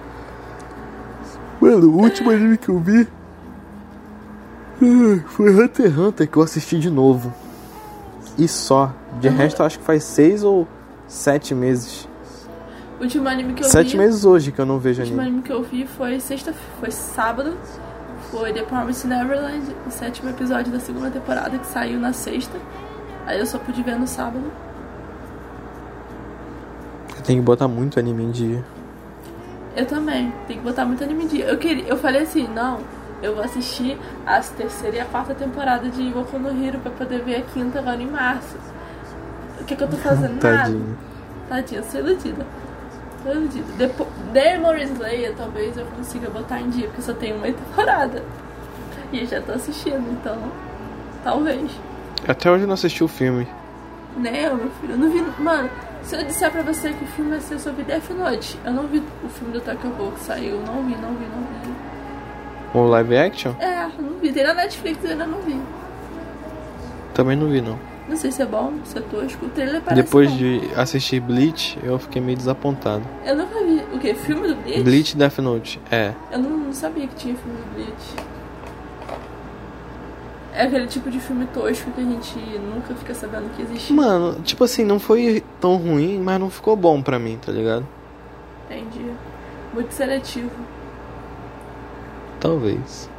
Mano, 1.61 1.89
o 1.91 2.01
último 2.03 2.31
anime 2.31 2.57
que 2.57 2.71
eu 2.71 2.79
vi 2.79 3.07
ah, 4.83 5.21
foi 5.29 5.51
Hunter 5.51 5.87
x 5.87 5.99
Hunter 5.99 6.29
que 6.29 6.37
eu 6.39 6.43
assisti 6.43 6.79
de 6.79 6.91
novo. 6.91 7.33
E 8.39 8.49
só. 8.49 8.91
De 9.21 9.29
Uhum. 9.29 9.37
resto, 9.37 9.63
acho 9.63 9.79
que 9.79 9.85
faz 9.85 10.03
seis 10.05 10.43
ou 10.43 10.67
sete 11.07 11.55
meses. 11.55 12.09
O 12.99 13.03
último 13.05 13.29
anime 13.29 13.53
que 13.55 13.63
eu 13.63 13.69
Sete 13.69 13.93
vi. 13.93 13.99
meses 13.99 14.25
hoje 14.25 14.51
que 14.51 14.59
eu 14.61 14.65
não 14.67 14.77
O 14.77 14.81
vejo 14.81 15.03
último 15.03 15.21
anime. 15.21 15.31
anime 15.37 15.43
que 15.47 15.53
eu 15.53 15.63
vi 15.63 15.87
foi 15.87 16.19
sexta, 16.21 16.55
foi 16.81 16.91
sábado. 16.91 17.55
Foi 18.35 18.53
The 18.53 18.63
Promised 18.63 19.07
Neverland, 19.07 19.65
o 19.87 19.91
sétimo 19.93 20.29
episódio 20.29 20.73
da 20.73 20.81
segunda 20.81 21.09
temporada 21.09 21.57
que 21.57 21.67
saiu 21.69 22.01
na 22.01 22.13
sexta. 22.13 22.59
Aí 23.27 23.39
eu 23.39 23.47
só 23.47 23.61
pude 23.61 23.81
ver 23.81 23.97
no 23.97 24.09
sábado. 24.09 24.43
Eu 27.17 27.23
tenho 27.23 27.39
que 27.39 27.45
botar 27.45 27.69
muito 27.69 28.01
anime 28.01 28.25
em 28.25 28.33
dia. 28.33 28.65
Eu 29.77 29.87
também. 29.87 30.35
Tem 30.49 30.57
que 30.57 30.65
botar 30.65 30.85
muito 30.85 31.05
anime 31.05 31.23
em 31.23 31.27
dia. 31.29 31.45
Eu, 31.45 31.59
queria, 31.59 31.85
eu 31.85 31.97
falei 31.97 32.23
assim, 32.23 32.49
não, 32.49 32.81
eu 33.23 33.37
vou 33.37 33.45
assistir 33.45 33.97
a 34.27 34.41
terceira 34.41 34.97
e 34.97 35.01
a 35.01 35.05
quarta 35.05 35.33
temporada 35.33 35.89
de 35.89 36.11
Boku 36.11 36.37
no 36.37 36.49
Hero 36.61 36.81
pra 36.81 36.91
poder 36.91 37.23
ver 37.23 37.37
a 37.37 37.43
quinta 37.43 37.79
agora 37.79 38.03
em 38.03 38.11
março. 38.11 38.57
O 39.61 39.65
que, 39.65 39.77
que 39.77 39.85
eu 39.85 39.89
tô 39.89 39.97
fazendo? 39.99 40.43
Nada. 40.43 40.77
Tadinha, 41.49 41.83
eu 41.83 41.85
sou 41.85 42.01
iludida. 42.01 42.45
Depois, 43.79 44.09
Demon 44.33 44.77
Slayer 44.77 45.35
talvez 45.35 45.77
eu 45.77 45.87
consiga 45.87 46.29
botar 46.29 46.61
em 46.61 46.69
dia, 46.69 46.87
porque 46.89 47.03
só 47.03 47.15
tem 47.15 47.33
uma 47.33 47.47
temporada. 47.47 48.23
E 49.13 49.21
eu 49.21 49.27
já 49.27 49.41
tô 49.41 49.53
assistindo, 49.53 50.05
então. 50.13 50.37
Talvez. 51.23 51.71
Até 52.29 52.51
hoje 52.51 52.65
eu 52.65 52.67
não 52.67 52.75
assisti 52.75 53.03
o 53.03 53.09
filme. 53.09 53.49
Né, 54.17 54.49
meu 54.53 54.71
filho? 54.81 54.93
Eu 54.93 54.99
não 54.99 55.11
vi. 55.11 55.43
Mano, 55.43 55.71
se 56.03 56.15
eu 56.15 56.25
disser 56.25 56.51
pra 56.51 56.63
você 56.63 56.93
que 56.93 57.05
o 57.05 57.09
filme 57.09 57.31
vai 57.31 57.41
ser 57.41 57.59
sobre 57.59 57.83
Death 57.85 58.11
Note, 58.11 58.59
eu 58.65 58.73
não 58.73 58.87
vi 58.87 59.03
o 59.23 59.29
filme 59.29 59.53
do 59.55 59.61
Tokyo 59.61 59.91
Ghoul 59.91 60.13
que 60.13 60.21
saiu. 60.21 60.61
Não 60.61 60.85
vi, 60.85 60.95
não 60.97 61.15
vi, 61.15 61.27
não 61.27 61.43
vi. 61.63 61.75
O 62.75 62.83
live 62.89 63.17
action? 63.17 63.55
É, 63.59 63.89
não 63.99 64.19
vi. 64.21 64.33
Tem 64.33 64.45
na 64.45 64.53
Netflix 64.53 65.03
eu 65.03 65.11
ainda 65.13 65.27
não 65.27 65.41
vi. 65.41 65.59
Também 67.15 67.37
não 67.37 67.49
vi, 67.49 67.61
não. 67.63 67.79
Não 68.09 68.17
sei 68.17 68.31
se 68.31 68.43
é 68.43 68.47
bom, 68.47 68.75
se 68.85 68.99
é 68.99 69.01
tosco. 69.01 69.47
O 69.47 69.49
trailer 69.49 69.81
parece 69.81 70.03
Depois 70.03 70.31
bom. 70.31 70.37
de 70.37 70.61
assistir 70.77 71.21
Bleach, 71.21 71.79
eu 71.83 71.99
fiquei 71.99 72.21
meio 72.21 72.37
desapontado. 72.37 73.03
Eu 73.25 73.35
nunca 73.37 73.59
vi. 73.65 73.83
O 73.95 73.99
quê? 73.99 74.15
Filme 74.15 74.49
do 74.49 74.57
Bleach? 74.57 74.83
Bleach 74.83 75.17
Death 75.17 75.39
Note, 75.39 75.81
é. 75.91 76.13
Eu 76.31 76.39
não, 76.39 76.51
não 76.51 76.73
sabia 76.73 77.07
que 77.07 77.15
tinha 77.15 77.35
filme 77.35 77.57
do 77.57 77.75
Bleach. 77.75 78.15
É 80.53 80.65
aquele 80.65 80.87
tipo 80.87 81.11
de 81.11 81.19
filme 81.19 81.47
tosco 81.47 81.91
que 81.91 82.01
a 82.01 82.05
gente 82.05 82.39
nunca 82.61 82.95
fica 82.95 83.13
sabendo 83.15 83.51
que 83.57 83.63
existe. 83.63 83.93
Mano, 83.93 84.41
tipo 84.43 84.63
assim, 84.63 84.85
não 84.85 85.01
foi 85.01 85.43
tão 85.61 85.77
ruim, 85.77 86.21
mas 86.21 86.39
não 86.39 86.49
ficou 86.49 86.77
bom 86.77 87.03
pra 87.03 87.19
mim, 87.19 87.39
tá 87.45 87.51
ligado? 87.51 87.85
Entendi. 88.71 89.11
Muito 89.73 89.91
seletivo. 89.93 90.51
Talvez. 92.39 93.11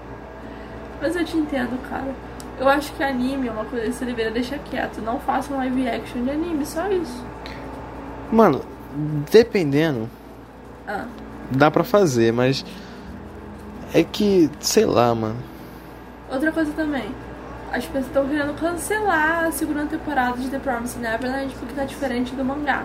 Mas 1.02 1.16
eu 1.16 1.26
te 1.26 1.36
entendo, 1.36 1.78
cara. 1.90 2.14
Eu 2.60 2.70
acho 2.70 2.94
que 2.94 3.04
anime 3.04 3.48
é 3.48 3.52
uma 3.52 3.66
coisa 3.66 3.86
que 3.88 3.92
você 3.94 4.06
deveria 4.06 4.32
deixar 4.32 4.58
quieto. 4.60 5.02
Não 5.02 5.20
faça 5.20 5.54
um 5.54 5.58
live 5.58 5.88
action 5.90 6.24
de 6.24 6.32
anime, 6.32 6.66
só 6.66 6.88
isso. 6.90 7.24
Mano, 8.32 8.62
dependendo, 9.32 10.10
Ah, 10.88 11.06
dá 11.52 11.70
pra 11.70 11.84
fazer, 11.84 12.32
mas. 12.32 12.66
É 13.94 14.04
que, 14.04 14.50
sei 14.60 14.86
lá, 14.86 15.14
mano. 15.16 15.38
outra 16.32 16.52
coisa 16.52 16.72
também. 16.74 17.06
As 17.72 17.86
pessoas 17.86 18.06
estão 18.06 18.28
querendo 18.28 18.54
cancelar 18.60 19.46
a 19.46 19.52
segunda 19.52 19.86
temporada 19.86 20.38
de 20.38 20.48
The 20.50 20.60
Promised 20.60 21.00
Neverland 21.02 21.54
porque 21.60 21.74
tá 21.74 21.84
diferente 21.84 22.34
do 22.36 22.44
mangá. 22.46 22.84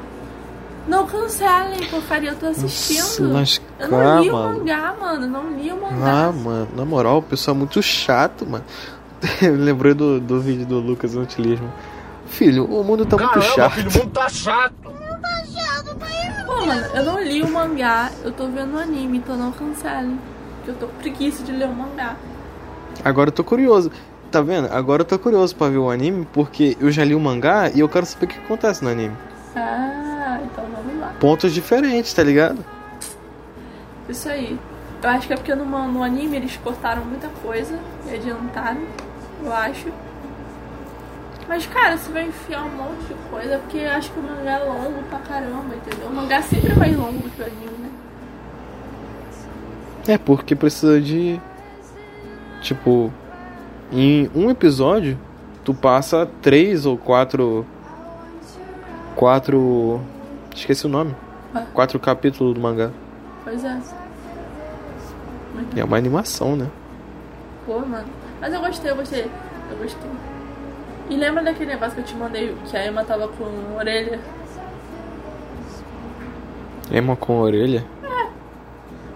Não 0.88 1.06
cancelem, 1.06 1.86
porcaria, 1.90 2.30
eu 2.30 2.36
tô 2.36 2.46
assistindo. 2.46 2.98
Nossa, 2.98 3.22
mas 3.22 3.62
eu 3.78 3.88
não 3.88 4.20
li 4.22 4.30
o 4.30 4.32
mangá, 4.34 4.94
mano. 4.98 5.26
Não 5.26 5.50
li 5.56 5.70
o 5.70 5.80
mangá. 5.80 6.26
Ah, 6.28 6.32
mano, 6.32 6.68
na 6.74 6.84
moral, 6.84 7.18
o 7.18 7.22
pessoal 7.22 7.54
é 7.54 7.58
muito 7.58 7.80
chato, 7.82 8.46
mano. 8.46 8.64
Lembrei 9.42 9.94
do, 9.94 10.20
do 10.20 10.40
vídeo 10.40 10.66
do 10.66 10.78
Lucas 10.78 11.16
Antilismo. 11.16 11.70
Filho, 12.26 12.64
o 12.64 12.82
mundo 12.84 13.04
tá 13.04 13.16
muito 13.16 13.42
chato. 13.42 13.72
filho, 13.72 13.90
o 13.90 13.98
mundo 13.98 14.10
tá 14.12 14.28
chato. 14.28 14.74
Pô, 16.46 16.66
mano, 16.66 16.86
eu 16.94 17.04
não 17.04 17.22
li 17.22 17.42
o 17.42 17.48
mangá, 17.48 18.10
eu 18.24 18.32
tô 18.32 18.46
vendo 18.48 18.74
o 18.74 18.78
anime, 18.78 19.18
então 19.18 19.36
não 19.36 19.52
cancelem. 19.52 20.18
Porque 20.56 20.70
eu 20.70 20.74
tô 20.74 20.86
com 20.86 20.96
preguiça 20.98 21.42
de 21.42 21.52
ler 21.52 21.68
o 21.68 21.72
mangá. 21.72 22.16
Agora 23.04 23.28
eu 23.28 23.32
tô 23.32 23.44
curioso. 23.44 23.90
Tá 24.30 24.40
vendo? 24.40 24.68
Agora 24.72 25.02
eu 25.02 25.06
tô 25.06 25.18
curioso 25.18 25.56
pra 25.56 25.68
ver 25.68 25.78
o 25.78 25.90
anime, 25.90 26.26
porque 26.32 26.76
eu 26.80 26.90
já 26.92 27.04
li 27.04 27.16
o 27.16 27.20
mangá 27.20 27.68
e 27.74 27.80
eu 27.80 27.88
quero 27.88 28.06
saber 28.06 28.26
o 28.26 28.28
que 28.28 28.38
acontece 28.38 28.84
no 28.84 28.90
anime. 28.90 29.16
Ah, 29.56 30.38
então 30.44 30.64
vamos 30.64 31.00
lá. 31.00 31.12
Pontos 31.18 31.52
diferentes, 31.52 32.14
tá 32.14 32.22
ligado? 32.22 32.64
Isso 34.08 34.28
aí. 34.28 34.56
Eu 35.02 35.08
acho 35.08 35.26
que 35.26 35.32
é 35.32 35.36
porque 35.36 35.54
no, 35.54 35.64
no 35.64 36.02
anime 36.02 36.36
eles 36.36 36.56
cortaram 36.58 37.04
muita 37.04 37.28
coisa 37.42 37.78
e 38.06 38.14
adiantaram, 38.14 38.82
eu 39.44 39.52
acho. 39.52 39.88
Mas, 41.48 41.66
cara, 41.66 41.96
você 41.96 42.12
vai 42.12 42.28
enfiar 42.28 42.64
um 42.64 42.70
monte 42.70 43.06
de 43.08 43.14
coisa, 43.28 43.58
porque 43.58 43.78
eu 43.78 43.90
acho 43.90 44.12
que 44.12 44.20
o 44.20 44.22
mangá 44.22 44.52
é 44.52 44.64
longo 44.64 45.02
pra 45.08 45.18
caramba, 45.18 45.74
entendeu? 45.74 46.08
O 46.08 46.14
mangá 46.14 46.40
sempre 46.42 46.70
é 46.70 46.74
mais 46.76 46.96
longo 46.96 47.28
que 47.28 47.42
o 47.42 47.44
anime, 47.44 47.78
né? 47.80 47.90
É, 50.08 50.18
porque 50.18 50.54
precisa 50.54 51.00
de. 51.00 51.40
Tipo. 52.60 53.12
Em 53.92 54.30
um 54.36 54.48
episódio, 54.48 55.18
tu 55.64 55.74
passa 55.74 56.28
três 56.40 56.86
ou 56.86 56.96
quatro. 56.96 57.66
Quatro. 59.16 60.00
Esqueci 60.54 60.86
o 60.86 60.88
nome. 60.88 61.16
Ah. 61.52 61.64
Quatro 61.74 61.98
capítulos 61.98 62.54
do 62.54 62.60
mangá. 62.60 62.90
Pois 63.42 63.64
é. 63.64 63.80
Muito 65.52 65.76
E 65.76 65.80
é 65.80 65.84
uma 65.84 65.96
animação, 65.96 66.54
né? 66.54 66.68
Pô, 67.66 67.80
mano. 67.80 68.19
Mas 68.40 68.54
eu 68.54 68.60
gostei, 68.60 68.90
eu 68.90 68.96
gostei. 68.96 69.30
Eu 69.70 69.76
gostei. 69.76 70.10
E 71.10 71.16
lembra 71.16 71.42
daquele 71.42 71.72
negócio 71.72 71.94
que 71.94 72.00
eu 72.00 72.04
te 72.04 72.14
mandei 72.14 72.56
que 72.66 72.76
a 72.76 72.86
Emma 72.86 73.04
tava 73.04 73.28
com 73.28 73.76
orelha? 73.76 74.20
Emma 76.90 77.16
com 77.16 77.40
orelha? 77.40 77.84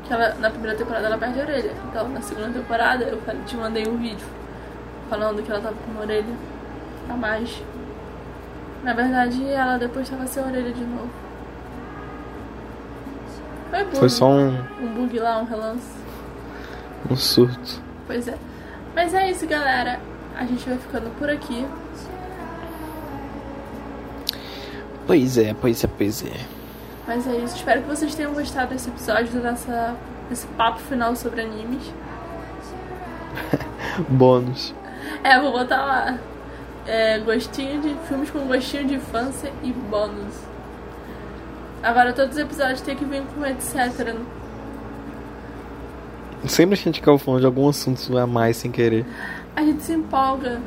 Que 0.04 0.12
ela, 0.12 0.34
na 0.34 0.50
primeira 0.50 0.76
temporada 0.76 1.06
ela 1.06 1.16
perde 1.16 1.40
a 1.40 1.44
orelha. 1.44 1.72
Então 1.88 2.08
na 2.08 2.20
segunda 2.20 2.50
temporada 2.50 3.04
eu 3.04 3.20
te 3.46 3.56
mandei 3.56 3.86
um 3.88 3.96
vídeo 3.96 4.26
falando 5.08 5.42
que 5.42 5.50
ela 5.50 5.60
tava 5.60 5.74
com 5.74 5.90
uma 5.92 6.02
orelha 6.02 6.34
a 7.08 7.14
mais. 7.14 7.62
Na 8.82 8.92
verdade 8.92 9.46
ela 9.46 9.78
depois 9.78 10.08
tava 10.08 10.26
sem 10.26 10.42
orelha 10.44 10.72
de 10.72 10.84
novo. 10.84 11.10
Foi 13.70 13.84
bug. 13.84 13.96
Foi 13.96 14.08
só 14.08 14.28
um, 14.28 14.48
um 14.82 14.94
bug 14.94 15.18
lá, 15.18 15.38
um 15.38 15.44
relance. 15.44 15.96
um 17.10 17.16
surto. 17.16 17.80
Pois 18.06 18.28
é. 18.28 18.36
Mas 18.94 19.12
é 19.14 19.30
isso, 19.30 19.46
galera. 19.46 20.00
A 20.36 20.44
gente 20.44 20.68
vai 20.68 20.78
ficando 20.78 21.10
por 21.18 21.28
aqui. 21.28 21.66
Pois 25.06 25.36
é, 25.36 25.54
pois 25.54 25.84
é, 25.84 25.86
pois 25.86 26.24
é. 26.24 26.40
Mas 27.06 27.26
é 27.26 27.36
isso. 27.36 27.56
Espero 27.56 27.82
que 27.82 27.88
vocês 27.88 28.14
tenham 28.14 28.32
gostado 28.32 28.72
desse 28.72 28.88
episódio, 28.88 29.40
dessa, 29.40 29.94
desse 30.28 30.46
papo 30.48 30.78
final 30.80 31.14
sobre 31.14 31.42
animes. 31.42 31.92
Bônus. 34.08 34.74
É, 35.22 35.38
vou 35.38 35.52
botar 35.52 35.84
lá. 35.84 36.18
É, 36.86 37.18
gostinho 37.18 37.80
de. 37.80 37.94
Filmes 38.08 38.30
com 38.30 38.40
gostinho 38.40 38.86
de 38.86 38.94
infância 38.94 39.52
e 39.62 39.72
bônus. 39.72 40.34
Agora 41.82 42.12
todos 42.12 42.36
os 42.36 42.42
episódios 42.42 42.80
tem 42.80 42.96
que 42.96 43.04
vir 43.04 43.22
com 43.34 43.44
etc. 43.44 44.14
Sempre 46.46 46.76
que 46.76 46.82
a 46.82 46.92
gente 46.92 47.00
acaba 47.00 47.18
falando 47.18 47.40
de 47.40 47.46
algum 47.46 47.68
assunto 47.68 48.16
a 48.18 48.26
mais 48.26 48.56
sem 48.56 48.70
querer. 48.70 49.06
A 49.56 49.62
gente 49.62 49.82
se 49.82 49.92
empolga. 49.92 50.60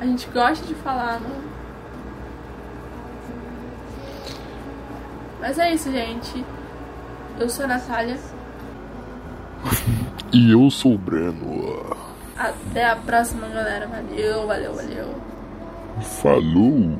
A 0.00 0.04
gente 0.04 0.28
gosta 0.28 0.66
de 0.66 0.74
falar, 0.74 1.20
né? 1.20 1.30
Mas 5.40 5.58
é 5.58 5.72
isso, 5.72 5.90
gente. 5.90 6.44
Eu 7.38 7.48
sou 7.48 7.64
a 7.64 7.68
Natália. 7.68 8.18
E 10.34 10.50
eu 10.50 10.70
sou 10.70 10.94
o 10.94 10.98
Breno. 10.98 11.94
Até 12.38 12.86
a 12.88 12.96
próxima, 12.96 13.46
galera. 13.48 13.86
Valeu, 13.86 14.46
valeu, 14.46 14.74
valeu. 14.74 15.14
Falou! 16.00 16.98